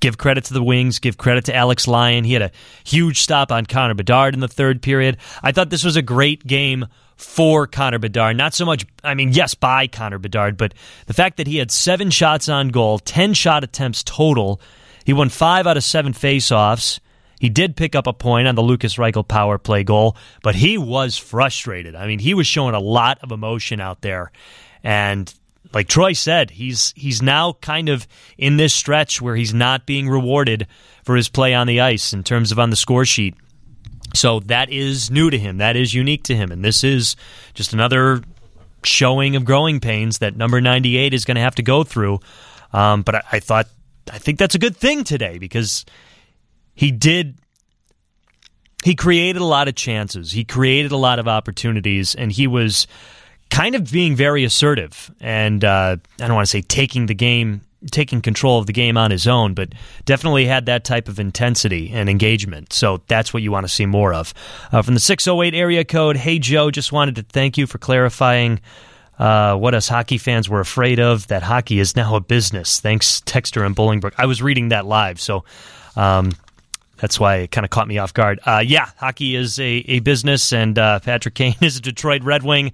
give 0.00 0.16
credit 0.16 0.44
to 0.44 0.54
the 0.54 0.62
Wings, 0.62 0.98
give 0.98 1.18
credit 1.18 1.44
to 1.44 1.54
Alex 1.54 1.86
Lyon. 1.86 2.24
He 2.24 2.32
had 2.32 2.42
a 2.42 2.50
huge 2.84 3.20
stop 3.20 3.52
on 3.52 3.66
Connor 3.66 3.94
Bedard 3.94 4.32
in 4.32 4.40
the 4.40 4.48
third 4.48 4.80
period. 4.80 5.18
I 5.42 5.52
thought 5.52 5.68
this 5.68 5.84
was 5.84 5.94
a 5.94 6.02
great 6.02 6.46
game 6.46 6.86
for 7.16 7.66
Connor 7.66 7.98
Bedard. 7.98 8.36
Not 8.36 8.54
so 8.54 8.64
much, 8.64 8.86
I 9.04 9.12
mean, 9.12 9.32
yes, 9.32 9.54
by 9.54 9.86
Connor 9.86 10.18
Bedard, 10.18 10.56
but 10.56 10.72
the 11.06 11.14
fact 11.14 11.36
that 11.36 11.46
he 11.46 11.58
had 11.58 11.70
seven 11.70 12.08
shots 12.10 12.48
on 12.48 12.70
goal, 12.70 12.98
10 12.98 13.34
shot 13.34 13.62
attempts 13.62 14.02
total. 14.02 14.58
He 15.04 15.12
won 15.12 15.28
five 15.28 15.66
out 15.66 15.76
of 15.76 15.84
seven 15.84 16.14
faceoffs. 16.14 16.98
He 17.42 17.48
did 17.48 17.74
pick 17.74 17.96
up 17.96 18.06
a 18.06 18.12
point 18.12 18.46
on 18.46 18.54
the 18.54 18.62
Lukas 18.62 18.94
Reichel 18.94 19.26
power 19.26 19.58
play 19.58 19.82
goal, 19.82 20.16
but 20.44 20.54
he 20.54 20.78
was 20.78 21.18
frustrated. 21.18 21.96
I 21.96 22.06
mean, 22.06 22.20
he 22.20 22.34
was 22.34 22.46
showing 22.46 22.76
a 22.76 22.78
lot 22.78 23.18
of 23.20 23.32
emotion 23.32 23.80
out 23.80 24.00
there. 24.00 24.30
And 24.84 25.34
like 25.74 25.88
Troy 25.88 26.12
said, 26.12 26.52
he's 26.52 26.92
he's 26.94 27.20
now 27.20 27.54
kind 27.54 27.88
of 27.88 28.06
in 28.38 28.58
this 28.58 28.72
stretch 28.72 29.20
where 29.20 29.34
he's 29.34 29.52
not 29.52 29.86
being 29.86 30.08
rewarded 30.08 30.68
for 31.02 31.16
his 31.16 31.28
play 31.28 31.52
on 31.52 31.66
the 31.66 31.80
ice 31.80 32.12
in 32.12 32.22
terms 32.22 32.52
of 32.52 32.60
on 32.60 32.70
the 32.70 32.76
score 32.76 33.04
sheet. 33.04 33.34
So 34.14 34.38
that 34.46 34.70
is 34.70 35.10
new 35.10 35.28
to 35.28 35.36
him. 35.36 35.58
That 35.58 35.74
is 35.74 35.92
unique 35.92 36.22
to 36.24 36.36
him. 36.36 36.52
And 36.52 36.64
this 36.64 36.84
is 36.84 37.16
just 37.54 37.72
another 37.72 38.22
showing 38.84 39.34
of 39.34 39.44
growing 39.44 39.80
pains 39.80 40.18
that 40.18 40.36
number 40.36 40.60
98 40.60 41.12
is 41.12 41.24
going 41.24 41.34
to 41.34 41.40
have 41.40 41.56
to 41.56 41.62
go 41.64 41.82
through. 41.82 42.20
Um, 42.72 43.02
but 43.02 43.16
I, 43.16 43.22
I 43.32 43.40
thought, 43.40 43.66
I 44.12 44.18
think 44.18 44.38
that's 44.38 44.54
a 44.54 44.60
good 44.60 44.76
thing 44.76 45.02
today 45.02 45.38
because 45.38 45.84
he 46.74 46.90
did 46.90 47.38
he 48.82 48.94
created 48.94 49.40
a 49.40 49.44
lot 49.44 49.68
of 49.68 49.74
chances. 49.74 50.32
He 50.32 50.44
created 50.44 50.92
a 50.92 50.96
lot 50.96 51.18
of 51.18 51.28
opportunities, 51.28 52.14
and 52.14 52.32
he 52.32 52.46
was 52.46 52.86
kind 53.48 53.74
of 53.74 53.90
being 53.92 54.16
very 54.16 54.44
assertive. 54.44 55.10
And 55.20 55.64
uh, 55.64 55.96
I 56.20 56.26
don't 56.26 56.34
want 56.34 56.46
to 56.46 56.50
say 56.50 56.62
taking 56.62 57.06
the 57.06 57.14
game, 57.14 57.60
taking 57.90 58.20
control 58.20 58.58
of 58.58 58.66
the 58.66 58.72
game 58.72 58.96
on 58.96 59.10
his 59.10 59.28
own, 59.28 59.54
but 59.54 59.68
definitely 60.04 60.46
had 60.46 60.66
that 60.66 60.84
type 60.84 61.08
of 61.08 61.20
intensity 61.20 61.90
and 61.92 62.08
engagement. 62.08 62.72
So 62.72 63.02
that's 63.06 63.32
what 63.32 63.42
you 63.42 63.52
want 63.52 63.64
to 63.64 63.72
see 63.72 63.86
more 63.86 64.12
of. 64.12 64.34
Uh, 64.72 64.82
from 64.82 64.94
the 64.94 65.00
608 65.00 65.54
area 65.54 65.84
code, 65.84 66.16
hey 66.16 66.38
Joe, 66.38 66.70
just 66.70 66.92
wanted 66.92 67.16
to 67.16 67.22
thank 67.22 67.56
you 67.56 67.66
for 67.66 67.78
clarifying. 67.78 68.60
Uh, 69.18 69.54
what 69.54 69.74
us 69.74 69.86
hockey 69.86 70.18
fans 70.18 70.48
were 70.48 70.60
afraid 70.60 70.98
of 70.98 71.28
that 71.28 71.42
hockey 71.42 71.78
is 71.78 71.94
now 71.94 72.16
a 72.16 72.20
business. 72.20 72.80
Thanks, 72.80 73.20
Texter 73.20 73.64
and 73.64 73.76
Bolingbrook. 73.76 74.14
I 74.18 74.26
was 74.26 74.42
reading 74.42 74.70
that 74.70 74.86
live, 74.86 75.20
so 75.20 75.44
um, 75.94 76.32
that's 77.02 77.18
why 77.18 77.38
it 77.38 77.50
kind 77.50 77.64
of 77.64 77.70
caught 77.70 77.88
me 77.88 77.98
off 77.98 78.14
guard. 78.14 78.38
Uh, 78.46 78.62
yeah, 78.64 78.88
hockey 78.96 79.34
is 79.34 79.58
a, 79.58 79.84
a 79.88 79.98
business, 79.98 80.52
and 80.52 80.78
uh, 80.78 81.00
Patrick 81.00 81.34
Kane 81.34 81.56
is 81.60 81.76
a 81.76 81.80
Detroit 81.80 82.22
Red 82.22 82.44
Wing, 82.44 82.70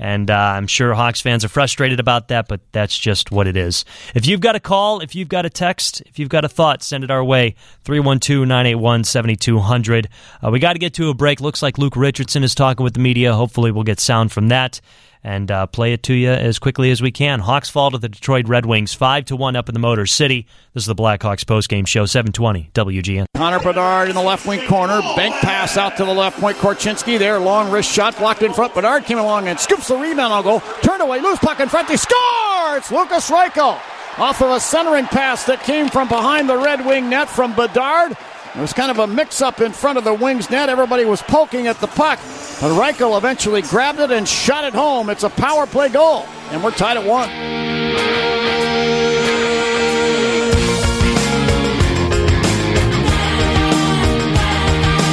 and 0.00 0.28
uh, 0.32 0.34
I'm 0.34 0.66
sure 0.66 0.94
Hawks 0.94 1.20
fans 1.20 1.44
are 1.44 1.48
frustrated 1.48 2.00
about 2.00 2.26
that, 2.28 2.48
but 2.48 2.60
that's 2.72 2.98
just 2.98 3.30
what 3.30 3.46
it 3.46 3.56
is. 3.56 3.84
If 4.16 4.26
you've 4.26 4.40
got 4.40 4.56
a 4.56 4.60
call, 4.60 4.98
if 4.98 5.14
you've 5.14 5.28
got 5.28 5.46
a 5.46 5.50
text, 5.50 6.02
if 6.06 6.18
you've 6.18 6.28
got 6.28 6.44
a 6.44 6.48
thought, 6.48 6.82
send 6.82 7.04
it 7.04 7.10
our 7.12 7.22
way 7.22 7.54
312 7.84 8.48
981 8.48 9.04
7200. 9.04 10.08
Uh, 10.44 10.50
we 10.50 10.58
got 10.58 10.72
to 10.72 10.80
get 10.80 10.94
to 10.94 11.08
a 11.10 11.14
break. 11.14 11.40
Looks 11.40 11.62
like 11.62 11.78
Luke 11.78 11.96
Richardson 11.96 12.42
is 12.42 12.56
talking 12.56 12.82
with 12.82 12.94
the 12.94 13.00
media. 13.00 13.32
Hopefully, 13.32 13.70
we'll 13.70 13.84
get 13.84 14.00
sound 14.00 14.32
from 14.32 14.48
that. 14.48 14.80
And 15.28 15.50
uh, 15.50 15.66
play 15.66 15.92
it 15.92 16.04
to 16.04 16.14
you 16.14 16.30
as 16.30 16.58
quickly 16.58 16.90
as 16.90 17.02
we 17.02 17.10
can. 17.12 17.40
Hawks 17.40 17.68
fall 17.68 17.90
to 17.90 17.98
the 17.98 18.08
Detroit 18.08 18.48
Red 18.48 18.64
Wings, 18.64 18.94
five 18.94 19.26
to 19.26 19.36
one 19.36 19.56
up 19.56 19.68
in 19.68 19.74
the 19.74 19.78
Motor 19.78 20.06
City. 20.06 20.46
This 20.72 20.84
is 20.84 20.86
the 20.86 20.94
Blackhawks 20.94 21.44
postgame 21.44 21.86
show, 21.86 22.06
seven 22.06 22.32
twenty 22.32 22.70
WGN. 22.72 23.26
Connor 23.36 23.58
Bedard 23.58 24.08
in 24.08 24.14
the 24.14 24.22
left 24.22 24.46
wing 24.46 24.66
corner, 24.66 25.02
bank 25.16 25.34
pass 25.42 25.76
out 25.76 25.98
to 25.98 26.06
the 26.06 26.14
left 26.14 26.40
point. 26.40 26.56
Korchinski 26.56 27.18
there, 27.18 27.38
long 27.38 27.70
wrist 27.70 27.92
shot 27.92 28.16
blocked 28.16 28.40
in 28.40 28.54
front. 28.54 28.74
Bedard 28.74 29.04
came 29.04 29.18
along 29.18 29.48
and 29.48 29.60
scoops 29.60 29.88
the 29.88 29.98
rebound. 29.98 30.32
I'll 30.32 30.42
go 30.42 30.62
turned 30.80 31.02
away, 31.02 31.20
loose 31.20 31.38
puck 31.40 31.60
in 31.60 31.68
front. 31.68 31.90
He 31.90 31.98
scores. 31.98 32.90
Lukas 32.90 33.30
Reichel 33.30 33.78
off 34.16 34.40
of 34.40 34.50
a 34.50 34.60
centering 34.60 35.04
pass 35.04 35.44
that 35.44 35.62
came 35.62 35.90
from 35.90 36.08
behind 36.08 36.48
the 36.48 36.56
Red 36.56 36.86
Wing 36.86 37.10
net 37.10 37.28
from 37.28 37.54
Bedard. 37.54 38.12
It 38.12 38.60
was 38.62 38.72
kind 38.72 38.90
of 38.90 38.98
a 38.98 39.06
mix 39.06 39.42
up 39.42 39.60
in 39.60 39.72
front 39.72 39.98
of 39.98 40.04
the 40.04 40.14
Wings 40.14 40.48
net. 40.48 40.70
Everybody 40.70 41.04
was 41.04 41.20
poking 41.20 41.66
at 41.66 41.82
the 41.82 41.86
puck. 41.86 42.18
But 42.60 42.72
Reichel 42.72 43.16
eventually 43.16 43.62
grabbed 43.62 44.00
it 44.00 44.10
and 44.10 44.26
shot 44.26 44.64
it 44.64 44.74
home. 44.74 45.10
It's 45.10 45.22
a 45.22 45.30
power 45.30 45.64
play 45.64 45.88
goal. 45.90 46.26
And 46.50 46.64
we're 46.64 46.72
tied 46.72 46.96
at 46.96 47.06
one. 47.06 47.28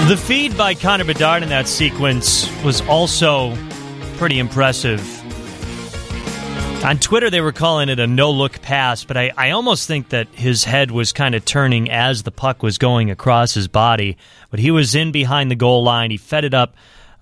The 0.10 0.18
feed 0.18 0.58
by 0.58 0.74
Connor 0.74 1.04
Bedard 1.04 1.44
in 1.44 1.50
that 1.50 1.68
sequence 1.68 2.50
was 2.64 2.82
also 2.82 3.56
pretty 4.18 4.40
impressive. 4.40 5.02
On 6.84 6.98
Twitter, 7.00 7.30
they 7.32 7.42
were 7.42 7.52
calling 7.52 7.90
it 7.90 8.00
a 8.00 8.06
no 8.06 8.30
look 8.30 8.62
pass, 8.62 9.04
but 9.04 9.18
I, 9.18 9.32
I 9.36 9.52
almost 9.52 9.88
think 9.88 10.10
that 10.10 10.28
his 10.30 10.64
head 10.64 10.92
was 10.92 11.12
kind 11.12 11.34
of 11.34 11.46
turning 11.46 11.90
as 11.90 12.24
the 12.24 12.32
puck 12.32 12.62
was 12.62 12.78
going 12.78 13.10
across 13.10 13.56
his 13.56 13.68
body. 13.68 14.18
But 14.52 14.60
he 14.60 14.70
was 14.70 14.94
in 14.94 15.12
behind 15.12 15.50
the 15.50 15.56
goal 15.56 15.84
line. 15.84 16.12
He 16.12 16.18
fed 16.18 16.44
it 16.44 16.54
up 16.54 16.76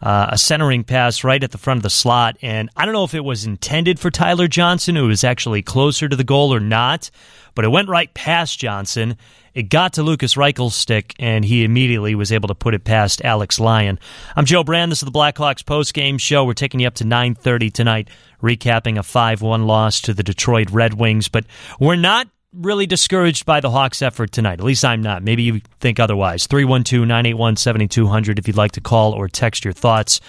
uh, 0.03 0.27
a 0.31 0.37
centering 0.37 0.83
pass 0.83 1.23
right 1.23 1.41
at 1.41 1.51
the 1.51 1.57
front 1.57 1.77
of 1.77 1.83
the 1.83 1.89
slot. 1.89 2.37
And 2.41 2.69
I 2.75 2.85
don't 2.85 2.93
know 2.93 3.05
if 3.05 3.15
it 3.15 3.23
was 3.23 3.45
intended 3.45 3.99
for 3.99 4.11
Tyler 4.11 4.49
Johnson, 4.49 4.97
who 4.97 5.07
was 5.07 5.23
actually 5.23 5.61
closer 5.61 6.09
to 6.09 6.15
the 6.15 6.25
goal 6.25 6.53
or 6.53 6.59
not, 6.59 7.09
but 7.55 7.63
it 7.63 7.69
went 7.69 7.87
right 7.87 8.13
past 8.13 8.59
Johnson. 8.59 9.15
It 9.53 9.69
got 9.69 9.93
to 9.93 10.03
Lukas 10.03 10.35
Reichel's 10.35 10.75
stick, 10.75 11.13
and 11.19 11.45
he 11.45 11.63
immediately 11.63 12.15
was 12.15 12.31
able 12.31 12.47
to 12.47 12.55
put 12.55 12.73
it 12.73 12.83
past 12.83 13.23
Alex 13.23 13.59
Lyon. 13.59 13.97
I'm 14.35 14.45
Joe 14.45 14.63
Brand. 14.63 14.91
This 14.91 15.01
is 15.01 15.05
the 15.05 15.11
Blackhawks 15.11 15.65
post-game 15.65 16.17
show. 16.17 16.43
We're 16.43 16.53
taking 16.53 16.81
you 16.81 16.87
up 16.87 16.95
to 16.95 17.05
9.30 17.05 17.71
tonight, 17.71 18.09
recapping 18.41 18.97
a 18.97 19.03
5-1 19.03 19.65
loss 19.65 20.01
to 20.01 20.13
the 20.13 20.23
Detroit 20.23 20.69
Red 20.71 20.95
Wings. 20.95 21.29
But 21.29 21.45
we're 21.79 21.95
not 21.95 22.27
really 22.53 22.85
discouraged 22.85 23.45
by 23.45 23.59
the 23.59 23.69
Hawks' 23.69 24.01
effort 24.01 24.31
tonight. 24.31 24.59
At 24.59 24.65
least 24.65 24.85
I'm 24.85 25.01
not. 25.01 25.23
Maybe 25.23 25.43
you 25.43 25.61
think 25.79 25.99
otherwise. 25.99 26.47
312 26.47 27.07
981 27.07 27.55
7200 27.57 28.39
if 28.39 28.47
you'd 28.47 28.57
like 28.57 28.73
to 28.73 28.81
call 28.81 29.13
or 29.13 29.27
text 29.27 29.65
your 29.65 29.73
thoughts. 29.73 30.21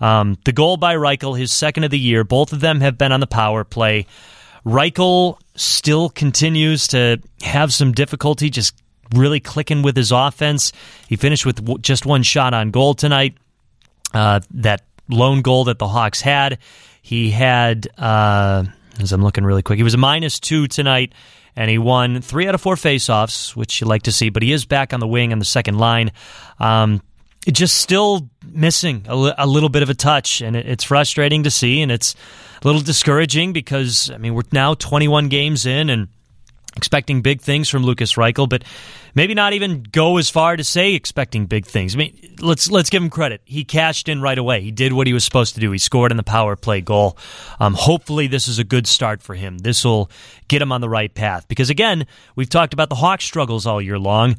Um, 0.00 0.38
the 0.44 0.52
goal 0.52 0.76
by 0.76 0.94
Reichel, 0.94 1.38
his 1.38 1.52
second 1.52 1.84
of 1.84 1.90
the 1.90 1.98
year, 1.98 2.24
both 2.24 2.52
of 2.52 2.60
them 2.60 2.80
have 2.80 2.96
been 2.96 3.12
on 3.12 3.20
the 3.20 3.26
power 3.26 3.64
play. 3.64 4.06
Reichel 4.64 5.38
still 5.54 6.08
continues 6.08 6.88
to 6.88 7.20
have 7.42 7.72
some 7.72 7.92
difficulty 7.92 8.50
just 8.50 8.74
really 9.14 9.40
clicking 9.40 9.82
with 9.82 9.96
his 9.96 10.12
offense. 10.12 10.72
He 11.08 11.16
finished 11.16 11.44
with 11.44 11.82
just 11.82 12.06
one 12.06 12.22
shot 12.22 12.54
on 12.54 12.70
goal 12.70 12.94
tonight. 12.94 13.36
Uh, 14.12 14.40
that 14.52 14.82
lone 15.08 15.42
goal 15.42 15.64
that 15.64 15.78
the 15.78 15.88
Hawks 15.88 16.20
had. 16.20 16.58
He 17.02 17.30
had, 17.30 17.88
uh, 17.98 18.64
as 18.98 19.12
I'm 19.12 19.22
looking 19.22 19.44
really 19.44 19.62
quick, 19.62 19.78
he 19.78 19.82
was 19.82 19.94
a 19.94 19.98
minus 19.98 20.38
two 20.38 20.66
tonight, 20.66 21.12
and 21.56 21.70
he 21.70 21.78
won 21.78 22.20
three 22.20 22.46
out 22.48 22.54
of 22.54 22.60
four 22.60 22.76
faceoffs, 22.76 23.54
which 23.56 23.80
you 23.80 23.86
like 23.86 24.02
to 24.02 24.12
see, 24.12 24.28
but 24.30 24.42
he 24.42 24.52
is 24.52 24.64
back 24.64 24.92
on 24.92 25.00
the 25.00 25.06
wing 25.06 25.32
on 25.32 25.38
the 25.38 25.44
second 25.44 25.78
line. 25.78 26.12
Um, 26.58 27.02
just 27.50 27.78
still 27.78 28.28
missing 28.44 29.04
a, 29.08 29.16
li- 29.16 29.34
a, 29.38 29.46
little 29.46 29.68
bit 29.68 29.82
of 29.82 29.90
a 29.90 29.94
touch, 29.94 30.40
and 30.40 30.54
it, 30.54 30.66
it's 30.66 30.84
frustrating 30.84 31.44
to 31.44 31.50
see, 31.50 31.80
and 31.80 31.90
it's 31.90 32.14
a 32.62 32.66
little 32.66 32.82
discouraging 32.82 33.52
because 33.52 34.10
I 34.10 34.18
mean 34.18 34.34
we're 34.34 34.42
now 34.52 34.74
21 34.74 35.28
games 35.28 35.64
in 35.66 35.88
and 35.90 36.08
expecting 36.76 37.22
big 37.22 37.40
things 37.40 37.68
from 37.68 37.82
Lukas 37.82 38.14
Reichel, 38.14 38.48
but 38.48 38.64
maybe 39.14 39.34
not 39.34 39.52
even 39.52 39.82
go 39.82 40.18
as 40.18 40.30
far 40.30 40.56
to 40.56 40.64
say 40.64 40.94
expecting 40.94 41.46
big 41.46 41.66
things. 41.66 41.94
I 41.94 41.98
mean, 41.98 42.36
let's 42.40 42.70
let's 42.70 42.90
give 42.90 43.02
him 43.02 43.10
credit. 43.10 43.40
He 43.44 43.64
cashed 43.64 44.08
in 44.08 44.20
right 44.20 44.38
away. 44.38 44.60
He 44.60 44.70
did 44.70 44.92
what 44.92 45.06
he 45.06 45.12
was 45.12 45.24
supposed 45.24 45.54
to 45.54 45.60
do. 45.60 45.70
He 45.72 45.78
scored 45.78 46.10
in 46.10 46.16
the 46.16 46.22
power 46.22 46.56
play 46.56 46.80
goal. 46.80 47.16
Um, 47.58 47.74
hopefully, 47.74 48.26
this 48.26 48.48
is 48.48 48.58
a 48.58 48.64
good 48.64 48.86
start 48.86 49.22
for 49.22 49.34
him. 49.34 49.58
This 49.58 49.84
will 49.84 50.10
get 50.48 50.62
him 50.62 50.72
on 50.72 50.80
the 50.80 50.88
right 50.88 51.12
path 51.12 51.48
because 51.48 51.70
again, 51.70 52.06
we've 52.36 52.48
talked 52.48 52.72
about 52.72 52.88
the 52.88 52.96
Hawks' 52.96 53.24
struggles 53.24 53.66
all 53.66 53.82
year 53.82 53.98
long. 53.98 54.36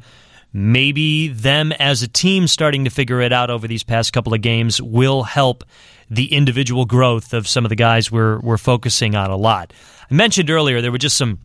Maybe 0.54 1.28
them 1.28 1.72
as 1.72 2.02
a 2.02 2.08
team 2.08 2.46
starting 2.46 2.84
to 2.84 2.90
figure 2.90 3.22
it 3.22 3.32
out 3.32 3.48
over 3.48 3.66
these 3.66 3.82
past 3.82 4.12
couple 4.12 4.34
of 4.34 4.42
games 4.42 4.82
will 4.82 5.22
help 5.22 5.64
the 6.10 6.30
individual 6.34 6.84
growth 6.84 7.32
of 7.32 7.48
some 7.48 7.64
of 7.64 7.70
the 7.70 7.76
guys 7.76 8.12
we're 8.12 8.38
we're 8.40 8.58
focusing 8.58 9.14
on 9.14 9.30
a 9.30 9.36
lot. 9.36 9.72
I 10.10 10.14
mentioned 10.14 10.50
earlier 10.50 10.82
there 10.82 10.92
were 10.92 10.98
just 10.98 11.16
some 11.16 11.38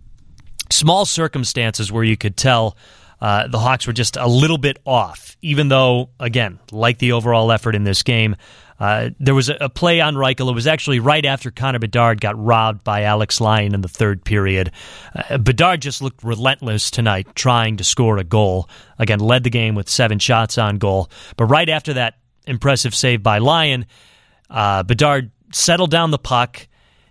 small 0.69 1.05
circumstances 1.05 1.91
where 1.91 2.03
you 2.03 2.17
could 2.17 2.37
tell 2.37 2.77
uh, 3.19 3.47
the 3.47 3.59
Hawks 3.59 3.87
were 3.87 3.93
just 3.93 4.15
a 4.15 4.27
little 4.27 4.57
bit 4.57 4.77
off, 4.85 5.37
even 5.41 5.69
though, 5.69 6.09
again, 6.19 6.59
like 6.71 6.99
the 6.99 7.13
overall 7.13 7.51
effort 7.51 7.73
in 7.75 7.83
this 7.83 8.03
game, 8.03 8.35
uh, 8.79 9.09
there 9.19 9.33
was 9.33 9.49
a, 9.49 9.57
a, 9.59 9.69
play 9.69 10.01
on 10.01 10.13
Reichel. 10.13 10.49
It 10.49 10.53
was 10.53 10.67
actually 10.67 10.99
right 10.99 11.25
after 11.25 11.49
Connor 11.49 11.79
Bedard 11.79 12.21
got 12.21 12.41
robbed 12.43 12.83
by 12.83 13.03
Alex 13.03 13.41
Lyon 13.41 13.73
in 13.73 13.81
the 13.81 13.87
third 13.87 14.23
period. 14.23 14.71
Uh, 15.15 15.39
Bedard 15.39 15.81
just 15.81 16.01
looked 16.01 16.23
relentless 16.23 16.91
tonight, 16.91 17.27
trying 17.33 17.77
to 17.77 17.83
score 17.83 18.19
a 18.19 18.23
goal. 18.23 18.69
Again, 18.99 19.19
led 19.19 19.43
the 19.43 19.49
game 19.49 19.73
with 19.73 19.89
seven 19.89 20.19
shots 20.19 20.59
on 20.59 20.77
goal. 20.77 21.09
But 21.37 21.45
right 21.45 21.69
after 21.69 21.93
that 21.93 22.19
impressive 22.45 22.93
save 22.93 23.23
by 23.23 23.39
Lyon, 23.39 23.87
uh, 24.49 24.83
Bedard 24.83 25.31
settled 25.51 25.89
down 25.89 26.11
the 26.11 26.19
puck 26.19 26.67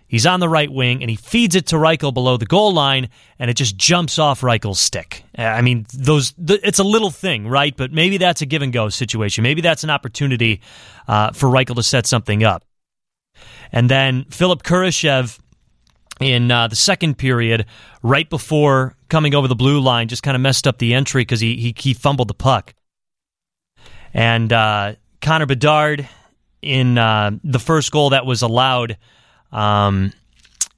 He's 0.07 0.25
on 0.25 0.39
the 0.39 0.47
right 0.47 0.71
wing 0.71 1.01
and 1.01 1.09
he 1.09 1.17
feeds 1.17 1.55
it 1.55 1.67
to 1.67 1.75
Reichel 1.75 2.13
below 2.13 2.37
the 2.37 2.45
goal 2.45 2.73
line, 2.73 3.09
and 3.39 3.49
it 3.49 3.55
just 3.55 3.75
jumps 3.75 4.17
off 4.17 4.41
Reichel's 4.41 4.79
stick. 4.79 5.23
Uh, 5.37 5.43
I 5.43 5.61
mean, 5.61 5.85
those 5.93 6.33
it's 6.37 6.79
a 6.79 6.83
little 6.83 7.11
thing, 7.11 7.47
right? 7.47 7.75
But 7.75 7.91
maybe 7.91 8.17
that's 8.17 8.41
a 8.41 8.45
give 8.45 8.61
and 8.61 8.71
go 8.71 8.89
situation. 8.89 9.43
Maybe 9.43 9.61
that's 9.61 9.83
an 9.83 9.89
opportunity 9.89 10.61
uh, 11.07 11.31
for 11.31 11.49
Reichel 11.49 11.75
to 11.75 11.83
set 11.83 12.05
something 12.05 12.43
up. 12.43 12.63
And 13.71 13.89
then 13.89 14.25
Philipp 14.29 14.63
Kurashev 14.63 15.37
in 16.19 16.49
uh, 16.51 16.67
the 16.67 16.75
second 16.75 17.17
period, 17.17 17.65
right 18.01 18.29
before 18.29 18.95
coming 19.09 19.35
over 19.35 19.47
the 19.47 19.55
blue 19.55 19.79
line, 19.79 20.07
just 20.07 20.23
kind 20.23 20.35
of 20.35 20.41
messed 20.41 20.67
up 20.67 20.77
the 20.77 20.93
entry 20.93 21.21
because 21.21 21.39
he, 21.39 21.57
he, 21.57 21.75
he 21.77 21.93
fumbled 21.93 22.27
the 22.27 22.33
puck. 22.33 22.73
And 24.13 24.51
uh, 24.51 24.95
Connor 25.21 25.45
Bedard 25.45 26.07
in 26.61 26.97
uh, 26.97 27.31
the 27.43 27.59
first 27.59 27.91
goal 27.91 28.11
that 28.11 28.25
was 28.25 28.41
allowed 28.41 28.97
um, 29.51 30.13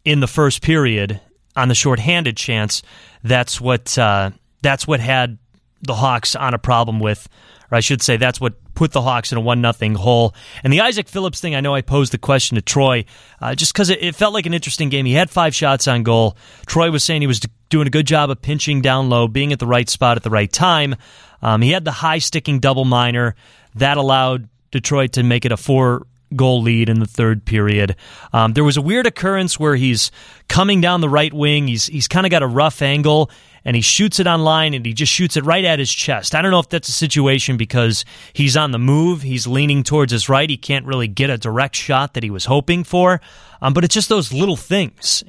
in 0.06 0.20
the 0.20 0.28
first 0.28 0.62
period 0.62 1.22
on 1.56 1.68
the 1.68 1.76
shorthanded 1.76 2.38
chance. 2.38 2.82
That's 3.24 3.60
what 3.60 3.98
uh, 3.98 4.32
that's 4.62 4.88
what 4.88 5.00
had 5.00 5.38
the 5.82 5.96
Hawks 5.96 6.36
on 6.36 6.54
a 6.54 6.60
problem 6.60 7.00
with, 7.00 7.28
or 7.72 7.78
I 7.78 7.80
should 7.80 8.02
say, 8.02 8.18
that's 8.18 8.40
what 8.40 8.54
put 8.80 8.92
the 8.92 9.02
Hawks 9.02 9.32
in 9.32 9.38
a 9.38 9.42
one 9.42 9.62
nothing 9.62 9.96
hole. 9.96 10.34
And 10.64 10.72
the 10.72 10.82
Isaac 10.82 11.10
Phillips 11.10 11.42
thing, 11.42 11.54
I 11.54 11.62
know 11.62 11.76
I 11.76 11.82
posed 11.82 12.14
the 12.14 12.18
question 12.18 12.56
to 12.56 12.62
Troy, 12.62 13.06
uh, 13.42 13.56
just 13.56 13.74
because 13.74 13.90
it, 13.90 14.02
it, 14.02 14.16
felt 14.16 14.34
like 14.34 14.46
an 14.46 14.54
interesting 14.54 14.88
game. 14.88 15.06
He 15.06 15.14
had 15.14 15.30
five 15.30 15.54
shots 15.54 15.88
on 15.88 16.04
goal. 16.04 16.38
Troy 16.66 16.90
was 16.90 17.04
saying 17.04 17.22
he 17.22 17.28
was 17.28 17.42
doing 17.70 17.88
a 17.88 17.90
good 17.90 18.08
job 18.08 18.30
of 18.30 18.42
pinching 18.42 18.82
down 18.82 19.10
low, 19.10 19.28
being 19.28 19.52
at 19.52 19.60
the 19.60 19.68
right 19.68 19.90
spot 19.90 20.18
at 20.18 20.24
the 20.24 20.30
right 20.30 20.52
time. 20.52 20.96
Um, 21.42 21.62
he 21.62 21.72
had 21.72 21.84
the 21.84 21.92
high 21.92 22.20
sticking 22.20 22.60
double 22.60 22.86
minor 22.86 23.36
that 23.76 23.98
allowed 23.98 24.48
Detroit 24.72 25.14
to 25.14 25.24
make 25.24 25.46
it 25.46 25.52
a 25.52 25.58
four 25.58 26.08
goal 26.36 26.62
lead 26.62 26.90
in 26.90 27.00
the 27.00 27.06
third 27.06 27.46
period. 27.46 27.96
Um, 28.34 28.54
there 28.54 28.64
was 28.64 28.78
a 28.78 28.82
weird 28.82 29.06
occurrence 29.06 29.60
where 29.60 29.76
he's 29.76 30.12
coming 30.48 30.82
down 30.82 31.02
the 31.02 31.10
right 31.10 31.34
wing. 31.34 31.68
He's 31.68 31.88
he's 31.88 32.08
kind 32.08 32.26
of 32.26 32.32
got 32.32 32.44
a 32.44 32.48
rough 32.48 32.82
angle 32.82 33.30
and 33.66 33.76
he 33.76 33.82
shoots 33.82 34.20
it 34.20 34.28
on 34.28 34.42
line 34.42 34.74
and 34.74 34.86
he 34.86 34.94
just 34.94 35.12
shoots 35.12 35.36
it 35.38 35.46
right 35.46 35.66
at 35.66 35.80
his 35.80 35.92
chest. 35.92 36.36
I 36.36 36.42
don't 36.42 36.52
know 36.52 36.60
if 36.60 36.70
that's 36.70 36.90
a 36.90 36.94
situation 36.94 37.58
because 37.58 38.06
he's 38.34 38.56
on 38.56 38.72
the 38.72 38.80
move, 38.80 39.22
he's 39.22 39.48
leaning 39.48 39.84
towards 39.84 40.12
his 40.12 40.30
right, 40.30 40.50
he 40.50 40.58
can't 40.58 40.86
really 40.86 41.08
get 41.08 41.30
a 41.30 41.38
direct 41.38 41.76
shot 41.76 42.14
that 42.14 42.24
he 42.24 42.30
was 42.30 42.46
hoping 42.46 42.84
for. 42.84 43.22
Um, 43.62 43.74
but 43.74 43.84
it's 43.84 43.94
just 43.94 44.10
those 44.10 44.32
little 44.32 44.56
things. 44.56 45.24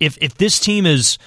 If 0.00 0.18
if 0.20 0.34
this 0.34 0.58
team 0.58 0.86
is 0.86 1.18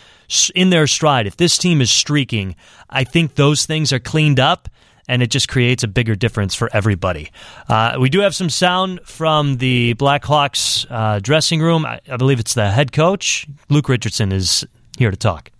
in 0.54 0.70
their 0.70 0.88
stride, 0.88 1.28
if 1.28 1.38
this 1.38 1.58
team 1.58 1.82
is 1.82 1.90
streaking, 1.90 2.56
I 2.90 3.04
think 3.04 3.36
those 3.36 3.66
things 3.66 3.92
are 3.92 4.00
cleaned 4.00 4.40
up 4.40 4.70
and 5.10 5.24
it 5.24 5.32
just 5.32 5.50
creates 5.50 5.84
a 5.84 5.88
bigger 5.88 6.16
difference 6.16 6.54
for 6.56 6.70
everybody. 6.72 7.32
Uh, 7.68 7.98
we 8.00 8.10
do 8.10 8.20
have 8.20 8.36
some 8.36 8.50
sound 8.50 9.02
from 9.04 9.58
the 9.58 9.96
Blackhawks 9.96 10.86
uh, 10.90 11.20
dressing 11.20 11.62
room. 11.62 11.86
I, 11.86 12.00
I, 12.10 12.16
believe 12.16 12.40
it's 12.40 12.54
the 12.54 12.70
head 12.70 12.92
coach, 12.92 13.48
Luke 13.70 13.90
Richardson, 13.90 14.32
is 14.32 14.66
here 14.98 15.10
to 15.10 15.18
talk. 15.18 15.52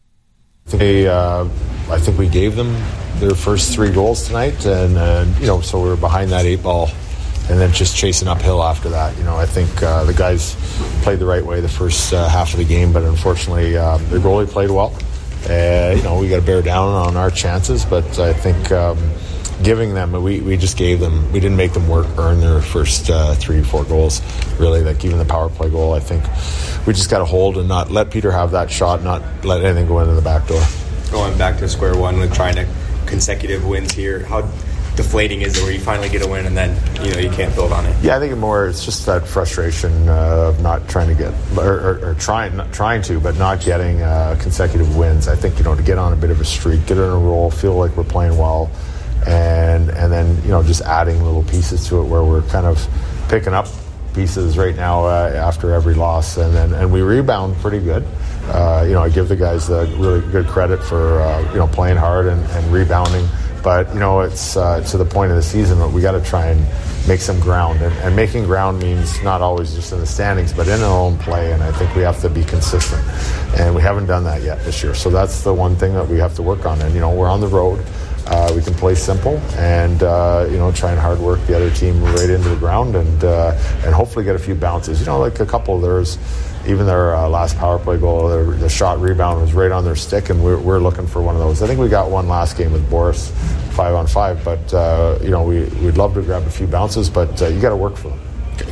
They, 0.68 1.08
uh, 1.08 1.46
I 1.90 1.98
think 1.98 2.20
we 2.20 2.30
gave 2.30 2.56
them 2.56 2.72
their 3.16 3.34
first 3.34 3.74
three 3.74 3.92
goals 3.92 4.28
tonight, 4.28 4.66
and 4.68 4.96
uh, 4.98 5.26
you 5.40 5.48
know, 5.48 5.62
so 5.62 5.82
we 5.82 5.90
were 5.90 5.96
behind 5.96 6.30
that 6.32 6.46
eight 6.46 6.62
ball, 6.62 6.90
and 7.50 7.60
then 7.60 7.74
just 7.74 7.98
chasing 7.98 8.28
uphill 8.28 8.64
after 8.64 8.88
that. 8.90 9.18
You 9.18 9.24
know, 9.24 9.36
I 9.36 9.48
think 9.48 9.82
uh, 9.82 10.04
the 10.04 10.14
guys 10.14 10.56
played 11.02 11.18
the 11.18 11.26
right 11.26 11.44
way 11.44 11.60
the 11.60 11.68
first 11.68 12.14
uh, 12.14 12.30
half 12.30 12.54
of 12.54 12.60
the 12.60 12.66
game, 12.66 12.94
but 12.94 13.02
unfortunately, 13.02 13.76
um, 13.78 14.08
their 14.10 14.20
goalie 14.20 14.48
played 14.48 14.70
well. 14.70 14.96
you 15.50 16.04
know, 16.04 16.20
we 16.20 16.30
got 16.30 16.36
to 16.36 16.46
bear 16.46 16.62
down 16.62 16.90
on 16.90 17.18
our 17.18 17.32
chances, 17.32 17.84
but 17.84 18.20
I 18.20 18.32
think. 18.32 18.72
Um, 18.72 19.00
giving 19.64 19.94
them, 19.94 20.12
we, 20.24 20.42
we 20.42 20.58
just 20.58 20.78
gave 20.78 21.00
them, 21.00 21.32
we 21.32 21.40
didn't 21.40 21.58
make 21.58 21.74
them 21.74 21.88
work, 21.88 22.08
earn 22.18 22.40
their 22.40 22.62
first 22.62 23.10
uh, 23.10 23.36
three, 23.36 23.62
four 23.64 23.84
goals, 23.86 24.22
really. 24.60 24.82
Like 24.82 25.04
even 25.06 25.18
the 25.18 25.26
power 25.26 25.50
play 25.50 25.70
goal, 25.70 25.94
I 25.94 26.00
think 26.00 26.24
we 26.86 26.94
just 26.94 27.10
got 27.10 27.20
to 27.20 27.26
hold 27.26 27.58
and 27.58 27.68
not 27.68 27.92
let 27.92 28.12
Peter 28.12 28.32
have 28.32 28.52
that 28.52 28.72
shot, 28.72 29.04
not 29.04 29.22
let 29.44 29.64
anything 29.64 29.88
go 29.88 30.00
into 30.00 30.14
the 30.14 30.22
back 30.22 30.48
door. 30.48 30.64
Going 31.12 31.38
back 31.38 31.58
to 31.60 31.68
square 31.68 31.98
one 31.98 32.20
with 32.20 32.34
trying 32.34 32.56
to 32.56 32.68
consecutive 33.06 33.66
wins 33.66 33.92
here, 33.92 34.24
how 34.26 34.48
deflating 34.96 35.42
is 35.44 35.58
it 35.58 35.64
where 35.64 35.72
you 35.72 35.80
finally 35.80 36.10
get 36.10 36.22
a 36.22 36.28
win 36.28 36.46
and 36.46 36.58
then 36.58 36.76
you 37.06 37.10
know 37.12 37.20
you 37.20 37.30
can't 37.30 37.56
build 37.56 37.72
on 37.72 37.86
it? 37.86 37.96
Yeah, 38.04 38.18
I 38.18 38.20
think 38.20 38.38
more 38.38 38.68
it's 38.68 38.84
just 38.84 39.06
that 39.06 39.26
frustration 39.26 40.10
uh, 40.10 40.50
of 40.50 40.62
not 40.62 40.88
trying 40.90 41.08
to 41.08 41.16
get 41.16 41.34
or, 41.58 41.74
or, 41.74 42.10
or, 42.10 42.14
trying 42.16 42.58
not 42.58 42.74
trying 42.74 43.02
to, 43.04 43.20
but 43.20 43.38
not 43.38 43.62
getting 43.62 44.02
uh, 44.02 44.38
consecutive 44.42 44.98
wins. 44.98 45.28
I 45.28 45.36
think 45.36 45.58
you 45.58 45.64
know 45.64 45.74
to 45.74 45.84
get 45.84 45.98
on 45.98 46.12
a 46.12 46.18
bit 46.18 46.32
of 46.32 46.42
a 46.42 46.46
streak, 46.46 46.86
get 46.86 46.98
in 46.98 47.04
a 47.04 47.18
roll, 47.18 47.50
feel 47.50 47.76
like 47.76 47.96
we're 47.96 48.04
playing 48.04 48.38
well, 48.38 48.70
and 49.28 49.90
and 49.90 50.12
then 50.12 50.42
you 50.44 50.50
know 50.50 50.64
just 50.64 50.82
adding 50.82 51.24
little 51.24 51.44
pieces 51.44 51.88
to 51.90 52.00
it 52.02 52.06
where 52.06 52.24
we're 52.24 52.42
kind 52.44 52.66
of 52.66 52.86
picking 53.30 53.54
up 53.54 53.68
pieces 54.14 54.58
right 54.58 54.76
now 54.76 55.06
uh, 55.06 55.32
after 55.36 55.74
every 55.74 55.94
loss, 55.94 56.38
and 56.38 56.54
then 56.54 56.74
and 56.74 56.92
we 56.92 57.02
rebound 57.02 57.56
pretty 57.58 57.80
good. 57.80 58.06
Uh, 58.48 58.84
you 58.88 58.94
know, 58.94 59.04
I 59.04 59.10
give 59.10 59.30
the 59.30 59.36
guys 59.36 59.68
the 59.68 59.86
really 59.98 60.22
good 60.32 60.48
credit 60.48 60.84
for 60.84 61.22
uh, 61.22 61.52
you 61.52 61.58
know 61.58 61.68
playing 61.68 61.98
hard 61.98 62.28
and, 62.28 62.44
and 62.52 62.74
rebounding 62.74 63.28
but 63.64 63.94
you 63.94 64.00
know, 64.00 64.22
it's 64.22 64.56
uh, 64.56 64.82
to 64.82 64.98
the 64.98 65.06
point 65.06 65.32
of 65.32 65.38
the 65.38 65.44
season 65.44 65.80
that 65.80 65.90
we 65.90 66.02
got 66.02 66.14
to 66.14 66.22
try 66.22 66.48
and 66.48 66.62
make 67.08 67.20
some 67.20 67.40
ground, 67.40 67.82
and, 67.82 67.94
and, 68.00 68.16
making 68.16 68.46
ground 68.46 68.80
means 68.80 69.22
not 69.24 69.42
always 69.42 69.74
just 69.74 69.92
in 69.92 70.00
the 70.00 70.06
standings, 70.06 70.54
but 70.54 70.68
in 70.68 70.80
our 70.82 71.00
own 71.00 71.18
play. 71.18 71.52
And 71.52 71.64
I 71.64 71.72
think 71.72 71.94
we 71.96 72.02
have 72.04 72.22
to 72.22 72.30
be 72.30 72.44
consistent, 72.44 73.04
and 73.60 73.76
we 73.76 73.82
haven't 73.82 74.06
done 74.06 74.24
that 74.26 74.42
yet 74.44 74.64
this 74.64 74.84
year. 74.84 74.94
So 74.94 75.10
that's 75.10 75.44
the 75.44 75.54
one 75.54 75.76
thing 75.76 75.94
that 75.94 76.08
we 76.08 76.18
have 76.20 76.36
to 76.36 76.44
work 76.44 76.66
on. 76.66 76.82
And 76.82 76.94
you 76.94 77.02
know, 77.02 77.14
we're 77.14 77.30
on 77.30 77.42
the 77.42 77.48
road. 77.48 77.86
Uh, 78.30 78.54
we 78.56 78.62
can 78.62 78.76
play 78.76 78.94
simple 78.94 79.38
and 79.58 80.04
uh, 80.04 80.48
you 80.52 80.58
know 80.58 80.72
try 80.72 80.92
and 80.92 81.00
hard 81.00 81.20
work 81.20 81.44
the 81.48 81.56
other 81.56 81.72
team 81.72 82.02
right 82.04 82.30
into 82.30 82.48
the 82.50 82.56
ground 82.56 82.96
and 82.96 83.24
uh, 83.24 83.58
and 83.84 83.94
hopefully 83.94 84.24
get 84.24 84.36
a 84.36 84.40
few 84.40 84.54
bounces. 84.54 85.00
You 85.00 85.08
know, 85.08 85.20
like 85.20 85.40
a 85.40 85.46
couple 85.46 85.76
of 85.76 85.82
theirs 85.82 86.18
even 86.68 86.86
their 86.86 87.16
uh, 87.16 87.28
last 87.28 87.58
power 87.58 87.80
play 87.80 87.98
goal, 87.98 88.28
their, 88.28 88.44
the 88.44 88.70
shot 88.70 89.00
rebound 89.00 89.42
was 89.42 89.54
right 89.54 89.72
on 89.72 89.84
their 89.86 89.96
stick, 89.96 90.30
and 90.30 90.44
we're, 90.44 90.60
we're 90.60 90.80
looking 90.80 91.08
for 91.08 91.22
one 91.22 91.36
of 91.36 91.42
those. 91.42 91.62
I 91.62 91.68
think 91.68 91.80
we 91.80 91.88
got 91.88 92.12
one 92.12 92.28
last 92.28 92.58
game 92.58 92.74
with 92.74 92.88
Boris, 92.90 93.32
five 93.72 93.96
on 93.96 94.08
five, 94.08 94.44
but 94.44 94.74
uh, 94.74 95.18
you 95.22 95.30
know 95.30 95.44
we, 95.44 95.64
we'd 95.82 95.98
love 95.98 96.14
to 96.16 96.22
grab 96.22 96.44
a 96.44 96.50
few 96.50 96.68
bounces, 96.68 97.10
but 97.10 97.42
uh, 97.42 97.48
you 97.48 97.62
got 97.62 97.70
to 97.70 97.76
work 97.76 97.96
for 97.96 98.10
them. 98.10 98.29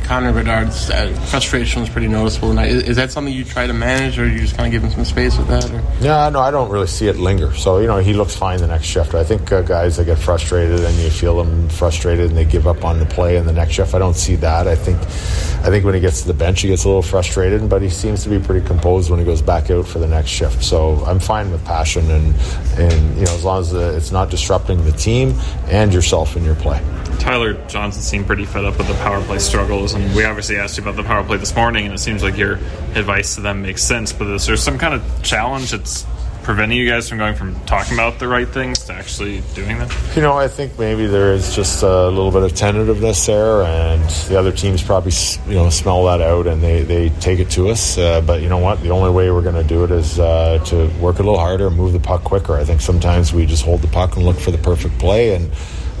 Connor 0.08 0.32
Bedard's 0.32 0.88
uh, 0.88 1.12
frustration 1.26 1.82
was 1.82 1.90
pretty 1.90 2.08
noticeable 2.08 2.48
tonight. 2.48 2.70
Is, 2.70 2.82
is, 2.84 2.96
that 2.96 3.12
something 3.12 3.34
you 3.34 3.44
try 3.44 3.66
to 3.66 3.74
manage, 3.74 4.18
or 4.18 4.26
you 4.26 4.38
just 4.38 4.56
kind 4.56 4.66
of 4.66 4.72
give 4.72 4.82
him 4.82 4.90
some 4.90 5.04
space 5.04 5.36
with 5.36 5.48
that? 5.48 5.70
Yeah, 6.00 6.30
no, 6.30 6.40
I 6.40 6.50
don't 6.50 6.70
really 6.70 6.86
see 6.86 7.08
it 7.08 7.16
linger. 7.16 7.52
So 7.52 7.76
you 7.76 7.86
know, 7.86 7.98
he 7.98 8.14
looks 8.14 8.34
fine 8.34 8.58
the 8.58 8.68
next 8.68 8.86
shift. 8.86 9.14
I 9.14 9.22
think 9.22 9.52
uh, 9.52 9.60
guys 9.60 9.98
that 9.98 10.06
get 10.06 10.18
frustrated 10.18 10.80
and 10.80 10.96
you 10.96 11.10
feel 11.10 11.36
them 11.36 11.68
frustrated 11.68 12.30
and 12.30 12.38
they 12.38 12.46
give 12.46 12.66
up 12.66 12.86
on 12.86 12.98
the 13.00 13.04
play 13.04 13.36
in 13.36 13.44
the 13.44 13.52
next 13.52 13.74
shift. 13.74 13.92
I 13.92 13.98
don't 13.98 14.16
see 14.16 14.34
that. 14.36 14.66
I 14.66 14.76
think, 14.76 14.98
I 14.98 15.68
think 15.68 15.84
when 15.84 15.92
he 15.94 16.00
gets 16.00 16.22
to 16.22 16.28
the 16.28 16.32
bench, 16.32 16.62
he 16.62 16.68
gets 16.68 16.84
a 16.84 16.88
little 16.88 17.02
frustrated, 17.02 17.68
but 17.68 17.82
he 17.82 17.90
seems 17.90 18.22
to 18.22 18.30
be 18.30 18.38
pretty 18.38 18.66
composed 18.66 19.10
when 19.10 19.18
he 19.18 19.26
goes 19.26 19.42
back 19.42 19.70
out 19.70 19.86
for 19.86 19.98
the 19.98 20.08
next 20.08 20.30
shift. 20.30 20.64
So 20.64 21.04
I'm 21.04 21.20
fine 21.20 21.50
with 21.50 21.62
passion 21.66 22.10
and 22.10 22.34
and 22.78 23.18
you 23.18 23.26
know 23.26 23.34
as 23.34 23.44
long 23.44 23.60
as 23.60 23.74
it's 23.74 24.10
not 24.10 24.30
disrupting 24.30 24.82
the 24.86 24.92
team 24.92 25.38
and 25.66 25.92
yourself 25.92 26.34
in 26.34 26.46
your 26.46 26.54
play. 26.54 26.82
Tyler 27.28 27.52
Johnson 27.68 28.00
seemed 28.00 28.26
pretty 28.26 28.46
fed 28.46 28.64
up 28.64 28.78
with 28.78 28.88
the 28.88 28.94
power 28.94 29.20
play 29.20 29.38
struggles, 29.38 29.92
and 29.92 30.14
we 30.14 30.24
obviously 30.24 30.56
asked 30.56 30.78
you 30.78 30.82
about 30.82 30.96
the 30.96 31.02
power 31.02 31.22
play 31.22 31.36
this 31.36 31.54
morning, 31.54 31.84
and 31.84 31.94
it 31.94 31.98
seems 31.98 32.22
like 32.22 32.38
your 32.38 32.54
advice 32.94 33.34
to 33.34 33.42
them 33.42 33.60
makes 33.60 33.82
sense. 33.82 34.14
But 34.14 34.28
is 34.28 34.46
there 34.46 34.56
some 34.56 34.78
kind 34.78 34.94
of 34.94 35.02
challenge 35.22 35.72
that's 35.72 36.06
preventing 36.42 36.78
you 36.78 36.88
guys 36.88 37.06
from 37.06 37.18
going 37.18 37.34
from 37.34 37.54
talking 37.66 37.92
about 37.92 38.18
the 38.18 38.26
right 38.26 38.48
things 38.48 38.82
to 38.86 38.94
actually 38.94 39.42
doing 39.54 39.76
them? 39.76 39.90
You 40.16 40.22
know, 40.22 40.38
I 40.38 40.48
think 40.48 40.78
maybe 40.78 41.04
there 41.04 41.34
is 41.34 41.54
just 41.54 41.82
a 41.82 42.08
little 42.08 42.30
bit 42.30 42.44
of 42.44 42.54
tentativeness 42.54 43.26
there, 43.26 43.60
and 43.60 44.02
the 44.30 44.38
other 44.38 44.50
teams 44.50 44.82
probably 44.82 45.12
you 45.48 45.56
know 45.56 45.68
smell 45.68 46.06
that 46.06 46.22
out 46.22 46.46
and 46.46 46.62
they, 46.62 46.82
they 46.82 47.10
take 47.20 47.40
it 47.40 47.50
to 47.50 47.68
us. 47.68 47.98
Uh, 47.98 48.22
but 48.22 48.40
you 48.40 48.48
know 48.48 48.56
what? 48.56 48.80
The 48.80 48.88
only 48.88 49.10
way 49.10 49.30
we're 49.30 49.42
going 49.42 49.54
to 49.54 49.68
do 49.68 49.84
it 49.84 49.90
is 49.90 50.18
uh, 50.18 50.64
to 50.68 50.88
work 50.98 51.16
a 51.16 51.22
little 51.22 51.38
harder, 51.38 51.68
move 51.68 51.92
the 51.92 52.00
puck 52.00 52.24
quicker. 52.24 52.56
I 52.56 52.64
think 52.64 52.80
sometimes 52.80 53.34
we 53.34 53.44
just 53.44 53.66
hold 53.66 53.82
the 53.82 53.88
puck 53.88 54.16
and 54.16 54.24
look 54.24 54.38
for 54.38 54.50
the 54.50 54.56
perfect 54.56 54.98
play 54.98 55.34
and 55.34 55.52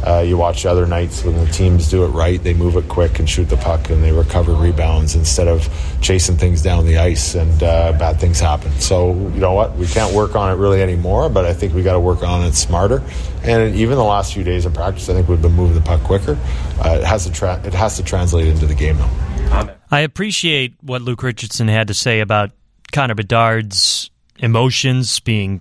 uh, 0.06 0.20
you 0.20 0.36
watch 0.36 0.64
other 0.64 0.86
nights 0.86 1.24
when 1.24 1.36
the 1.36 1.50
teams 1.50 1.90
do 1.90 2.04
it 2.04 2.08
right, 2.08 2.42
they 2.42 2.54
move 2.54 2.76
it 2.76 2.88
quick 2.88 3.18
and 3.18 3.28
shoot 3.28 3.48
the 3.48 3.56
puck 3.56 3.90
and 3.90 4.02
they 4.02 4.12
recover 4.12 4.52
rebounds 4.52 5.14
instead 5.14 5.48
of 5.48 5.68
chasing 6.00 6.36
things 6.36 6.62
down 6.62 6.86
the 6.86 6.98
ice 6.98 7.34
and 7.34 7.62
uh, 7.62 7.92
bad 7.92 8.20
things 8.20 8.38
happen. 8.38 8.70
So, 8.80 9.12
you 9.12 9.40
know 9.40 9.54
what? 9.54 9.76
We 9.76 9.86
can't 9.86 10.14
work 10.14 10.36
on 10.36 10.52
it 10.52 10.60
really 10.60 10.82
anymore, 10.82 11.28
but 11.28 11.44
I 11.44 11.52
think 11.52 11.74
we 11.74 11.82
got 11.82 11.94
to 11.94 12.00
work 12.00 12.22
on 12.22 12.44
it 12.44 12.54
smarter. 12.54 13.02
And 13.42 13.74
even 13.74 13.96
the 13.96 14.04
last 14.04 14.34
few 14.34 14.44
days 14.44 14.66
of 14.66 14.74
practice, 14.74 15.08
I 15.08 15.14
think 15.14 15.28
we've 15.28 15.42
been 15.42 15.52
moving 15.52 15.74
the 15.74 15.80
puck 15.80 16.02
quicker. 16.02 16.38
Uh, 16.84 16.98
it, 17.00 17.04
has 17.04 17.24
to 17.26 17.32
tra- 17.32 17.60
it 17.64 17.74
has 17.74 17.96
to 17.96 18.04
translate 18.04 18.46
into 18.46 18.66
the 18.66 18.74
game, 18.74 18.98
though. 18.98 19.74
I 19.90 20.00
appreciate 20.00 20.74
what 20.82 21.02
Luke 21.02 21.22
Richardson 21.22 21.68
had 21.68 21.88
to 21.88 21.94
say 21.94 22.20
about 22.20 22.50
Connor 22.92 23.14
Bedard's 23.14 24.10
emotions 24.38 25.18
being 25.20 25.60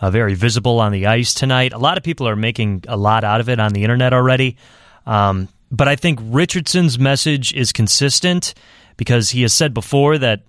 uh, 0.00 0.10
very 0.10 0.34
visible 0.34 0.80
on 0.80 0.92
the 0.92 1.06
ice 1.06 1.34
tonight. 1.34 1.72
A 1.72 1.78
lot 1.78 1.98
of 1.98 2.02
people 2.02 2.26
are 2.28 2.36
making 2.36 2.84
a 2.88 2.96
lot 2.96 3.24
out 3.24 3.40
of 3.40 3.48
it 3.48 3.60
on 3.60 3.72
the 3.72 3.82
internet 3.82 4.12
already. 4.12 4.56
Um, 5.06 5.48
but 5.70 5.88
I 5.88 5.96
think 5.96 6.18
Richardson's 6.22 6.98
message 6.98 7.52
is 7.54 7.72
consistent 7.72 8.54
because 8.96 9.30
he 9.30 9.42
has 9.42 9.52
said 9.52 9.72
before 9.72 10.18
that 10.18 10.42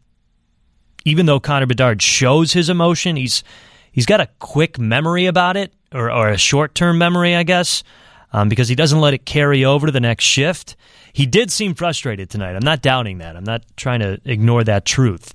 even 1.05 1.25
though 1.25 1.39
Connor 1.39 1.65
Bedard 1.65 2.01
shows 2.01 2.53
his 2.53 2.69
emotion, 2.69 3.15
he's 3.15 3.43
he's 3.91 4.05
got 4.05 4.21
a 4.21 4.29
quick 4.39 4.79
memory 4.79 5.25
about 5.25 5.57
it, 5.57 5.73
or, 5.93 6.11
or 6.11 6.29
a 6.29 6.37
short 6.37 6.75
term 6.75 6.97
memory, 6.97 7.35
I 7.35 7.43
guess, 7.43 7.83
um, 8.33 8.49
because 8.49 8.67
he 8.67 8.75
doesn't 8.75 8.99
let 8.99 9.13
it 9.13 9.25
carry 9.25 9.65
over 9.65 9.87
to 9.87 9.91
the 9.91 9.99
next 9.99 10.25
shift. 10.25 10.75
He 11.13 11.25
did 11.25 11.51
seem 11.51 11.73
frustrated 11.73 12.29
tonight. 12.29 12.55
I'm 12.55 12.63
not 12.63 12.81
doubting 12.81 13.17
that. 13.17 13.35
I'm 13.35 13.43
not 13.43 13.63
trying 13.75 13.99
to 13.99 14.21
ignore 14.25 14.63
that 14.63 14.85
truth. 14.85 15.33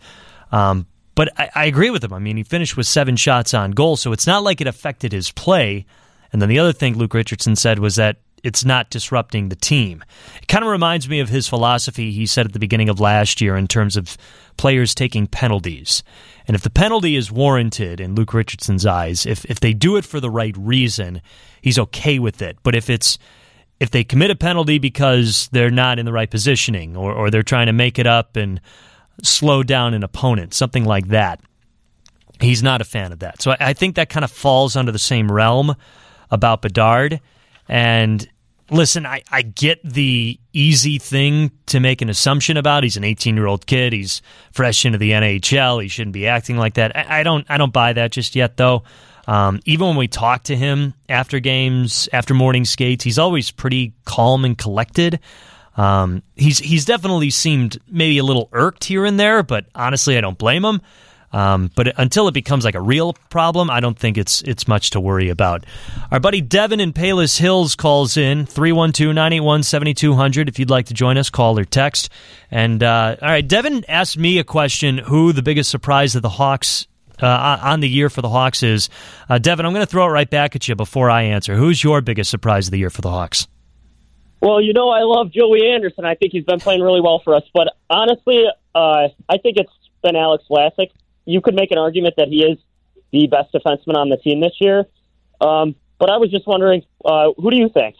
Um, 0.52 0.86
but 1.16 1.28
I, 1.36 1.50
I 1.54 1.64
agree 1.64 1.90
with 1.90 2.04
him. 2.04 2.12
I 2.12 2.20
mean, 2.20 2.36
he 2.36 2.44
finished 2.44 2.76
with 2.76 2.86
seven 2.86 3.16
shots 3.16 3.52
on 3.52 3.72
goal, 3.72 3.96
so 3.96 4.12
it's 4.12 4.26
not 4.26 4.44
like 4.44 4.60
it 4.60 4.68
affected 4.68 5.10
his 5.10 5.32
play. 5.32 5.84
And 6.32 6.40
then 6.40 6.48
the 6.48 6.60
other 6.60 6.72
thing 6.72 6.96
Luke 6.96 7.14
Richardson 7.14 7.56
said 7.56 7.80
was 7.80 7.96
that 7.96 8.18
it's 8.44 8.64
not 8.64 8.90
disrupting 8.90 9.48
the 9.48 9.56
team. 9.56 10.04
It 10.40 10.46
kind 10.46 10.64
of 10.64 10.70
reminds 10.70 11.08
me 11.08 11.18
of 11.18 11.28
his 11.28 11.48
philosophy 11.48 12.12
he 12.12 12.26
said 12.26 12.46
at 12.46 12.52
the 12.52 12.60
beginning 12.60 12.88
of 12.88 13.00
last 13.00 13.40
year 13.40 13.56
in 13.56 13.66
terms 13.66 13.96
of 13.96 14.16
players 14.56 14.94
taking 14.94 15.26
penalties. 15.26 16.04
And 16.46 16.54
if 16.54 16.62
the 16.62 16.70
penalty 16.70 17.16
is 17.16 17.32
warranted 17.32 18.00
in 18.00 18.14
Luke 18.14 18.32
Richardson's 18.32 18.86
eyes, 18.86 19.26
if 19.26 19.44
if 19.46 19.58
they 19.58 19.72
do 19.72 19.96
it 19.96 20.04
for 20.04 20.20
the 20.20 20.30
right 20.30 20.54
reason, 20.56 21.22
he's 21.60 21.78
okay 21.78 22.18
with 22.18 22.40
it. 22.40 22.58
But 22.62 22.76
if 22.76 22.88
it's 22.88 23.18
if 23.80 23.90
they 23.90 24.04
commit 24.04 24.30
a 24.30 24.36
penalty 24.36 24.78
because 24.78 25.48
they're 25.50 25.70
not 25.70 25.98
in 25.98 26.06
the 26.06 26.12
right 26.12 26.30
positioning 26.30 26.96
or, 26.96 27.12
or 27.12 27.30
they're 27.30 27.42
trying 27.42 27.66
to 27.66 27.72
make 27.72 27.98
it 27.98 28.06
up 28.06 28.36
and 28.36 28.60
slow 29.22 29.62
down 29.62 29.94
an 29.94 30.02
opponent, 30.02 30.54
something 30.54 30.84
like 30.84 31.08
that. 31.08 31.40
He's 32.40 32.62
not 32.62 32.80
a 32.80 32.84
fan 32.84 33.12
of 33.12 33.20
that. 33.20 33.40
So 33.40 33.52
I, 33.52 33.56
I 33.60 33.72
think 33.72 33.96
that 33.96 34.08
kind 34.08 34.24
of 34.24 34.30
falls 34.30 34.76
under 34.76 34.92
the 34.92 34.98
same 34.98 35.30
realm 35.32 35.74
about 36.30 36.62
Bedard. 36.62 37.20
And 37.68 38.28
listen, 38.70 39.06
I, 39.06 39.22
I 39.30 39.42
get 39.42 39.82
the 39.82 40.38
easy 40.52 40.98
thing 40.98 41.50
to 41.66 41.80
make 41.80 42.02
an 42.02 42.08
assumption 42.08 42.56
about. 42.56 42.82
He's 42.82 42.96
an 42.96 43.04
18 43.04 43.36
year 43.36 43.46
old 43.46 43.66
kid. 43.66 43.92
He's 43.92 44.22
fresh 44.52 44.84
into 44.84 44.98
the 44.98 45.12
NHL. 45.12 45.82
He 45.82 45.88
shouldn't 45.88 46.14
be 46.14 46.26
acting 46.26 46.56
like 46.56 46.74
that. 46.74 46.96
I, 46.96 47.20
I 47.20 47.22
don't 47.22 47.46
I 47.48 47.58
don't 47.58 47.72
buy 47.72 47.92
that 47.94 48.12
just 48.12 48.34
yet, 48.36 48.56
though. 48.56 48.82
Um, 49.26 49.60
even 49.64 49.88
when 49.88 49.96
we 49.96 50.06
talk 50.06 50.44
to 50.44 50.56
him 50.56 50.94
after 51.08 51.40
games, 51.40 52.08
after 52.12 52.32
morning 52.32 52.64
skates, 52.64 53.02
he's 53.02 53.18
always 53.18 53.50
pretty 53.50 53.92
calm 54.04 54.44
and 54.44 54.56
collected. 54.56 55.18
Um, 55.76 56.22
he's 56.34 56.58
he's 56.58 56.84
definitely 56.84 57.30
seemed 57.30 57.78
maybe 57.88 58.18
a 58.18 58.24
little 58.24 58.48
irked 58.52 58.84
here 58.84 59.04
and 59.04 59.20
there, 59.20 59.42
but 59.42 59.66
honestly, 59.74 60.16
I 60.16 60.20
don't 60.20 60.38
blame 60.38 60.64
him. 60.64 60.80
Um, 61.32 61.72
but 61.74 61.98
until 61.98 62.28
it 62.28 62.32
becomes 62.32 62.64
like 62.64 62.76
a 62.76 62.80
real 62.80 63.14
problem, 63.30 63.68
I 63.70 63.80
don't 63.80 63.98
think 63.98 64.16
it's 64.16 64.42
it's 64.42 64.68
much 64.68 64.90
to 64.90 65.00
worry 65.00 65.28
about. 65.28 65.66
Our 66.10 66.20
buddy 66.20 66.40
Devin 66.40 66.80
in 66.80 66.94
Palos 66.94 67.36
Hills 67.36 67.74
calls 67.74 68.16
in 68.16 68.46
312-981-7200 68.46 70.48
if 70.48 70.58
you'd 70.58 70.70
like 70.70 70.86
to 70.86 70.94
join 70.94 71.18
us, 71.18 71.28
call 71.28 71.58
or 71.58 71.64
text. 71.64 72.08
And 72.50 72.82
uh, 72.82 73.16
all 73.20 73.28
right, 73.28 73.46
Devin 73.46 73.84
asked 73.86 74.16
me 74.16 74.38
a 74.38 74.44
question: 74.44 74.96
Who 74.98 75.32
the 75.32 75.42
biggest 75.42 75.70
surprise 75.70 76.16
of 76.16 76.22
the 76.22 76.30
Hawks 76.30 76.86
uh, 77.20 77.58
on 77.62 77.80
the 77.80 77.88
year 77.88 78.08
for 78.08 78.22
the 78.22 78.30
Hawks 78.30 78.62
is? 78.62 78.88
Uh, 79.28 79.36
Devin, 79.38 79.66
I'm 79.66 79.72
going 79.72 79.84
to 79.84 79.90
throw 79.90 80.06
it 80.06 80.10
right 80.10 80.30
back 80.30 80.56
at 80.56 80.66
you 80.68 80.74
before 80.74 81.10
I 81.10 81.22
answer. 81.22 81.54
Who's 81.54 81.84
your 81.84 82.00
biggest 82.00 82.30
surprise 82.30 82.68
of 82.68 82.70
the 82.70 82.78
year 82.78 82.90
for 82.90 83.02
the 83.02 83.10
Hawks? 83.10 83.46
Well, 84.40 84.60
you 84.60 84.72
know, 84.72 84.90
I 84.90 85.00
love 85.00 85.32
Joey 85.32 85.66
Anderson. 85.68 86.04
I 86.04 86.14
think 86.14 86.32
he's 86.32 86.44
been 86.44 86.60
playing 86.60 86.82
really 86.82 87.00
well 87.00 87.20
for 87.24 87.34
us. 87.34 87.42
But 87.54 87.74
honestly, 87.88 88.44
uh, 88.74 89.08
I 89.28 89.38
think 89.38 89.56
it's 89.56 89.72
been 90.02 90.16
Alex 90.16 90.44
Vlasic. 90.50 90.90
You 91.24 91.40
could 91.40 91.54
make 91.54 91.70
an 91.70 91.78
argument 91.78 92.14
that 92.16 92.28
he 92.28 92.42
is 92.42 92.58
the 93.12 93.26
best 93.26 93.52
defenseman 93.52 93.96
on 93.96 94.08
the 94.08 94.16
team 94.16 94.40
this 94.40 94.54
year. 94.60 94.84
Um, 95.40 95.74
but 95.98 96.10
I 96.10 96.18
was 96.18 96.30
just 96.30 96.46
wondering, 96.46 96.82
uh, 97.04 97.32
who 97.36 97.50
do 97.50 97.56
you 97.56 97.68
think? 97.68 97.96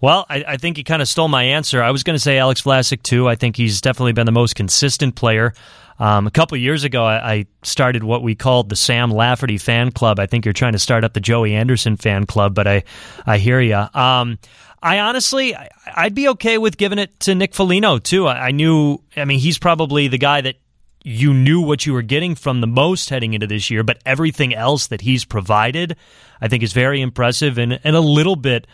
Well, 0.00 0.26
I, 0.28 0.44
I 0.46 0.56
think 0.56 0.78
you 0.78 0.84
kind 0.84 1.00
of 1.00 1.06
stole 1.06 1.28
my 1.28 1.44
answer. 1.44 1.80
I 1.80 1.92
was 1.92 2.02
going 2.02 2.16
to 2.16 2.20
say 2.20 2.38
Alex 2.38 2.62
Vlasic 2.62 3.02
too. 3.04 3.28
I 3.28 3.36
think 3.36 3.56
he's 3.56 3.80
definitely 3.80 4.12
been 4.12 4.26
the 4.26 4.32
most 4.32 4.56
consistent 4.56 5.14
player. 5.14 5.54
Um, 6.00 6.26
a 6.26 6.32
couple 6.32 6.56
years 6.58 6.82
ago, 6.82 7.04
I, 7.04 7.32
I, 7.32 7.46
started 7.62 8.02
what 8.02 8.24
we 8.24 8.34
called 8.34 8.68
the 8.68 8.74
Sam 8.74 9.12
Lafferty 9.12 9.58
fan 9.58 9.92
club. 9.92 10.18
I 10.18 10.26
think 10.26 10.44
you're 10.44 10.52
trying 10.52 10.72
to 10.72 10.80
start 10.80 11.04
up 11.04 11.12
the 11.12 11.20
Joey 11.20 11.54
Anderson 11.54 11.96
fan 11.96 12.26
club, 12.26 12.54
but 12.54 12.66
I, 12.66 12.82
I 13.24 13.38
hear 13.38 13.60
you. 13.60 13.76
Um, 13.94 14.38
I 14.82 14.98
honestly, 14.98 15.54
I'd 15.94 16.14
be 16.14 16.28
okay 16.30 16.58
with 16.58 16.76
giving 16.76 16.98
it 16.98 17.18
to 17.20 17.34
Nick 17.34 17.54
Foligno 17.54 17.98
too. 17.98 18.26
I, 18.26 18.50
knew, 18.50 18.98
I 19.16 19.24
mean, 19.24 19.38
he's 19.38 19.58
probably 19.58 20.08
the 20.08 20.18
guy 20.18 20.40
that 20.40 20.56
you 21.04 21.32
knew 21.34 21.60
what 21.60 21.86
you 21.86 21.92
were 21.92 22.02
getting 22.02 22.34
from 22.34 22.60
the 22.60 22.66
most 22.66 23.08
heading 23.10 23.34
into 23.34 23.46
this 23.46 23.70
year, 23.70 23.82
but 23.82 24.00
everything 24.04 24.54
else 24.54 24.88
that 24.88 25.00
he's 25.00 25.24
provided, 25.24 25.96
I 26.40 26.48
think 26.48 26.62
is 26.62 26.72
very 26.72 27.00
impressive 27.00 27.58
and, 27.58 27.78
and 27.84 27.94
a 27.94 28.00
little 28.00 28.36
bit 28.36 28.66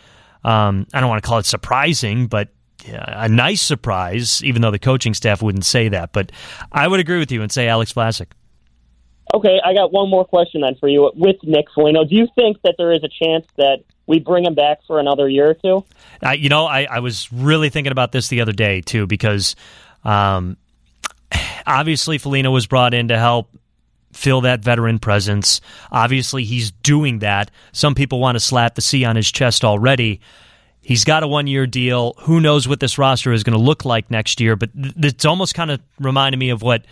um, 0.43 0.87
I 0.93 0.99
don't 0.99 1.09
want 1.09 1.21
to 1.23 1.27
call 1.27 1.39
it 1.39 1.45
surprising, 1.45 2.27
but 2.27 2.49
a 2.87 3.27
nice 3.27 3.61
surprise, 3.61 4.43
even 4.43 4.61
though 4.61 4.71
the 4.71 4.79
coaching 4.79 5.13
staff 5.13 5.41
wouldn't 5.41 5.65
say 5.65 5.89
that. 5.89 6.13
But 6.13 6.31
I 6.71 6.87
would 6.87 6.99
agree 6.99 7.19
with 7.19 7.31
you 7.31 7.41
and 7.41 7.51
say 7.51 7.67
Alex 7.67 7.93
Vlasic. 7.93 8.27
Okay, 9.33 9.59
I 9.63 9.73
got 9.73 9.91
one 9.91 10.09
more 10.09 10.25
question 10.25 10.61
then 10.61 10.75
for 10.79 10.87
you. 10.87 11.11
With 11.15 11.35
Nick 11.43 11.65
Foligno, 11.75 12.03
do 12.03 12.15
you 12.15 12.27
think 12.35 12.57
that 12.63 12.75
there 12.77 12.91
is 12.91 13.03
a 13.03 13.09
chance 13.09 13.45
that 13.57 13.83
we 14.09 14.19
bring 14.19 14.43
him 14.43 14.55
back 14.55 14.79
for 14.87 14.99
another 14.99 15.29
year 15.29 15.51
or 15.51 15.53
two? 15.53 15.85
Uh, 16.25 16.31
you 16.31 16.49
know, 16.49 16.65
I, 16.65 16.87
I, 16.89 16.99
was 16.99 17.31
really 17.31 17.69
thinking 17.69 17.91
about 17.91 18.11
this 18.11 18.27
the 18.27 18.41
other 18.41 18.51
day, 18.51 18.81
too, 18.81 19.05
because 19.05 19.55
um, 20.03 20.57
obviously 21.67 22.17
Foligno 22.17 22.49
was 22.49 22.65
brought 22.65 22.95
in 22.95 23.09
to 23.09 23.17
help 23.19 23.55
fill 24.11 24.41
that 24.41 24.61
veteran 24.61 24.97
presence. 24.97 25.61
Obviously, 25.91 26.43
he's 26.43 26.71
doing 26.71 27.19
that. 27.19 27.51
Some 27.71 27.93
people 27.93 28.19
want 28.19 28.35
to 28.35 28.39
slap 28.39 28.73
the 28.73 28.81
C 28.81 29.05
on 29.05 29.15
his 29.15 29.31
chest 29.31 29.63
already. 29.63 30.21
He's 30.81 31.03
got 31.03 31.21
a 31.21 31.27
one 31.27 31.45
year 31.45 31.67
deal. 31.67 32.15
Who 32.21 32.41
knows 32.41 32.67
what 32.67 32.79
this 32.79 32.97
roster 32.97 33.31
is 33.31 33.43
going 33.43 33.57
to 33.57 33.63
look 33.63 33.85
like 33.85 34.09
next 34.09 34.41
year? 34.41 34.55
But 34.55 34.73
th- 34.73 34.95
it's 34.97 35.25
almost 35.25 35.53
kind 35.53 35.69
of 35.69 35.79
reminded 35.99 36.39
me 36.39 36.49
of 36.49 36.63
what. 36.63 36.83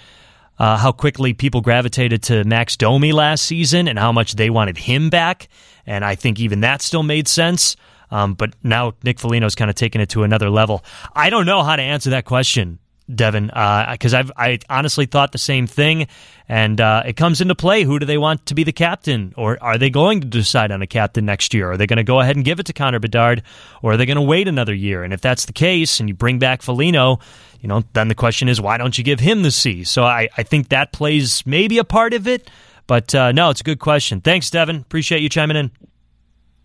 Uh, 0.60 0.78
how 0.78 0.92
quickly 0.92 1.34
people 1.34 1.62
gravitated 1.62 2.24
to 2.24 2.44
Max 2.44 2.76
Domi 2.76 3.12
last 3.12 3.46
season 3.46 3.88
and 3.88 4.00
how 4.00 4.12
much 4.12 4.34
they 4.34 4.50
wanted 4.50 4.78
him 4.78 5.10
back. 5.10 5.50
And 5.86 6.04
I 6.04 6.16
think 6.16 6.40
even 6.40 6.62
that 6.62 6.82
still 6.82 7.04
made 7.04 7.28
sense. 7.28 7.76
Um, 8.10 8.34
but 8.34 8.54
now 8.64 8.94
Nick 9.04 9.20
Foligno's 9.20 9.56
kind 9.56 9.70
of 9.70 9.76
taken 9.76 10.02
it 10.02 10.10
to 10.10 10.24
another 10.24 10.50
level. 10.50 10.84
I 11.16 11.30
don't 11.30 11.46
know 11.46 11.62
how 11.62 11.76
to 11.76 11.82
answer 11.82 12.10
that 12.12 12.26
question 12.26 12.80
Devin, 13.14 13.48
because 13.48 14.14
uh, 14.14 14.18
I've 14.18 14.32
I 14.36 14.60
honestly 14.70 15.06
thought 15.06 15.32
the 15.32 15.38
same 15.38 15.66
thing, 15.66 16.08
and 16.50 16.80
uh, 16.82 17.04
it 17.06 17.14
comes 17.14 17.40
into 17.40 17.56
play. 17.56 17.84
Who 17.84 18.00
do 18.00 18.06
they 18.06 18.18
want 18.18 18.46
to 18.48 18.56
be 18.56 18.64
the 18.64 18.74
captain, 18.74 19.34
or 19.38 19.58
are 19.62 19.78
they 19.78 19.90
going 19.90 20.22
to 20.22 20.28
decide 20.28 20.72
on 20.72 20.82
a 20.82 20.88
captain 20.88 21.26
next 21.26 21.54
year? 21.54 21.72
Are 21.72 21.78
they 21.78 21.88
going 21.88 21.98
to 21.98 22.04
go 22.04 22.20
ahead 22.20 22.36
and 22.36 22.44
give 22.44 22.60
it 22.60 22.66
to 22.66 22.74
Connor 22.74 23.00
Bedard, 23.00 23.44
or 23.82 23.94
are 23.94 23.98
they 23.98 24.06
going 24.06 24.18
to 24.18 24.22
wait 24.22 24.48
another 24.48 24.74
year? 24.74 25.04
And 25.04 25.14
if 25.14 25.22
that's 25.22 25.46
the 25.46 25.54
case, 25.54 26.00
and 26.00 26.10
you 26.10 26.16
bring 26.16 26.38
back 26.38 26.62
Foligno, 26.62 27.20
you 27.62 27.70
know, 27.70 27.84
then 27.94 28.10
the 28.10 28.16
question 28.16 28.50
is, 28.50 28.60
why 28.60 28.78
don't 28.78 28.98
you 28.98 29.04
give 29.04 29.20
him 29.20 29.44
the 29.44 29.52
C? 29.52 29.84
So 29.84 30.04
I, 30.04 30.28
I 30.38 30.44
think 30.44 30.70
that 30.70 30.92
plays 30.92 31.46
maybe 31.46 31.78
a 31.78 31.84
part 31.86 32.14
of 32.14 32.28
it, 32.28 32.50
but 32.88 33.16
uh, 33.16 33.32
no, 33.32 33.50
it's 33.50 33.62
a 33.62 33.64
good 33.66 33.80
question. 33.80 34.22
Thanks, 34.22 34.50
Devin. 34.50 34.78
Appreciate 34.78 35.22
you 35.22 35.30
chiming 35.30 35.58
in. 35.58 35.72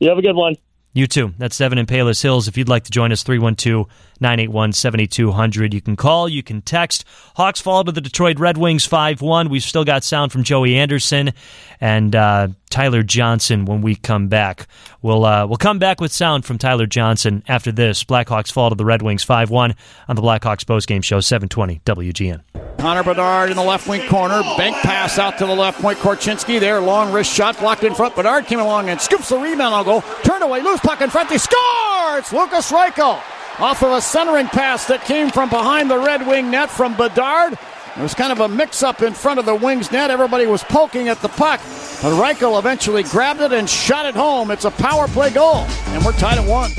You 0.00 0.08
have 0.08 0.18
a 0.18 0.22
good 0.22 0.36
one. 0.36 0.56
You 0.94 1.06
too. 1.06 1.32
That's 1.38 1.56
Devin 1.56 1.78
in 1.78 1.86
Palos 1.86 2.20
Hills. 2.20 2.48
If 2.48 2.58
you'd 2.58 2.68
like 2.68 2.84
to 2.84 2.90
join 2.90 3.12
us, 3.12 3.22
312 3.22 3.86
981 4.22 4.72
7200. 4.72 5.74
You 5.74 5.80
can 5.80 5.96
call, 5.96 6.28
you 6.28 6.42
can 6.42 6.62
text. 6.62 7.04
Hawks 7.36 7.60
fall 7.60 7.84
to 7.84 7.92
the 7.92 8.00
Detroit 8.00 8.38
Red 8.38 8.56
Wings 8.56 8.86
5 8.86 9.20
1. 9.20 9.50
We've 9.50 9.62
still 9.62 9.84
got 9.84 10.04
sound 10.04 10.32
from 10.32 10.44
Joey 10.44 10.76
Anderson 10.76 11.32
and 11.80 12.16
uh, 12.16 12.48
Tyler 12.70 13.02
Johnson 13.02 13.66
when 13.66 13.82
we 13.82 13.96
come 13.96 14.28
back. 14.28 14.68
We'll, 15.02 15.24
uh, 15.24 15.46
we'll 15.46 15.58
come 15.58 15.78
back 15.78 16.00
with 16.00 16.12
sound 16.12 16.46
from 16.46 16.56
Tyler 16.56 16.86
Johnson 16.86 17.42
after 17.48 17.72
this. 17.72 18.04
Blackhawks 18.04 18.50
fall 18.50 18.70
to 18.70 18.76
the 18.76 18.84
Red 18.84 19.02
Wings 19.02 19.24
5 19.24 19.50
1 19.50 19.74
on 20.08 20.16
the 20.16 20.22
Blackhawks 20.22 20.64
postgame 20.64 21.04
show, 21.04 21.20
720 21.20 21.80
WGN. 21.84 22.40
Connor 22.78 23.04
Bedard 23.04 23.50
in 23.50 23.56
the 23.56 23.62
left 23.62 23.88
wing 23.88 24.08
corner. 24.08 24.42
Bank 24.56 24.76
pass 24.78 25.18
out 25.18 25.38
to 25.38 25.46
the 25.46 25.54
left 25.54 25.80
point. 25.80 25.98
Korchinski 25.98 26.58
there. 26.58 26.80
Long 26.80 27.12
wrist 27.12 27.32
shot 27.32 27.58
blocked 27.60 27.84
in 27.84 27.94
front. 27.94 28.16
Bedard 28.16 28.46
came 28.46 28.58
along 28.58 28.88
and 28.88 29.00
scoops 29.00 29.28
the 29.28 29.38
rebound. 29.38 29.72
I'll 29.74 29.84
go. 29.84 30.00
Turn 30.24 30.42
away. 30.42 30.62
Loose 30.62 30.80
puck 30.80 31.00
in 31.00 31.08
front. 31.08 31.28
They 31.28 31.38
score! 31.38 32.18
It's 32.18 32.32
Lukas 32.32 32.72
Reichel 32.72 33.22
off 33.58 33.82
of 33.82 33.92
a 33.92 34.00
centering 34.00 34.46
pass 34.46 34.86
that 34.86 35.04
came 35.04 35.30
from 35.30 35.48
behind 35.48 35.90
the 35.90 35.98
Red 35.98 36.26
Wing 36.26 36.50
net 36.50 36.70
from 36.70 36.96
Bedard. 36.96 37.52
It 37.52 38.00
was 38.00 38.14
kind 38.14 38.32
of 38.32 38.40
a 38.40 38.48
mix 38.48 38.82
up 38.82 39.02
in 39.02 39.12
front 39.12 39.38
of 39.38 39.44
the 39.44 39.54
Wings 39.54 39.92
net. 39.92 40.10
Everybody 40.10 40.46
was 40.46 40.64
poking 40.64 41.08
at 41.08 41.20
the 41.20 41.28
puck. 41.28 41.60
But 42.00 42.18
Reichel 42.18 42.58
eventually 42.58 43.02
grabbed 43.02 43.40
it 43.40 43.52
and 43.52 43.68
shot 43.68 44.06
it 44.06 44.14
home. 44.14 44.50
It's 44.50 44.64
a 44.64 44.70
power 44.70 45.06
play 45.08 45.30
goal. 45.30 45.66
And 45.88 46.02
we're 46.04 46.12
tied 46.12 46.38
at 46.38 46.48
one. 46.48 46.70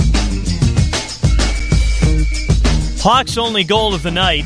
Hawks' 2.99 3.37
only 3.37 3.63
goal 3.63 3.93
of 3.93 4.01
the 4.01 4.11
night 4.11 4.45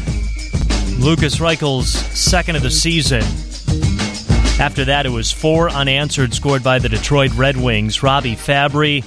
Lukas 1.00 1.38
Reichel's 1.38 1.90
second 1.90 2.56
of 2.56 2.64
the 2.64 2.72
season. 2.72 3.22
After 4.60 4.86
that, 4.86 5.06
it 5.06 5.10
was 5.10 5.32
four 5.32 5.70
unanswered 5.70 6.34
scored 6.34 6.64
by 6.64 6.80
the 6.80 6.90
Detroit 6.90 7.32
Red 7.36 7.56
Wings. 7.56 8.02
Robby 8.02 8.36
Fabbri 8.36 9.06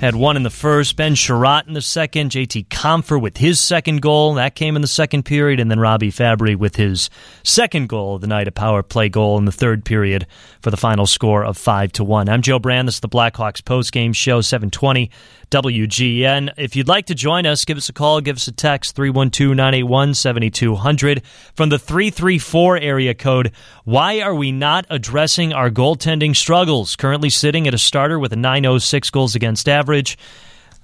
had 0.00 0.14
one 0.14 0.36
in 0.36 0.42
the 0.42 0.50
first, 0.50 0.94
Ben 0.96 1.14
Chiarot 1.14 1.66
in 1.66 1.72
the 1.72 1.80
second, 1.80 2.30
JT 2.30 2.68
Compher 2.68 3.20
with 3.20 3.38
his 3.38 3.58
second 3.58 4.02
goal. 4.02 4.34
That 4.34 4.54
came 4.54 4.76
in 4.76 4.82
the 4.82 4.88
second 4.88 5.22
period, 5.24 5.58
and 5.58 5.70
then 5.70 5.80
Robby 5.80 6.12
Fabbri 6.12 6.54
with 6.54 6.76
his 6.76 7.08
second 7.44 7.88
goal 7.88 8.16
of 8.16 8.20
the 8.20 8.26
night, 8.26 8.46
a 8.46 8.52
power 8.52 8.82
play 8.82 9.08
goal 9.08 9.38
in 9.38 9.46
the 9.46 9.52
third 9.52 9.86
period 9.86 10.26
for 10.60 10.70
the 10.70 10.76
final 10.76 11.06
score 11.06 11.44
of 11.44 11.56
5 11.56 11.92
to 11.92 12.04
1. 12.04 12.28
I'm 12.28 12.42
Joe 12.42 12.58
Brand. 12.58 12.88
This 12.88 12.96
is 12.96 13.00
the 13.00 13.08
Blackhawks 13.08 13.64
post 13.64 13.90
game 13.90 14.12
show, 14.12 14.42
720 14.42 15.10
WGN. 15.50 16.52
If 16.58 16.76
you'd 16.76 16.88
like 16.88 17.06
to 17.06 17.14
join 17.14 17.46
us, 17.46 17.64
give 17.64 17.78
us 17.78 17.88
a 17.88 17.92
call, 17.92 18.20
give 18.20 18.36
us 18.36 18.48
a 18.48 18.52
text, 18.52 18.96
312 18.96 19.56
981 19.56 20.14
7200. 20.14 21.22
From 21.54 21.70
the 21.70 21.78
334 21.78 22.78
area 22.78 23.14
code, 23.14 23.52
why 23.84 24.20
are 24.20 24.34
we 24.34 24.52
not 24.52 24.86
addressing 24.90 25.52
our 25.52 25.70
goaltending 25.70 26.36
struggles? 26.36 26.96
Currently 26.96 27.30
sitting 27.30 27.66
at 27.66 27.74
a 27.74 27.78
starter 27.78 28.18
with 28.18 28.32
a 28.32 28.36
906 28.36 29.08
goals 29.10 29.34
against 29.34 29.68
average. 29.68 29.85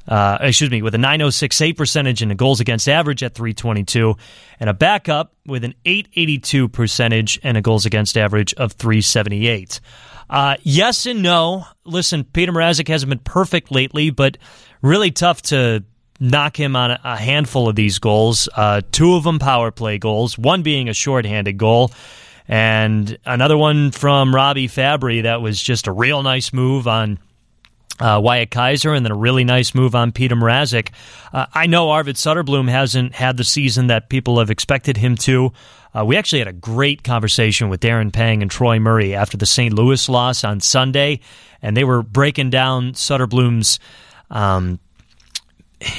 Uh, 0.06 0.36
excuse 0.40 0.70
me, 0.70 0.82
with 0.82 0.94
a 0.94 0.98
906 0.98 1.54
save 1.54 1.76
percentage 1.76 2.22
and 2.22 2.32
a 2.32 2.34
goals 2.34 2.58
against 2.60 2.88
average 2.88 3.22
at 3.22 3.34
322, 3.34 4.16
and 4.58 4.68
a 4.68 4.74
backup 4.74 5.32
with 5.46 5.62
an 5.62 5.74
882 5.84 6.68
percentage 6.68 7.38
and 7.44 7.56
a 7.56 7.62
goals 7.62 7.86
against 7.86 8.18
average 8.18 8.52
of 8.54 8.72
378. 8.72 9.80
Uh, 10.28 10.56
yes 10.62 11.06
and 11.06 11.22
no. 11.22 11.66
Listen, 11.84 12.24
Peter 12.24 12.52
Mrazek 12.52 12.88
hasn't 12.88 13.10
been 13.10 13.18
perfect 13.20 13.70
lately, 13.70 14.10
but 14.10 14.38
really 14.80 15.10
tough 15.12 15.42
to 15.42 15.84
knock 16.18 16.58
him 16.58 16.74
on 16.74 16.92
a 16.92 17.16
handful 17.16 17.68
of 17.68 17.76
these 17.76 17.98
goals. 17.98 18.48
Uh, 18.56 18.80
two 18.92 19.14
of 19.14 19.24
them 19.24 19.38
power 19.38 19.70
play 19.70 19.98
goals, 19.98 20.38
one 20.38 20.62
being 20.62 20.88
a 20.88 20.94
shorthanded 20.94 21.58
goal, 21.58 21.92
and 22.48 23.18
another 23.24 23.56
one 23.56 23.90
from 23.90 24.34
Robby 24.34 24.68
Fabbri 24.68 25.24
that 25.24 25.42
was 25.42 25.62
just 25.62 25.86
a 25.86 25.92
real 25.92 26.22
nice 26.22 26.52
move 26.52 26.88
on 26.88 27.18
uh, 28.02 28.20
Wyatt 28.20 28.50
Kaiser, 28.50 28.92
and 28.92 29.06
then 29.06 29.12
a 29.12 29.16
really 29.16 29.44
nice 29.44 29.74
move 29.74 29.94
on 29.94 30.10
Peter 30.10 30.34
Mrazek. 30.34 30.90
Uh, 31.32 31.46
I 31.54 31.68
know 31.68 31.90
Arvid 31.90 32.16
Soderblom 32.16 32.68
hasn't 32.68 33.14
had 33.14 33.36
the 33.36 33.44
season 33.44 33.86
that 33.86 34.08
people 34.08 34.40
have 34.40 34.50
expected 34.50 34.96
him 34.96 35.14
to. 35.18 35.52
Uh, 35.94 36.04
we 36.04 36.16
actually 36.16 36.40
had 36.40 36.48
a 36.48 36.52
great 36.52 37.04
conversation 37.04 37.68
with 37.68 37.80
Darren 37.80 38.12
Pang 38.12 38.42
and 38.42 38.50
Troy 38.50 38.80
Murray 38.80 39.14
after 39.14 39.36
the 39.36 39.46
St. 39.46 39.72
Louis 39.72 40.08
loss 40.08 40.42
on 40.42 40.58
Sunday, 40.58 41.20
and 41.62 41.76
they 41.76 41.84
were 41.84 42.02
breaking 42.02 42.50
down 42.50 42.94
Soderblom's 42.94 43.78
um, 44.30 44.80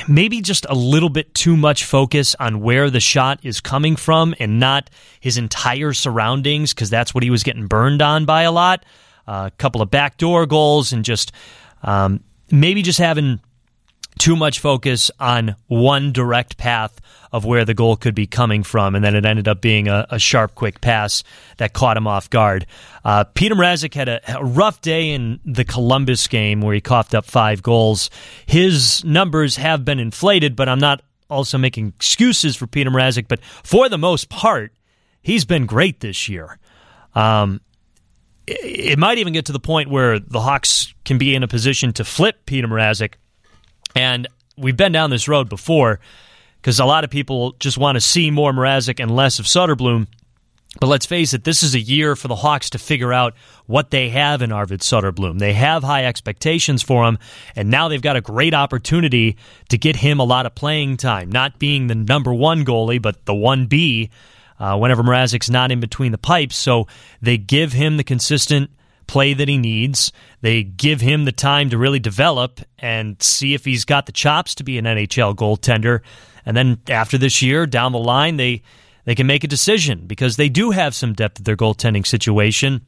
maybe 0.10 0.42
just 0.42 0.66
a 0.68 0.76
little 0.76 1.10
bit 1.10 1.34
too 1.34 1.56
much 1.56 1.86
focus 1.86 2.36
on 2.38 2.60
where 2.60 2.90
the 2.90 3.00
shot 3.00 3.40
is 3.44 3.62
coming 3.62 3.96
from 3.96 4.36
and 4.40 4.60
not 4.60 4.90
his 5.22 5.38
entire 5.38 5.94
surroundings 5.94 6.74
because 6.74 6.90
that's 6.90 7.14
what 7.14 7.24
he 7.24 7.30
was 7.30 7.44
getting 7.44 7.68
burned 7.68 8.02
on 8.02 8.26
by 8.26 8.42
a 8.42 8.52
lot. 8.52 8.84
Uh, 9.26 9.50
a 9.54 9.56
couple 9.58 9.82
of 9.82 9.90
backdoor 9.90 10.46
goals 10.46 10.92
and 10.92 11.06
just 11.06 11.32
um, 11.84 12.24
maybe 12.50 12.82
just 12.82 13.00
having 13.00 13.40
too 14.20 14.36
much 14.36 14.60
focus 14.60 15.12
on 15.20 15.56
one 15.68 16.12
direct 16.12 16.58
path 16.58 17.00
of 17.32 17.46
where 17.46 17.66
the 17.66 17.74
goal 17.74 17.96
could 17.96 18.14
be 18.14 18.28
coming 18.28 18.62
from, 18.62 18.94
and 18.94 19.04
then 19.04 19.16
it 19.16 19.26
ended 19.26 19.48
up 19.48 19.60
being 19.60 19.88
a, 19.88 20.06
a 20.12 20.20
sharp, 20.20 20.54
quick 20.54 20.82
pass 20.82 21.24
that 21.58 21.74
caught 21.74 21.98
him 21.98 22.06
off 22.06 22.30
guard. 22.30 22.68
Uh, 23.04 23.24
Peter 23.24 23.56
Mrazek 23.56 23.94
had 23.96 24.08
a, 24.08 24.38
a, 24.38 24.46
rough 24.46 24.82
day 24.82 25.10
in 25.10 25.40
the 25.44 25.66
Columbus 25.66 26.28
game 26.28 26.62
where 26.62 26.76
he 26.76 26.82
coughed 26.82 27.16
up 27.16 27.26
five 27.26 27.64
goals. 27.64 28.12
His 28.46 29.04
numbers 29.04 29.56
have 29.56 29.84
been 29.84 30.00
inflated, 30.00 30.56
but 30.56 30.70
I'm 30.70 30.80
not 30.80 31.02
also 31.30 31.58
making 31.58 31.88
excuses 31.88 32.56
for 32.56 32.68
Peter 32.68 32.92
Mrazek, 32.92 33.28
but 33.28 33.44
for 33.64 33.90
the 33.90 33.98
most 33.98 34.30
part, 34.30 34.72
he's 35.24 35.44
been 35.44 35.66
great 35.66 36.02
this 36.02 36.30
year. 36.30 36.60
Um, 37.16 37.62
it 38.48 39.00
might 39.00 39.18
even 39.18 39.34
get 39.34 39.46
to 39.46 39.52
the 39.52 39.60
point 39.60 39.90
where 39.90 40.20
the 40.20 40.42
Hawks 40.42 40.94
can 41.06 41.18
be 41.18 41.36
in 41.36 41.44
a 41.44 41.48
position 41.48 41.94
to 41.94 42.06
flip 42.06 42.46
Peter 42.46 42.68
Mrazek. 42.68 43.14
And 43.96 44.28
we've 44.58 44.78
been 44.78 44.92
down 44.92 45.10
this 45.10 45.28
road 45.28 45.50
before 45.50 46.00
because 46.62 46.80
a 46.80 46.86
lot 46.86 47.04
of 47.04 47.10
people 47.10 47.56
just 47.60 47.78
want 47.78 47.96
to 47.96 48.02
see 48.02 48.32
more 48.32 48.52
Mrazek 48.52 49.02
and 49.02 49.16
less 49.16 49.40
of 49.40 49.46
Soderblom. 49.46 50.08
But 50.80 50.88
let's 50.88 51.06
face 51.06 51.34
it, 51.34 51.44
this 51.44 51.62
is 51.62 51.76
a 51.76 51.80
year 51.80 52.16
for 52.16 52.28
the 52.28 52.36
Hawks 52.36 52.72
to 52.72 52.80
figure 52.80 53.14
out 53.14 53.36
what 53.68 53.92
they 53.92 54.10
have 54.10 54.42
in 54.42 54.52
Arvid 54.52 54.80
Soderblom. 54.80 55.38
They 55.38 55.54
have 55.54 55.84
high 55.84 56.06
expectations 56.06 56.82
for 56.82 57.06
him, 57.06 57.20
and 57.56 57.70
now 57.70 57.90
they've 57.90 58.02
got 58.02 58.16
a 58.16 58.22
great 58.22 58.56
opportunity 58.56 59.38
to 59.70 59.78
get 59.78 59.98
him 59.98 60.20
a 60.20 60.24
lot 60.24 60.48
of 60.48 60.56
playing 60.56 60.98
time. 60.98 61.32
Not 61.32 61.60
being 61.60 61.88
the 61.88 61.96
number 61.96 62.34
one 62.34 62.66
goalie, 62.66 63.00
but 63.00 63.26
the 63.26 63.34
1B 63.34 64.10
uh, 64.60 64.78
whenever 64.78 65.04
Mrazek's 65.04 65.50
not 65.50 65.72
in 65.72 65.80
between 65.80 66.12
the 66.12 66.18
pipes. 66.18 66.56
So 66.56 66.88
they 67.22 67.38
give 67.38 67.74
him 67.74 67.98
the 67.98 68.04
consistent 68.04 68.72
play 69.08 69.34
that 69.34 69.48
he 69.48 69.58
needs. 69.58 70.12
They 70.42 70.64
give 70.64 71.02
him 71.02 71.26
the 71.26 71.32
time 71.32 71.70
to 71.70 71.78
really 71.78 72.00
develop 72.00 72.62
and 72.80 73.22
see 73.22 73.54
if 73.54 73.66
he's 73.66 73.86
got 73.86 74.06
the 74.06 74.12
chops 74.12 74.56
to 74.56 74.64
be 74.64 74.78
an 74.78 74.86
NHL 74.86 75.36
goaltender. 75.36 76.02
And 76.46 76.56
then 76.56 76.80
after 76.90 77.18
this 77.18 77.42
year, 77.42 77.66
down 77.66 77.92
the 77.92 78.00
line, 78.00 78.38
they 78.38 78.62
they 79.06 79.16
can 79.16 79.28
make 79.28 79.44
a 79.44 79.48
decision 79.48 80.08
because 80.08 80.38
they 80.38 80.48
do 80.48 80.72
have 80.72 80.96
some 80.96 81.14
depth 81.14 81.40
at 81.40 81.46
their 81.46 81.58
goaltending 81.58 82.08
situation 82.08 82.86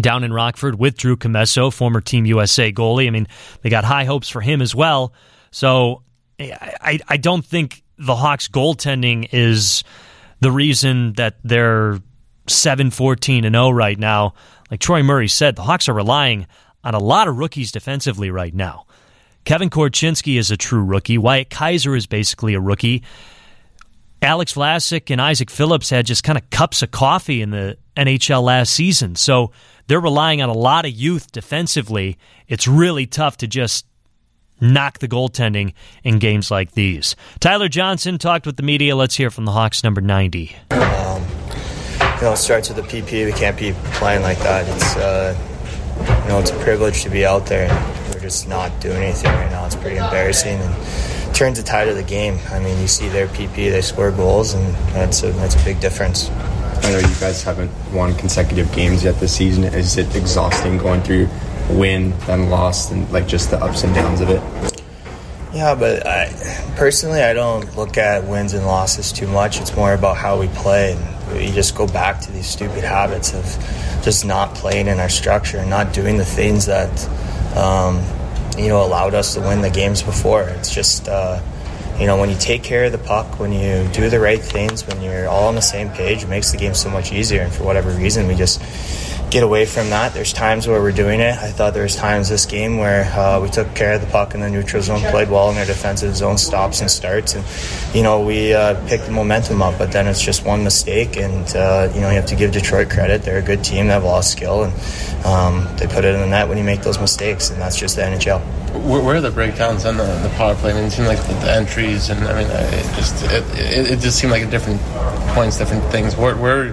down 0.00 0.24
in 0.24 0.32
Rockford 0.32 0.78
with 0.78 0.96
Drew 0.96 1.16
Commesso, 1.16 1.72
former 1.72 2.00
Team 2.00 2.24
USA 2.26 2.72
goalie. 2.72 3.08
I 3.08 3.10
mean, 3.10 3.26
they 3.60 3.68
got 3.68 3.84
high 3.84 4.04
hopes 4.04 4.28
for 4.28 4.40
him 4.40 4.62
as 4.62 4.74
well. 4.74 5.12
So 5.50 6.02
I, 6.40 7.00
I 7.08 7.16
don't 7.16 7.44
think 7.44 7.82
the 7.98 8.16
Hawks 8.16 8.48
goaltending 8.48 9.28
is 9.32 9.84
the 10.42 10.50
reason 10.50 11.12
that 11.12 11.36
they're 11.44 12.00
7 12.48 12.90
14 12.90 13.44
and 13.44 13.54
0 13.54 13.70
right 13.70 13.98
now. 13.98 14.34
Like 14.70 14.80
Troy 14.80 15.02
Murray 15.04 15.28
said, 15.28 15.54
the 15.54 15.62
Hawks 15.62 15.88
are 15.88 15.94
relying 15.94 16.48
on 16.82 16.94
a 16.94 16.98
lot 16.98 17.28
of 17.28 17.38
rookies 17.38 17.70
defensively 17.70 18.28
right 18.30 18.52
now. 18.52 18.86
Kevin 19.44 19.70
Korchinski 19.70 20.38
is 20.38 20.50
a 20.50 20.56
true 20.56 20.82
rookie. 20.82 21.16
Wyatt 21.16 21.48
Kaiser 21.48 21.94
is 21.94 22.06
basically 22.06 22.54
a 22.54 22.60
rookie. 22.60 23.04
Alex 24.20 24.54
Vlasic 24.54 25.12
and 25.12 25.20
Isaac 25.20 25.48
Phillips 25.48 25.90
had 25.90 26.06
just 26.06 26.24
kind 26.24 26.36
of 26.36 26.50
cups 26.50 26.82
of 26.82 26.90
coffee 26.90 27.40
in 27.40 27.50
the 27.50 27.78
NHL 27.96 28.42
last 28.42 28.72
season. 28.72 29.14
So 29.14 29.52
they're 29.86 30.00
relying 30.00 30.42
on 30.42 30.48
a 30.48 30.54
lot 30.54 30.86
of 30.86 30.90
youth 30.90 31.30
defensively. 31.30 32.18
It's 32.48 32.66
really 32.66 33.06
tough 33.06 33.36
to 33.38 33.46
just 33.46 33.86
knock 34.62 35.00
the 35.00 35.08
goaltending 35.08 35.74
in 36.04 36.18
games 36.18 36.50
like 36.50 36.72
these. 36.72 37.16
Tyler 37.40 37.68
Johnson 37.68 38.16
talked 38.16 38.46
with 38.46 38.56
the 38.56 38.62
media. 38.62 38.96
Let's 38.96 39.16
hear 39.16 39.30
from 39.30 39.44
the 39.44 39.52
Hawks 39.52 39.84
number 39.84 40.00
90. 40.00 40.56
Um, 40.70 41.22
you 42.16 42.22
know, 42.22 42.32
it 42.32 42.38
starts 42.38 42.70
with 42.70 42.76
the 42.76 42.82
PP. 42.82 43.26
We 43.26 43.32
can't 43.32 43.58
be 43.58 43.72
playing 43.94 44.22
like 44.22 44.38
that. 44.38 44.66
It's, 44.68 44.96
uh, 44.96 45.36
you 46.22 46.28
know, 46.28 46.38
it's 46.38 46.50
a 46.50 46.58
privilege 46.60 47.02
to 47.02 47.10
be 47.10 47.26
out 47.26 47.46
there. 47.46 47.68
And 47.70 48.14
we're 48.14 48.20
just 48.20 48.48
not 48.48 48.80
doing 48.80 49.02
anything 49.02 49.32
right 49.32 49.50
now. 49.50 49.66
It's 49.66 49.74
pretty 49.74 49.96
embarrassing. 49.96 50.60
And 50.60 51.34
turns 51.34 51.58
the 51.58 51.64
tide 51.64 51.88
of 51.88 51.96
the 51.96 52.02
game. 52.02 52.38
I 52.50 52.60
mean, 52.60 52.78
you 52.80 52.86
see 52.86 53.08
their 53.08 53.26
PP, 53.26 53.70
they 53.70 53.80
score 53.80 54.10
goals, 54.12 54.54
and 54.54 54.74
that's 54.94 55.22
a 55.22 55.32
that's 55.32 55.60
a 55.60 55.64
big 55.64 55.80
difference. 55.80 56.30
I 56.30 56.92
know 56.92 56.98
you 56.98 57.14
guys 57.20 57.42
haven't 57.42 57.70
won 57.92 58.14
consecutive 58.16 58.72
games 58.72 59.04
yet 59.04 59.18
this 59.18 59.34
season. 59.34 59.64
Is 59.64 59.96
it 59.96 60.14
exhausting 60.14 60.78
going 60.78 61.02
through 61.02 61.28
win 61.70 62.10
then 62.26 62.50
loss 62.50 62.90
and 62.90 63.10
like 63.12 63.26
just 63.26 63.50
the 63.50 63.62
ups 63.62 63.84
and 63.84 63.94
downs 63.94 64.20
of 64.20 64.30
it? 64.30 64.42
Yeah, 65.54 65.74
but 65.74 66.06
I, 66.06 66.32
personally, 66.76 67.22
I 67.22 67.34
don't 67.34 67.76
look 67.76 67.98
at 67.98 68.24
wins 68.24 68.54
and 68.54 68.64
losses 68.64 69.12
too 69.12 69.26
much. 69.26 69.60
It's 69.60 69.76
more 69.76 69.92
about 69.92 70.16
how 70.16 70.40
we 70.40 70.48
play, 70.48 70.92
and 70.94 71.36
we 71.36 71.52
just 71.52 71.74
go 71.74 71.86
back 71.86 72.20
to 72.22 72.32
these 72.32 72.46
stupid 72.46 72.84
habits 72.84 73.34
of 73.34 73.44
just 74.02 74.24
not 74.24 74.54
playing 74.54 74.86
in 74.86 74.98
our 74.98 75.10
structure 75.10 75.58
and 75.58 75.68
not 75.68 75.92
doing 75.92 76.16
the 76.16 76.24
things 76.24 76.66
that. 76.66 77.08
Um, 77.56 78.02
you 78.56 78.68
know, 78.68 78.84
allowed 78.84 79.14
us 79.14 79.34
to 79.34 79.40
win 79.40 79.62
the 79.62 79.70
games 79.70 80.02
before. 80.02 80.42
It's 80.42 80.74
just, 80.74 81.08
uh, 81.08 81.40
you 81.98 82.06
know, 82.06 82.18
when 82.18 82.28
you 82.28 82.36
take 82.36 82.62
care 82.62 82.84
of 82.84 82.92
the 82.92 82.98
puck, 82.98 83.38
when 83.38 83.52
you 83.52 83.88
do 83.92 84.10
the 84.10 84.20
right 84.20 84.40
things, 84.40 84.86
when 84.86 85.00
you're 85.00 85.28
all 85.28 85.48
on 85.48 85.54
the 85.54 85.62
same 85.62 85.90
page, 85.90 86.22
it 86.22 86.28
makes 86.28 86.50
the 86.52 86.58
game 86.58 86.74
so 86.74 86.90
much 86.90 87.12
easier. 87.12 87.42
And 87.42 87.52
for 87.52 87.64
whatever 87.64 87.90
reason, 87.90 88.26
we 88.28 88.34
just 88.34 88.60
get 89.32 89.42
away 89.42 89.64
from 89.64 89.88
that. 89.88 90.12
There's 90.12 90.34
times 90.34 90.68
where 90.68 90.78
we're 90.82 90.92
doing 90.92 91.18
it. 91.20 91.38
I 91.38 91.50
thought 91.50 91.72
there 91.72 91.84
was 91.84 91.96
times 91.96 92.28
this 92.28 92.44
game 92.44 92.76
where 92.76 93.04
uh, 93.18 93.40
we 93.40 93.48
took 93.48 93.74
care 93.74 93.94
of 93.94 94.02
the 94.02 94.06
puck 94.08 94.34
in 94.34 94.40
the 94.40 94.50
neutral 94.50 94.82
zone, 94.82 95.00
played 95.10 95.30
well 95.30 95.50
in 95.50 95.56
our 95.56 95.64
defensive 95.64 96.14
zone, 96.14 96.36
stops 96.36 96.82
and 96.82 96.90
starts, 96.90 97.34
and 97.34 97.42
you 97.96 98.02
know 98.02 98.20
we 98.20 98.52
uh, 98.52 98.74
picked 98.86 99.06
the 99.06 99.10
momentum 99.10 99.62
up. 99.62 99.78
But 99.78 99.90
then 99.90 100.06
it's 100.06 100.20
just 100.20 100.44
one 100.44 100.62
mistake, 100.62 101.16
and 101.16 101.48
uh, 101.56 101.90
you 101.94 102.02
know 102.02 102.10
you 102.10 102.16
have 102.16 102.26
to 102.26 102.36
give 102.36 102.52
Detroit 102.52 102.90
credit. 102.90 103.22
They're 103.22 103.38
a 103.38 103.42
good 103.42 103.64
team. 103.64 103.86
They 103.86 103.94
have 103.94 104.04
a 104.04 104.06
lot 104.06 104.18
of 104.18 104.24
skill, 104.26 104.64
and 104.64 105.24
um, 105.24 105.66
they 105.78 105.86
put 105.86 106.04
it 106.04 106.14
in 106.14 106.20
the 106.20 106.26
net 106.26 106.46
when 106.46 106.58
you 106.58 106.64
make 106.64 106.82
those 106.82 107.00
mistakes, 107.00 107.48
and 107.48 107.58
that's 107.58 107.78
just 107.78 107.96
the 107.96 108.02
NHL. 108.02 108.42
Where, 108.84 109.16
are 109.16 109.20
the 109.22 109.30
breakdowns 109.30 109.86
on 109.86 109.96
the, 109.96 110.04
the 110.22 110.30
power 110.36 110.54
play? 110.56 110.72
I 110.72 110.74
mean, 110.74 110.84
it 110.84 110.90
seemed 110.90 111.08
like 111.08 111.20
the, 111.26 111.32
the 111.34 111.52
entries, 111.52 112.10
and 112.10 112.20
I 112.24 112.42
mean, 112.42 112.50
it 112.50 112.96
just 112.96 113.24
it, 113.24 113.44
it, 113.58 113.90
it 113.92 114.00
just 114.00 114.18
seemed 114.18 114.32
like 114.32 114.50
different 114.50 114.80
points, 115.34 115.56
different 115.56 115.84
things. 115.86 116.16
Where, 116.16 116.36
where, 116.36 116.72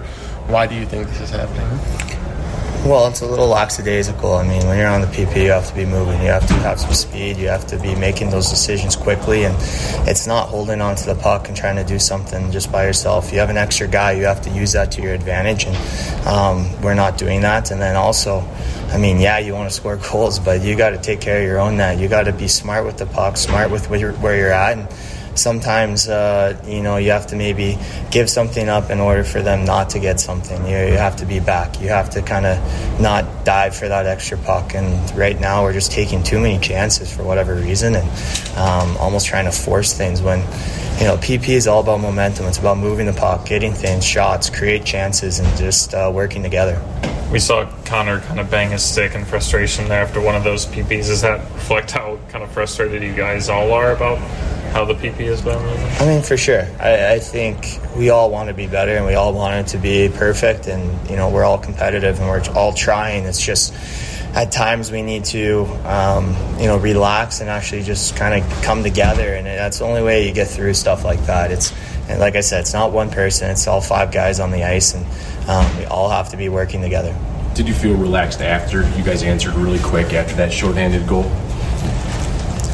why 0.50 0.67
do 0.67 0.76
you 0.76 0.86
think 0.86 1.08
this 1.08 1.22
is 1.22 1.30
happening? 1.30 2.09
Well, 2.85 3.07
it's 3.07 3.19
a 3.19 3.25
little 3.25 3.47
lackadaisical. 3.47 4.33
I 4.35 4.47
mean, 4.47 4.65
when 4.65 4.77
you're 4.77 4.87
on 4.87 5.01
the 5.01 5.07
PP, 5.07 5.43
you 5.43 5.51
have 5.51 5.67
to 5.67 5.75
be 5.75 5.85
moving. 5.85 6.21
You 6.21 6.29
have 6.29 6.47
to 6.47 6.53
have 6.55 6.79
some 6.79 6.93
speed. 6.93 7.35
You 7.35 7.49
have 7.49 7.67
to 7.67 7.77
be 7.77 7.93
making 7.93 8.29
those 8.29 8.49
decisions 8.49 8.95
quickly. 8.95 9.43
And 9.43 9.53
it's 10.07 10.25
not 10.25 10.47
holding 10.47 10.79
on 10.79 10.95
to 10.95 11.05
the 11.05 11.15
puck 11.15 11.49
and 11.49 11.57
trying 11.57 11.75
to 11.75 11.83
do 11.83 11.99
something 11.99 12.51
just 12.51 12.71
by 12.71 12.85
yourself. 12.85 13.33
You 13.33 13.39
have 13.39 13.49
an 13.49 13.57
extra 13.57 13.85
guy. 13.85 14.13
You 14.13 14.23
have 14.23 14.41
to 14.43 14.49
use 14.49 14.71
that 14.71 14.93
to 14.93 15.01
your 15.01 15.13
advantage. 15.13 15.65
And 15.65 15.75
um, 16.25 16.81
we're 16.81 16.95
not 16.95 17.17
doing 17.17 17.41
that. 17.41 17.69
And 17.69 17.81
then 17.81 17.97
also, 17.97 18.39
I 18.87 18.97
mean, 18.97 19.19
yeah, 19.19 19.39
you 19.39 19.53
want 19.53 19.69
to 19.69 19.75
score 19.75 19.97
goals, 19.97 20.39
but 20.39 20.61
you 20.61 20.77
got 20.77 20.91
to 20.91 20.97
take 20.97 21.19
care 21.19 21.41
of 21.41 21.43
your 21.45 21.59
own 21.59 21.77
net. 21.77 21.99
You 21.99 22.07
got 22.07 22.23
to 22.23 22.33
be 22.33 22.47
smart 22.47 22.85
with 22.85 22.97
the 22.97 23.07
puck, 23.07 23.35
smart 23.35 23.71
with 23.71 23.89
where 23.89 23.99
you're, 23.99 24.13
where 24.13 24.37
you're 24.37 24.53
at. 24.53 24.77
And, 24.77 24.87
sometimes 25.39 26.08
uh, 26.08 26.62
you 26.65 26.82
know 26.82 26.97
you 26.97 27.12
have 27.12 27.28
to 27.28 27.36
maybe 27.36 27.78
give 28.12 28.30
something 28.30 28.69
up 28.69 28.89
in 28.89 28.99
order 28.99 29.23
for 29.23 29.41
them 29.41 29.65
not 29.65 29.89
to 29.91 29.99
get 29.99 30.19
something. 30.19 30.62
You, 30.65 30.78
you 30.78 30.97
have 30.97 31.15
to 31.17 31.25
be 31.25 31.39
back. 31.39 31.82
You 31.82 31.89
have 31.89 32.10
to 32.12 32.21
kind 32.21 32.45
of 32.45 32.58
not 32.99 33.45
dive 33.45 33.75
for 33.75 33.88
that 33.88 34.06
extra 34.06 34.38
puck. 34.38 34.75
And 34.75 35.17
right 35.17 35.39
now 35.39 35.63
we're 35.63 35.73
just 35.73 35.91
taking 35.91 36.23
too 36.23 36.39
many 36.39 36.60
chances 36.60 37.13
for 37.13 37.23
whatever 37.23 37.56
reason 37.56 37.95
and 37.95 38.08
um, 38.58 38.97
almost 38.97 39.28
trying 39.28 39.45
to 39.45 39.52
force 39.52 39.93
things 39.93 40.21
when. 40.21 40.39
You 40.99 41.06
know, 41.06 41.15
PP 41.15 41.52
is 41.52 41.65
all 41.65 41.80
about 41.80 42.02
momentum. 42.02 42.45
It's 42.47 42.58
about 42.58 42.78
moving 42.78 43.06
the 43.06 43.13
puck, 43.13 43.45
getting 43.45 43.71
things, 43.71 44.06
shots, 44.06 44.49
create 44.49 44.84
chances, 44.84 45.39
and 45.39 45.47
just 45.58 45.93
uh, 45.93 46.12
working 46.13 46.43
together 46.43 46.78
we 47.32 47.39
saw 47.39 47.71
Connor 47.86 48.21
kind 48.21 48.39
of 48.39 48.49
bang 48.49 48.71
his 48.71 48.84
stick 48.84 49.13
in 49.13 49.23
frustration 49.23 49.88
there 49.88 50.02
after 50.02 50.19
one 50.19 50.36
of 50.36 50.43
those 50.43 50.65
PPs. 50.65 51.08
Does 51.08 51.21
that 51.21 51.39
reflect 51.54 51.91
how 51.91 52.17
kind 52.30 52.43
of 52.43 52.52
frustrated 52.52 53.04
you 53.04 53.13
guys 53.13 53.49
all 53.49 53.71
are 53.71 53.91
about 53.91 54.17
how 54.69 54.86
the 54.86 54.93
PP 54.93 55.25
has 55.27 55.41
been? 55.41 55.58
I 56.01 56.05
mean, 56.05 56.21
for 56.21 56.38
sure. 56.38 56.67
I, 56.79 57.13
I, 57.13 57.19
think 57.19 57.79
we 57.95 58.10
all 58.10 58.29
want 58.29 58.49
to 58.49 58.53
be 58.53 58.67
better 58.67 58.95
and 58.95 59.05
we 59.05 59.15
all 59.15 59.34
want 59.34 59.55
it 59.55 59.71
to 59.71 59.77
be 59.77 60.10
perfect. 60.10 60.67
And, 60.67 61.10
you 61.10 61.15
know, 61.15 61.29
we're 61.29 61.43
all 61.43 61.58
competitive 61.58 62.19
and 62.19 62.29
we're 62.29 62.43
all 62.55 62.73
trying. 62.73 63.25
It's 63.25 63.41
just 63.41 63.73
at 64.36 64.51
times 64.51 64.91
we 64.91 65.01
need 65.01 65.25
to, 65.25 65.65
um, 65.86 66.36
you 66.60 66.67
know, 66.67 66.77
relax 66.77 67.41
and 67.41 67.49
actually 67.49 67.84
just 67.84 68.15
kind 68.15 68.41
of 68.41 68.63
come 68.63 68.84
together. 68.84 69.34
And 69.34 69.45
that's 69.45 69.79
the 69.79 69.86
only 69.86 70.03
way 70.03 70.27
you 70.27 70.34
get 70.34 70.47
through 70.47 70.73
stuff 70.75 71.03
like 71.03 71.25
that. 71.25 71.51
It's, 71.51 71.73
and 72.08 72.19
like 72.19 72.36
I 72.36 72.41
said, 72.41 72.62
it's 72.62 72.73
not 72.73 72.91
one 72.91 73.10
person, 73.10 73.49
it's 73.49 73.67
all 73.67 73.82
five 73.82 74.12
guys 74.12 74.39
on 74.39 74.51
the 74.51 74.63
ice. 74.63 74.93
And 74.93 75.05
um, 75.49 75.77
we 75.77 75.86
all 75.86 76.10
have 76.10 76.29
to 76.29 76.38
be 76.38 76.49
working 76.49 76.82
together. 76.82 77.15
Did 77.55 77.67
you 77.67 77.73
feel 77.73 77.95
relaxed 77.95 78.41
after 78.41 78.88
you 78.97 79.03
guys 79.03 79.23
answered 79.23 79.55
really 79.55 79.79
quick 79.79 80.13
after 80.13 80.36
that 80.36 80.53
shorthanded 80.53 81.08
goal? 81.08 81.25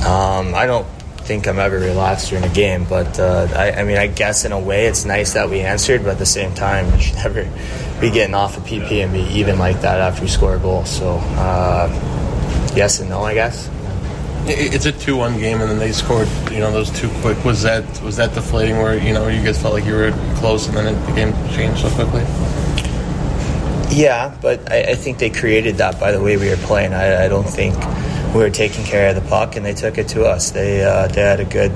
Um, 0.05 0.53
I 0.53 0.67
don't 0.67 0.85
think 1.25 1.47
I'm 1.47 1.59
ever 1.59 1.79
relaxed 1.79 2.29
during 2.29 2.45
a 2.45 2.53
game. 2.53 2.85
But 2.85 3.19
uh, 3.19 3.47
I, 3.55 3.71
I, 3.71 3.83
mean, 3.83 3.97
I 3.97 4.07
guess 4.07 4.45
in 4.45 4.51
a 4.51 4.59
way 4.59 4.85
it's 4.85 5.05
nice 5.05 5.33
that 5.33 5.49
we 5.49 5.61
answered, 5.61 6.03
but 6.03 6.11
at 6.11 6.19
the 6.19 6.25
same 6.25 6.53
time, 6.53 6.91
you 6.93 7.01
should 7.01 7.15
never 7.15 7.43
be 7.99 8.11
getting 8.11 8.35
off 8.35 8.57
a 8.57 8.61
of 8.61 8.65
PP 8.65 9.03
and 9.03 9.11
be 9.11 9.21
even 9.39 9.57
like 9.57 9.81
that 9.81 9.99
after 9.99 10.23
you 10.23 10.27
score 10.27 10.55
a 10.55 10.59
goal. 10.59 10.85
So 10.85 11.17
uh, 11.37 11.89
yes 12.75 12.99
and 12.99 13.09
no, 13.09 13.21
I 13.23 13.33
guess. 13.33 13.69
It's 14.47 14.85
a 14.85 14.91
two-one 14.91 15.39
game, 15.39 15.59
and 15.59 15.71
then 15.71 15.79
they 15.79 15.91
scored. 15.91 16.27
You 16.51 16.59
know, 16.59 16.71
those 16.71 16.91
two 16.91 17.09
quick. 17.21 17.43
Was 17.43 17.63
that 17.63 17.83
was 18.03 18.17
that 18.17 18.35
deflating? 18.35 18.77
Where 18.77 18.95
you 18.95 19.11
know 19.11 19.27
you 19.27 19.43
guys 19.43 19.59
felt 19.59 19.73
like 19.73 19.85
you 19.85 19.95
were 19.95 20.11
close, 20.35 20.67
and 20.67 20.77
then 20.77 20.93
it, 20.93 21.05
the 21.07 21.13
game 21.13 21.33
changed 21.49 21.81
so 21.81 21.89
quickly. 21.95 22.21
Yeah, 23.89 24.37
but 24.43 24.71
I, 24.71 24.91
I, 24.91 24.95
think 24.95 25.17
they 25.17 25.31
created 25.31 25.77
that 25.77 25.99
by 25.99 26.11
the 26.11 26.21
way 26.21 26.37
we 26.37 26.49
were 26.49 26.57
playing. 26.57 26.93
I, 26.93 27.25
I 27.25 27.27
don't 27.27 27.47
think 27.47 27.73
we 28.35 28.41
were 28.41 28.49
taking 28.49 28.83
care 28.83 29.09
of 29.09 29.15
the 29.15 29.27
puck, 29.29 29.55
and 29.55 29.65
they 29.65 29.73
took 29.73 29.97
it 29.97 30.09
to 30.09 30.25
us. 30.25 30.51
They 30.51 30.83
uh, 30.83 31.07
they 31.07 31.21
had 31.21 31.39
a 31.39 31.45
good 31.45 31.71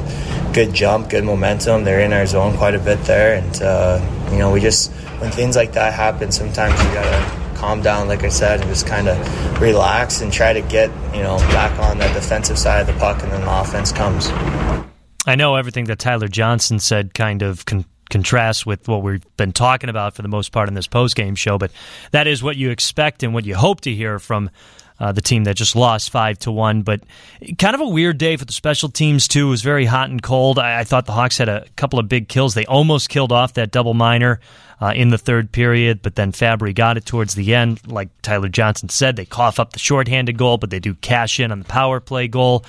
good 0.54 0.74
jump, 0.74 1.10
good 1.10 1.24
momentum. 1.24 1.86
They're 1.86 2.02
in 2.02 2.12
our 2.12 2.26
zone 2.26 2.58
quite 2.58 2.76
a 2.76 2.80
bit 2.80 3.02
there, 3.06 3.36
and 3.36 3.62
uh, 3.62 4.30
you 4.32 4.38
know 4.40 4.52
we 4.52 4.60
just 4.60 4.92
when 5.22 5.32
things 5.32 5.56
like 5.56 5.72
that 5.74 5.94
happen, 5.94 6.34
sometimes 6.34 6.78
you 6.84 6.90
gotta 6.94 7.58
calm 7.58 7.82
down, 7.82 8.10
like 8.10 8.24
I 8.24 8.30
said, 8.30 8.60
and 8.60 8.70
just 8.70 8.86
kind 8.86 9.08
of 9.08 9.62
relax 9.62 10.20
and 10.20 10.34
try 10.34 10.52
to 10.52 10.62
get 10.62 10.90
you 11.16 11.24
know 11.24 11.38
back 11.38 11.80
on 11.80 11.98
the 11.98 12.08
defensive 12.10 12.60
side 12.60 12.82
of 12.82 12.88
the 12.88 13.00
puck, 13.00 13.24
and 13.24 13.32
then 13.32 13.42
the 13.42 13.62
offense 13.62 13.94
comes. 13.94 14.28
I 15.26 15.36
know 15.36 15.56
everything 15.56 15.86
that 15.86 16.00
Tyler 16.00 16.28
Johnson 16.28 16.80
said 16.80 17.14
kind 17.14 17.42
of. 17.42 17.66
Con- 17.66 17.86
contrasts 18.10 18.66
with 18.66 18.88
what 18.88 19.04
we've 19.04 19.24
been 19.38 19.52
talking 19.52 19.88
about 19.88 20.16
for 20.16 20.24
the 20.24 20.28
most 20.28 20.52
part 20.52 20.68
in 20.68 20.74
this 20.74 20.88
post 20.88 21.16
game 21.16 21.36
show, 21.36 21.60
but 21.60 21.70
that 22.10 22.26
is 22.26 22.42
what 22.42 22.58
you 22.58 22.72
expect 22.72 23.22
and 23.22 23.36
what 23.36 23.46
you 23.46 23.54
hope 23.54 23.82
to 23.82 23.94
hear 23.94 24.18
from 24.18 24.50
uh, 25.00 25.12
the 25.12 25.22
team 25.22 25.46
that 25.46 25.56
just 25.56 25.76
lost 25.76 26.10
five 26.10 26.38
to 26.40 26.52
one. 26.52 26.82
But 26.82 27.02
kind 27.58 27.76
of 27.76 27.82
a 27.82 27.88
weird 27.88 28.18
day 28.18 28.38
for 28.38 28.46
the 28.46 28.54
special 28.54 28.90
teams 28.90 29.28
too. 29.28 29.48
It 29.48 29.50
was 29.50 29.62
very 29.62 29.86
hot 29.86 30.10
and 30.10 30.22
cold. 30.22 30.60
I, 30.60 30.80
I 30.80 30.84
thought 30.84 31.06
the 31.06 31.14
Hawks 31.14 31.38
had 31.38 31.50
a 31.50 31.66
couple 31.76 32.00
of 32.00 32.10
big 32.10 32.28
kills. 32.28 32.54
They 32.54 32.66
almost 32.66 33.10
killed 33.10 33.32
off 33.32 33.54
that 33.54 33.72
double 33.72 33.94
minor 33.94 34.40
uh, 34.82 34.94
in 34.96 35.10
the 35.10 35.18
third 35.18 35.52
period, 35.52 36.02
but 36.02 36.16
then 36.16 36.32
Fabbri 36.32 36.74
got 36.74 36.98
it 36.98 37.06
towards 37.06 37.36
the 37.36 37.54
end. 37.56 37.86
Like 37.88 38.10
Tyler 38.22 38.50
Johnson 38.50 38.90
said, 38.90 39.16
they 39.16 39.26
cough 39.26 39.60
up 39.60 39.74
the 39.74 39.80
shorthanded 39.80 40.38
goal, 40.38 40.58
but 40.58 40.70
they 40.70 40.80
do 40.80 40.94
cash 40.96 41.40
in 41.40 41.52
on 41.52 41.60
the 41.60 41.66
power 41.66 42.00
play 42.00 42.28
goal. 42.28 42.66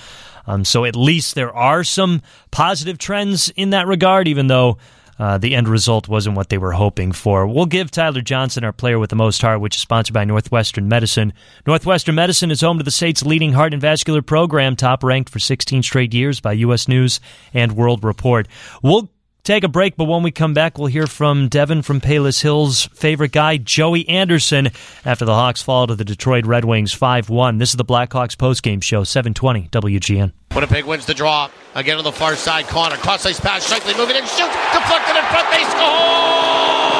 Um, 0.47 0.65
so 0.65 0.85
at 0.85 0.95
least 0.95 1.35
there 1.35 1.53
are 1.53 1.83
some 1.83 2.21
positive 2.49 2.97
trends 2.97 3.49
in 3.55 3.69
that 3.69 3.87
regard, 3.87 4.27
even 4.27 4.47
though 4.47 4.77
uh, 5.21 5.37
the 5.37 5.53
end 5.53 5.67
result 5.67 6.07
wasn't 6.07 6.35
what 6.35 6.49
they 6.49 6.57
were 6.57 6.71
hoping 6.71 7.11
for. 7.11 7.45
We'll 7.45 7.67
give 7.67 7.91
Tyler 7.91 8.21
Johnson 8.21 8.63
our 8.63 8.73
player 8.73 8.97
with 8.97 9.11
the 9.11 9.15
most 9.15 9.39
heart, 9.39 9.61
which 9.61 9.75
is 9.75 9.81
sponsored 9.81 10.15
by 10.15 10.25
Northwestern 10.25 10.89
Medicine. 10.89 11.31
Northwestern 11.67 12.15
Medicine 12.15 12.49
is 12.49 12.61
home 12.61 12.79
to 12.79 12.83
the 12.83 12.89
state's 12.89 13.21
leading 13.23 13.53
heart 13.53 13.71
and 13.71 13.79
vascular 13.79 14.23
program, 14.23 14.75
top 14.75 15.03
ranked 15.03 15.29
for 15.29 15.37
16 15.37 15.83
straight 15.83 16.15
years 16.15 16.39
by 16.39 16.53
U.S. 16.53 16.87
News 16.87 17.19
and 17.53 17.73
World 17.73 18.03
Report. 18.03 18.47
We'll 18.81 19.11
take 19.43 19.63
a 19.63 19.67
break, 19.67 19.95
but 19.95 20.05
when 20.05 20.23
we 20.23 20.31
come 20.31 20.53
back, 20.53 20.77
we'll 20.77 20.87
hear 20.87 21.07
from 21.07 21.47
Devin 21.47 21.81
from 21.81 22.01
Palos 22.01 22.41
Hills' 22.41 22.85
favorite 22.93 23.31
guy, 23.31 23.57
Joey 23.57 24.07
Anderson, 24.07 24.69
after 25.05 25.25
the 25.25 25.33
Hawks 25.33 25.61
fall 25.61 25.87
to 25.87 25.95
the 25.95 26.05
Detroit 26.05 26.45
Red 26.45 26.65
Wings 26.65 26.93
5 26.93 27.29
1. 27.29 27.57
This 27.57 27.69
is 27.69 27.75
the 27.75 27.85
Blackhawks 27.85 28.35
postgame 28.35 28.83
show, 28.83 29.03
720 29.03 29.69
WGN. 29.69 30.31
Winnipeg 30.53 30.85
wins 30.85 31.05
the 31.05 31.13
draw. 31.13 31.49
Again 31.75 31.97
on 31.97 32.03
the 32.03 32.11
far 32.11 32.35
side, 32.35 32.65
Connor. 32.65 32.97
Cross 32.97 33.25
ice 33.25 33.39
pass, 33.39 33.71
Scheifele 33.71 33.97
moving 33.97 34.15
in, 34.15 34.23
shoots, 34.23 34.55
deflected 34.73 35.15
in 35.15 35.25
front, 35.31 35.49
they 35.49 35.63
score! 35.71 36.91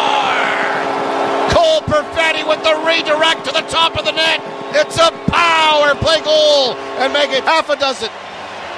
Cole 1.52 1.82
Perfetti 1.82 2.48
with 2.48 2.64
the 2.64 2.76
redirect 2.88 3.46
to 3.46 3.52
the 3.52 3.68
top 3.70 3.98
of 3.98 4.06
the 4.06 4.12
net. 4.12 4.40
It's 4.74 4.98
a 4.98 5.12
power 5.30 5.94
play 5.96 6.22
goal 6.22 6.76
and 7.00 7.12
make 7.12 7.32
it 7.32 7.44
half 7.44 7.70
a 7.70 7.76
dozen. 7.76 8.10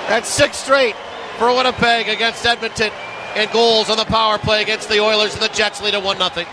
That's 0.10 0.28
six 0.28 0.58
straight 0.58 0.96
for 1.38 1.56
Winnipeg 1.56 2.10
against 2.10 2.46
Edmonton 2.46 2.92
and 3.36 3.52
goals 3.52 3.90
on 3.90 3.98
the 3.98 4.06
power 4.06 4.38
play 4.38 4.62
against 4.62 4.90
the 4.90 5.00
Oilers 5.00 5.34
and 5.34 5.42
the 5.42 5.50
Jets 5.50 5.82
lead 5.82 5.94
at 5.94 6.04
1 6.04 6.18
0. 6.18 6.46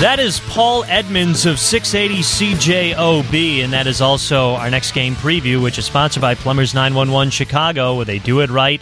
That 0.00 0.20
is 0.20 0.38
Paul 0.48 0.84
Edmonds 0.84 1.44
of 1.44 1.58
680 1.58 2.22
CJOB, 2.22 3.64
and 3.64 3.72
that 3.72 3.88
is 3.88 4.00
also 4.00 4.54
our 4.54 4.70
next 4.70 4.92
game 4.92 5.14
preview, 5.16 5.60
which 5.60 5.76
is 5.76 5.86
sponsored 5.86 6.20
by 6.20 6.36
Plumbers 6.36 6.72
911 6.72 7.30
Chicago, 7.32 7.96
where 7.96 8.04
they 8.04 8.20
do 8.20 8.38
it 8.38 8.48
right 8.48 8.80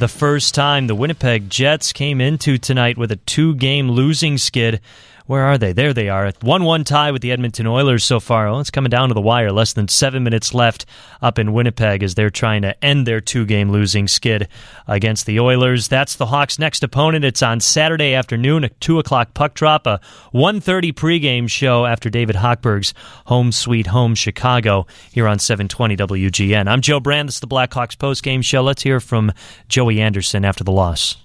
the 0.00 0.08
first 0.08 0.56
time. 0.56 0.88
The 0.88 0.96
Winnipeg 0.96 1.48
Jets 1.48 1.92
came 1.92 2.20
into 2.20 2.58
tonight 2.58 2.98
with 2.98 3.12
a 3.12 3.16
two 3.16 3.54
game 3.54 3.90
losing 3.92 4.38
skid 4.38 4.80
where 5.26 5.42
are 5.42 5.58
they? 5.58 5.72
There 5.72 5.92
they 5.92 6.08
are. 6.08 6.32
1 6.40 6.64
1 6.64 6.84
tie 6.84 7.10
with 7.10 7.22
the 7.22 7.32
Edmonton 7.32 7.66
Oilers 7.66 8.04
so 8.04 8.20
far. 8.20 8.48
Well, 8.48 8.60
it's 8.60 8.70
coming 8.70 8.90
down 8.90 9.08
to 9.08 9.14
the 9.14 9.20
wire. 9.20 9.50
Less 9.50 9.72
than 9.72 9.88
seven 9.88 10.22
minutes 10.22 10.54
left 10.54 10.86
up 11.20 11.38
in 11.38 11.52
Winnipeg 11.52 12.02
as 12.02 12.14
they're 12.14 12.30
trying 12.30 12.62
to 12.62 12.84
end 12.84 13.06
their 13.06 13.20
two 13.20 13.44
game 13.44 13.70
losing 13.70 14.06
skid 14.06 14.48
against 14.86 15.26
the 15.26 15.40
Oilers. 15.40 15.88
That's 15.88 16.14
the 16.16 16.26
Hawks' 16.26 16.58
next 16.58 16.82
opponent. 16.82 17.24
It's 17.24 17.42
on 17.42 17.60
Saturday 17.60 18.14
afternoon, 18.14 18.64
a 18.64 18.68
2 18.68 18.98
o'clock 18.98 19.34
puck 19.34 19.54
drop, 19.54 19.86
a 19.86 20.00
1.30 20.32 20.92
pregame 20.92 21.50
show 21.50 21.86
after 21.86 22.08
David 22.08 22.36
Hochberg's 22.36 22.94
Home 23.26 23.50
Sweet 23.50 23.88
Home 23.88 24.14
Chicago 24.14 24.86
here 25.12 25.26
on 25.26 25.38
720 25.38 25.96
WGN. 25.96 26.68
I'm 26.68 26.80
Joe 26.80 27.00
Brand. 27.00 27.28
This 27.28 27.36
is 27.36 27.40
the 27.40 27.48
Blackhawks 27.48 27.96
postgame 27.96 28.44
show. 28.44 28.62
Let's 28.62 28.82
hear 28.82 29.00
from 29.00 29.32
Joey 29.68 30.00
Anderson 30.00 30.44
after 30.44 30.62
the 30.62 30.72
loss 30.72 31.16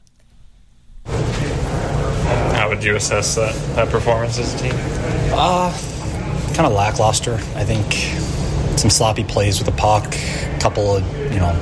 would 2.72 2.84
you 2.86 2.96
assess 2.96 3.36
that, 3.36 3.54
that 3.76 3.90
performance 3.90 4.40
as 4.40 4.54
a 4.54 4.58
team? 4.58 4.72
Uh, 5.34 5.78
kind 6.54 6.66
of 6.66 6.72
lackluster. 6.72 7.34
I 7.54 7.66
think 7.66 7.92
some 8.80 8.90
sloppy 8.90 9.26
plays 9.26 9.60
with 9.60 9.66
the 9.66 9.78
puck, 9.78 10.16
a 10.16 10.60
couple 10.62 10.96
of, 10.96 11.34
you 11.34 11.40
know, 11.40 11.54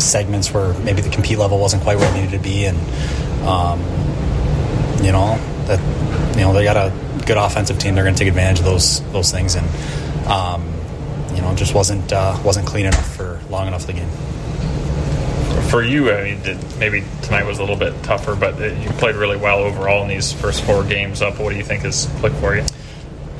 segments 0.00 0.52
where 0.52 0.74
maybe 0.80 1.02
the 1.02 1.08
compete 1.08 1.38
level 1.38 1.60
wasn't 1.60 1.84
quite 1.84 1.98
where 1.98 2.10
it 2.10 2.20
needed 2.20 2.32
to 2.32 2.42
be. 2.42 2.64
And, 2.64 2.76
um, 3.46 3.78
you 5.04 5.12
know, 5.12 5.38
that, 5.66 5.78
you 6.36 6.42
know, 6.42 6.52
they 6.52 6.64
got 6.64 6.76
a 6.76 6.92
good 7.24 7.36
offensive 7.36 7.78
team. 7.78 7.94
They're 7.94 8.02
going 8.02 8.16
to 8.16 8.18
take 8.18 8.28
advantage 8.28 8.58
of 8.58 8.64
those, 8.64 9.00
those 9.12 9.30
things. 9.30 9.54
And, 9.54 10.26
um, 10.26 10.68
you 11.32 11.42
know, 11.42 11.54
just 11.54 11.74
wasn't, 11.74 12.12
uh, 12.12 12.36
wasn't 12.44 12.66
clean 12.66 12.86
enough 12.86 13.14
for 13.14 13.40
long 13.50 13.68
enough 13.68 13.82
of 13.82 13.86
the 13.86 13.92
game 13.92 14.10
for 15.62 15.82
you, 15.82 16.12
I 16.12 16.24
mean, 16.24 16.42
did, 16.42 16.58
maybe 16.78 17.04
tonight 17.22 17.44
was 17.44 17.58
a 17.58 17.60
little 17.60 17.76
bit 17.76 18.02
tougher, 18.02 18.34
but 18.34 18.58
you 18.58 18.88
played 18.90 19.16
really 19.16 19.36
well 19.36 19.58
overall 19.58 20.02
in 20.02 20.08
these 20.08 20.32
first 20.32 20.62
four 20.64 20.84
games 20.84 21.22
up. 21.22 21.38
What 21.38 21.50
do 21.50 21.56
you 21.56 21.64
think 21.64 21.82
has 21.82 22.06
clicked 22.20 22.36
for 22.36 22.56
you? 22.56 22.62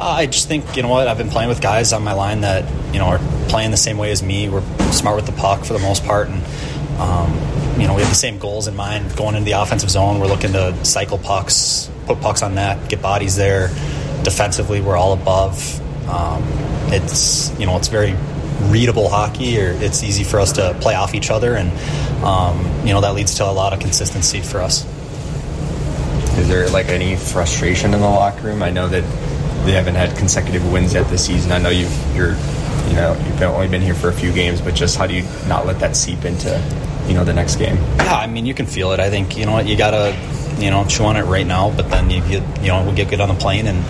Uh, 0.01 0.05
I 0.05 0.27
just 0.27 0.47
think 0.47 0.77
you 0.77 0.83
know 0.83 0.89
what 0.89 1.09
I've 1.09 1.19
been 1.19 1.31
playing 1.31 1.49
with 1.49 1.61
guys 1.61 1.93
on 1.93 2.05
my 2.05 2.13
line 2.13 2.43
that 2.43 2.65
you 2.93 3.01
know 3.01 3.07
are 3.07 3.19
playing 3.49 3.73
the 3.73 3.77
same 3.77 3.99
way 3.99 4.13
as 4.13 4.23
me. 4.23 4.49
We're 4.49 4.63
smart 4.93 5.17
with 5.17 5.27
the 5.27 5.33
puck 5.33 5.65
for 5.65 5.73
the 5.73 5.81
most 5.81 6.05
part, 6.05 6.29
and 6.29 6.41
um, 7.01 7.33
you 7.81 7.89
know 7.89 7.95
we 7.95 8.03
have 8.03 8.11
the 8.11 8.15
same 8.15 8.39
goals 8.39 8.69
in 8.69 8.77
mind 8.77 9.17
going 9.17 9.35
into 9.35 9.45
the 9.45 9.61
offensive 9.61 9.91
zone. 9.91 10.21
We're 10.21 10.29
looking 10.29 10.53
to 10.53 10.85
cycle 10.85 11.19
pucks, 11.19 11.91
put 12.07 12.21
pucks 12.21 12.43
on 12.43 12.55
net, 12.55 12.89
get 12.89 13.03
bodies 13.03 13.35
there. 13.35 13.69
Defensively, 14.23 14.81
we're 14.81 14.97
all 14.97 15.15
above. 15.15 15.81
Um, 16.09 16.45
it's 16.93 17.51
you 17.59 17.67
know 17.67 17.77
it's 17.77 17.89
very 17.89 18.15
readable 18.63 19.09
hockey, 19.09 19.61
or 19.61 19.71
it's 19.71 20.03
easy 20.03 20.25
for 20.25 20.41
us 20.41 20.53
to 20.53 20.77
play 20.81 20.95
off 20.95 21.15
each 21.15 21.31
other, 21.31 21.55
and 21.55 21.71
um, 22.25 22.65
you 22.87 22.93
know 22.93 23.01
that 23.01 23.15
leads 23.15 23.37
to 23.37 23.45
a 23.45 23.51
lot 23.53 23.73
of 23.73 23.81
consistency 23.81 24.41
for 24.41 24.61
us. 24.61 24.85
Is 26.39 26.49
there 26.49 26.69
like 26.69 26.87
any 26.87 27.17
frustration 27.17 27.95
in 27.95 28.01
the 28.01 28.09
locker 28.09 28.47
room? 28.47 28.63
I 28.63 28.71
know 28.71 28.89
that 28.89 29.03
they 29.65 29.73
haven't 29.73 29.97
had 29.97 30.17
consecutive 30.17 30.71
wins 30.73 30.95
yet 30.95 31.09
this 31.09 31.27
season. 31.27 31.53
I 31.53 31.59
know 31.59 31.71
you've 31.71 32.17
you're 32.17 32.37
you 32.89 32.95
know 32.95 33.17
you've 33.27 33.43
only 33.43 33.69
been 33.69 33.83
here 33.83 33.95
for 33.95 34.09
a 34.09 34.13
few 34.13 34.33
games, 34.33 34.61
but 34.61 34.75
just 34.75 34.97
how 34.97 35.07
do 35.07 35.15
you 35.15 35.25
not 35.47 35.67
let 35.67 35.81
that 35.81 35.97
seep 35.97 36.25
into 36.25 36.51
you 37.07 37.15
know 37.15 37.25
the 37.25 37.33
next 37.33 37.57
game? 37.57 37.77
Yeah, 37.77 38.17
I 38.17 38.27
mean 38.27 38.47
you 38.47 38.55
can 38.55 38.67
feel 38.67 38.93
it. 38.93 39.01
I 39.01 39.11
think 39.11 39.37
you 39.37 39.47
know 39.47 39.53
what 39.53 39.67
you 39.67 39.77
gotta 39.77 40.17
you 40.59 40.71
know 40.71 40.85
chew 40.87 41.05
on 41.05 41.17
it 41.17 41.25
right 41.25 41.47
now, 41.47 41.71
but 41.75 41.91
then 41.91 42.11
you 42.11 42.21
get 42.21 42.63
you 42.63 42.69
know 42.69 42.83
we'll 42.85 42.95
get 42.95 43.09
good 43.09 43.21
on 43.21 43.29
the 43.29 43.35
plane 43.35 43.67
and. 43.67 43.85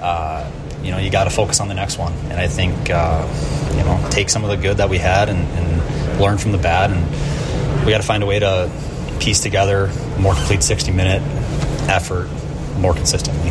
Uh, 0.00 0.48
you 0.82 0.90
know, 0.90 0.98
you 0.98 1.10
got 1.10 1.24
to 1.24 1.30
focus 1.30 1.60
on 1.60 1.68
the 1.68 1.74
next 1.74 1.98
one. 1.98 2.12
And 2.30 2.34
I 2.34 2.46
think, 2.46 2.90
uh, 2.90 3.26
you 3.76 3.84
know, 3.84 4.08
take 4.10 4.30
some 4.30 4.44
of 4.44 4.50
the 4.50 4.56
good 4.56 4.78
that 4.78 4.88
we 4.88 4.98
had 4.98 5.28
and, 5.28 5.40
and 5.40 6.20
learn 6.20 6.38
from 6.38 6.52
the 6.52 6.58
bad. 6.58 6.90
And 6.90 7.84
we 7.84 7.92
got 7.92 8.00
to 8.00 8.06
find 8.06 8.22
a 8.22 8.26
way 8.26 8.38
to 8.38 8.70
piece 9.20 9.40
together 9.40 9.86
a 9.86 10.20
more 10.20 10.34
complete 10.34 10.62
60 10.62 10.92
minute 10.92 11.22
effort 11.88 12.28
more 12.78 12.94
consistently. 12.94 13.50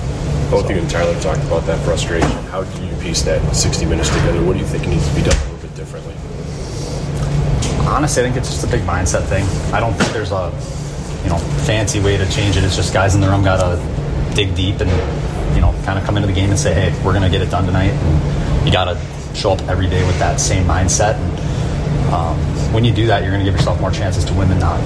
Both 0.50 0.68
so. 0.68 0.70
you 0.70 0.80
and 0.80 0.90
Tyler 0.90 1.20
talked 1.20 1.44
about 1.44 1.66
that 1.66 1.84
frustration. 1.84 2.30
How 2.50 2.64
do 2.64 2.86
you 2.86 2.96
piece 3.02 3.22
that 3.24 3.56
60 3.56 3.86
minutes 3.86 4.10
together? 4.10 4.44
What 4.44 4.54
do 4.54 4.60
you 4.60 4.66
think 4.66 4.88
needs 4.88 5.08
to 5.08 5.16
be 5.16 5.22
done 5.22 5.36
a 5.36 5.52
little 5.52 5.68
bit 5.68 5.76
differently? 5.76 6.16
Honestly, 7.86 8.24
I 8.24 8.26
think 8.26 8.38
it's 8.38 8.50
just 8.50 8.64
a 8.64 8.68
big 8.68 8.82
mindset 8.82 9.26
thing. 9.26 9.46
I 9.74 9.80
don't 9.80 9.94
think 9.94 10.12
there's 10.12 10.32
a 10.32 10.52
you 11.24 11.30
know 11.30 11.38
fancy 11.66 12.00
way 12.00 12.18
to 12.18 12.30
change 12.32 12.58
it. 12.58 12.64
It's 12.64 12.76
just 12.76 12.94
guys 12.94 13.16
in 13.16 13.22
the 13.22 13.28
room 13.28 13.44
got 13.44 13.58
to 13.60 14.36
dig 14.36 14.56
deep 14.56 14.80
and 14.80 14.92
you 15.56 15.62
know, 15.62 15.72
kind 15.86 15.98
of 16.00 16.06
come 16.06 16.18
into 16.18 16.28
the 16.28 16.34
game 16.34 16.50
and 16.50 16.60
say, 16.60 16.74
hey, 16.74 16.92
we're 17.04 17.14
going 17.14 17.24
to 17.24 17.30
get 17.30 17.42
it 17.42 17.50
done 17.50 17.66
tonight. 17.66 17.92
And 17.92 18.66
you 18.66 18.72
got 18.72 18.86
to 18.86 19.36
show 19.36 19.52
up 19.52 19.62
every 19.64 19.90
day 19.90 20.06
with 20.06 20.18
that 20.20 20.40
same 20.40 20.66
mindset. 20.66 21.16
And 21.16 22.14
um, 22.14 22.38
when 22.74 22.84
you 22.86 22.94
do 22.94 23.08
that, 23.08 23.22
you're 23.22 23.32
going 23.32 23.44
to 23.44 23.50
give 23.50 23.58
yourself 23.58 23.80
more 23.82 23.92
chances 23.92 24.26
to 24.26 24.34
win 24.34 24.50
than 24.50 24.60
not. 24.60 24.80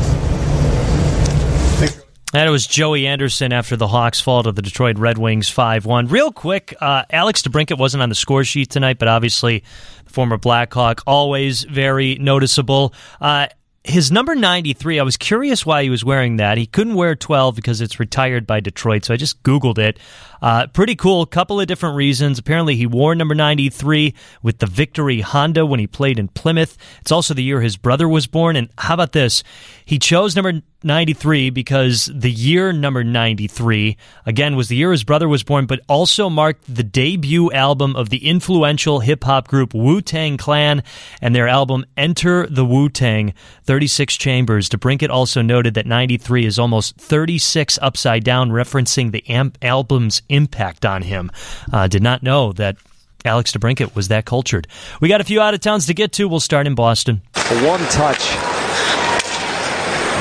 That 2.33 2.47
was 2.47 2.65
Joey 2.65 3.07
Anderson 3.07 3.51
after 3.51 3.75
the 3.75 3.89
Hawks 3.89 4.21
fall 4.21 4.43
to 4.43 4.53
the 4.53 4.61
Detroit 4.61 4.97
Red 4.97 5.17
Wings 5.17 5.49
5 5.49 5.85
1. 5.85 6.07
Real 6.07 6.31
quick, 6.31 6.73
uh, 6.79 7.03
Alex 7.09 7.41
DeBrincat 7.41 7.77
wasn't 7.77 8.03
on 8.03 8.07
the 8.07 8.15
score 8.15 8.45
sheet 8.45 8.69
tonight, 8.69 8.99
but 8.99 9.09
obviously 9.09 9.65
the 10.05 10.13
former 10.13 10.37
Blackhawk, 10.37 11.01
always 11.05 11.63
very 11.63 12.15
noticeable. 12.15 12.93
Uh, 13.19 13.47
his 13.83 14.13
number 14.13 14.33
93, 14.33 14.99
I 14.99 15.03
was 15.03 15.17
curious 15.17 15.65
why 15.65 15.83
he 15.83 15.89
was 15.89 16.05
wearing 16.05 16.37
that. 16.37 16.57
He 16.57 16.67
couldn't 16.67 16.95
wear 16.95 17.15
12 17.15 17.55
because 17.55 17.81
it's 17.81 17.99
retired 17.99 18.47
by 18.47 18.61
Detroit, 18.61 19.03
so 19.03 19.13
I 19.13 19.17
just 19.17 19.43
Googled 19.43 19.77
it. 19.79 19.99
Uh, 20.41 20.67
pretty 20.67 20.95
cool. 20.95 21.25
Couple 21.25 21.59
of 21.59 21.67
different 21.67 21.95
reasons. 21.95 22.39
Apparently, 22.39 22.75
he 22.75 22.85
wore 22.85 23.13
number 23.15 23.35
93 23.35 24.13
with 24.41 24.57
the 24.57 24.65
Victory 24.65 25.21
Honda 25.21 25.65
when 25.65 25.79
he 25.79 25.87
played 25.87 26.17
in 26.17 26.27
Plymouth. 26.29 26.77
It's 27.01 27.11
also 27.11 27.33
the 27.33 27.43
year 27.43 27.61
his 27.61 27.77
brother 27.77 28.09
was 28.09 28.27
born. 28.27 28.55
And 28.55 28.69
how 28.77 28.95
about 28.95 29.11
this? 29.11 29.43
He 29.85 29.99
chose 29.99 30.35
number 30.35 30.61
93 30.83 31.51
because 31.51 32.09
the 32.13 32.31
year 32.31 32.73
number 32.73 33.03
93, 33.03 33.97
again, 34.25 34.55
was 34.55 34.67
the 34.67 34.75
year 34.75 34.91
his 34.91 35.03
brother 35.03 35.27
was 35.29 35.43
born, 35.43 35.67
but 35.67 35.81
also 35.87 36.29
marked 36.29 36.73
the 36.73 36.83
debut 36.83 37.51
album 37.51 37.95
of 37.95 38.09
the 38.09 38.27
influential 38.27 38.99
hip 39.01 39.23
hop 39.23 39.47
group 39.47 39.73
Wu 39.75 40.01
Tang 40.01 40.37
Clan 40.37 40.81
and 41.21 41.35
their 41.35 41.47
album 41.47 41.85
Enter 41.97 42.47
the 42.47 42.65
Wu 42.65 42.89
Tang 42.89 43.33
36 43.63 44.17
Chambers. 44.17 44.69
DeBrincat 44.69 45.09
also 45.09 45.41
noted 45.41 45.75
that 45.75 45.85
93 45.85 46.45
is 46.45 46.57
almost 46.57 46.97
36 46.97 47.77
upside 47.81 48.23
down, 48.23 48.49
referencing 48.49 49.11
the 49.11 49.27
amp- 49.29 49.57
album's 49.61 50.23
impact 50.31 50.85
on 50.85 51.01
him. 51.01 51.31
Uh, 51.71 51.87
did 51.87 52.01
not 52.01 52.23
know 52.23 52.51
that 52.53 52.77
Alex 53.25 53.51
DeBrincat 53.51 53.95
was 53.95 54.07
that 54.07 54.25
cultured. 54.25 54.67
We 54.99 55.09
got 55.09 55.21
a 55.21 55.23
few 55.23 55.41
out 55.41 55.53
of 55.53 55.59
towns 55.59 55.85
to 55.87 55.93
get 55.93 56.11
to. 56.13 56.27
We'll 56.27 56.39
start 56.39 56.65
in 56.65 56.75
Boston. 56.75 57.21
One 57.63 57.81
touch. 57.89 58.31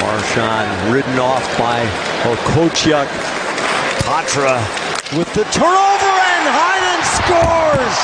Marchand 0.00 0.92
ridden 0.92 1.18
off 1.18 1.46
by 1.58 1.86
Okhotiuk. 2.24 3.08
Patra 4.04 4.58
with 5.16 5.32
the 5.34 5.44
turnover 5.44 6.12
and 6.34 6.46
Heinen 6.50 6.90
and 7.00 7.06
scores! 7.06 7.96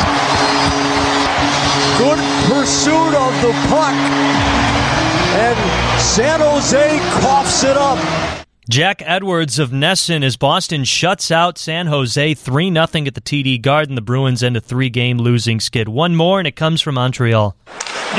Good 1.98 2.20
pursuit 2.48 3.14
of 3.14 3.32
the 3.42 3.52
puck. 3.68 3.94
And 5.36 6.00
San 6.00 6.40
Jose 6.40 6.98
coughs 7.20 7.64
it 7.64 7.76
up. 7.76 7.98
Jack 8.68 9.00
Edwards 9.06 9.60
of 9.60 9.70
NESN 9.70 10.24
as 10.24 10.36
Boston 10.36 10.82
shuts 10.82 11.30
out 11.30 11.56
San 11.56 11.86
Jose 11.86 12.34
3 12.34 12.72
0 12.72 12.82
at 12.82 12.90
the 13.14 13.20
TD 13.20 13.62
Garden. 13.62 13.94
The 13.94 14.00
Bruins 14.00 14.42
end 14.42 14.56
a 14.56 14.60
three 14.60 14.90
game 14.90 15.18
losing 15.18 15.60
skid. 15.60 15.88
One 15.88 16.16
more, 16.16 16.40
and 16.40 16.48
it 16.48 16.56
comes 16.56 16.80
from 16.80 16.96
Montreal. 16.96 17.54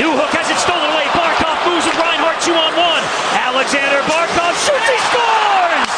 Newhook 0.00 0.32
has 0.32 0.48
it 0.48 0.56
stolen 0.56 0.88
away. 0.88 1.04
Barkov 1.12 1.68
moves 1.68 1.84
with 1.84 2.00
Reinhart 2.00 2.40
two 2.40 2.56
on 2.56 2.72
one. 2.80 3.04
Alexander 3.36 4.00
Barkov 4.08 4.56
shoots, 4.64 4.88
he 4.88 4.98
scores! 5.12 5.92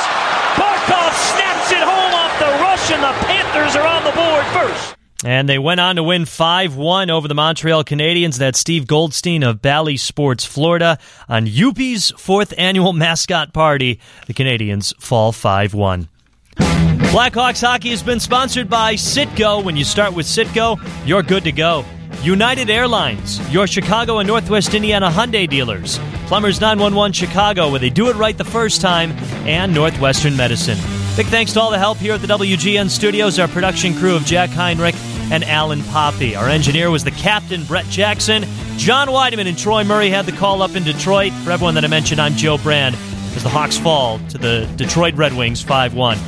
Barkov 0.58 1.14
snaps 1.30 1.70
it 1.70 1.86
home 1.86 2.10
off 2.18 2.34
the 2.42 2.50
rush, 2.58 2.90
and 2.90 3.06
the 3.06 3.14
Panthers 3.30 3.78
are 3.78 3.86
on 3.86 4.02
the 4.02 4.10
board 4.18 4.44
first. 4.50 4.99
And 5.24 5.48
they 5.48 5.58
went 5.58 5.80
on 5.80 5.96
to 5.96 6.02
win 6.02 6.24
5 6.24 6.76
1 6.76 7.10
over 7.10 7.28
the 7.28 7.34
Montreal 7.34 7.84
Canadiens. 7.84 8.38
That's 8.38 8.58
Steve 8.58 8.86
Goldstein 8.86 9.42
of 9.42 9.60
Bally 9.60 9.98
Sports, 9.98 10.44
Florida. 10.44 10.98
On 11.28 11.46
UP's 11.46 12.10
fourth 12.16 12.54
annual 12.56 12.92
mascot 12.92 13.52
party, 13.52 14.00
the 14.26 14.34
Canadiens 14.34 14.94
fall 14.98 15.32
5 15.32 15.74
1. 15.74 16.08
Blackhawks 16.56 17.60
hockey 17.60 17.90
has 17.90 18.02
been 18.02 18.20
sponsored 18.20 18.70
by 18.70 18.94
Citgo. 18.94 19.62
When 19.62 19.76
you 19.76 19.84
start 19.84 20.14
with 20.14 20.26
Citgo, 20.26 20.80
you're 21.06 21.22
good 21.22 21.44
to 21.44 21.52
go. 21.52 21.84
United 22.22 22.70
Airlines, 22.70 23.40
your 23.52 23.66
Chicago 23.66 24.18
and 24.18 24.26
Northwest 24.26 24.74
Indiana 24.74 25.10
Hyundai 25.10 25.48
dealers. 25.48 25.98
Plumbers 26.26 26.60
911 26.60 27.12
Chicago, 27.12 27.70
where 27.70 27.80
they 27.80 27.90
do 27.90 28.08
it 28.08 28.16
right 28.16 28.38
the 28.38 28.44
first 28.44 28.80
time, 28.80 29.12
and 29.46 29.74
Northwestern 29.74 30.36
Medicine. 30.36 30.78
Big 31.16 31.26
thanks 31.26 31.52
to 31.52 31.60
all 31.60 31.70
the 31.70 31.78
help 31.78 31.98
here 31.98 32.14
at 32.14 32.22
the 32.22 32.26
WGN 32.28 32.88
studios, 32.88 33.38
our 33.38 33.48
production 33.48 33.94
crew 33.94 34.16
of 34.16 34.24
Jack 34.24 34.48
Heinrich 34.50 34.94
and 35.30 35.44
Alan 35.44 35.82
Poppy. 35.84 36.34
Our 36.34 36.48
engineer 36.48 36.90
was 36.90 37.04
the 37.04 37.10
captain, 37.10 37.64
Brett 37.64 37.84
Jackson. 37.86 38.44
John 38.76 39.08
Wiedeman 39.08 39.46
and 39.46 39.58
Troy 39.58 39.84
Murray 39.84 40.08
had 40.08 40.24
the 40.24 40.32
call 40.32 40.62
up 40.62 40.74
in 40.74 40.84
Detroit. 40.84 41.32
For 41.44 41.50
everyone 41.50 41.74
that 41.74 41.84
I 41.84 41.88
mentioned, 41.88 42.20
I'm 42.20 42.34
Joe 42.34 42.58
Brand 42.58 42.96
as 43.36 43.42
the 43.42 43.48
Hawks 43.48 43.76
fall 43.76 44.18
to 44.30 44.38
the 44.38 44.70
Detroit 44.76 45.14
Red 45.14 45.34
Wings 45.34 45.60
5 45.62 45.94
1. 45.94 46.18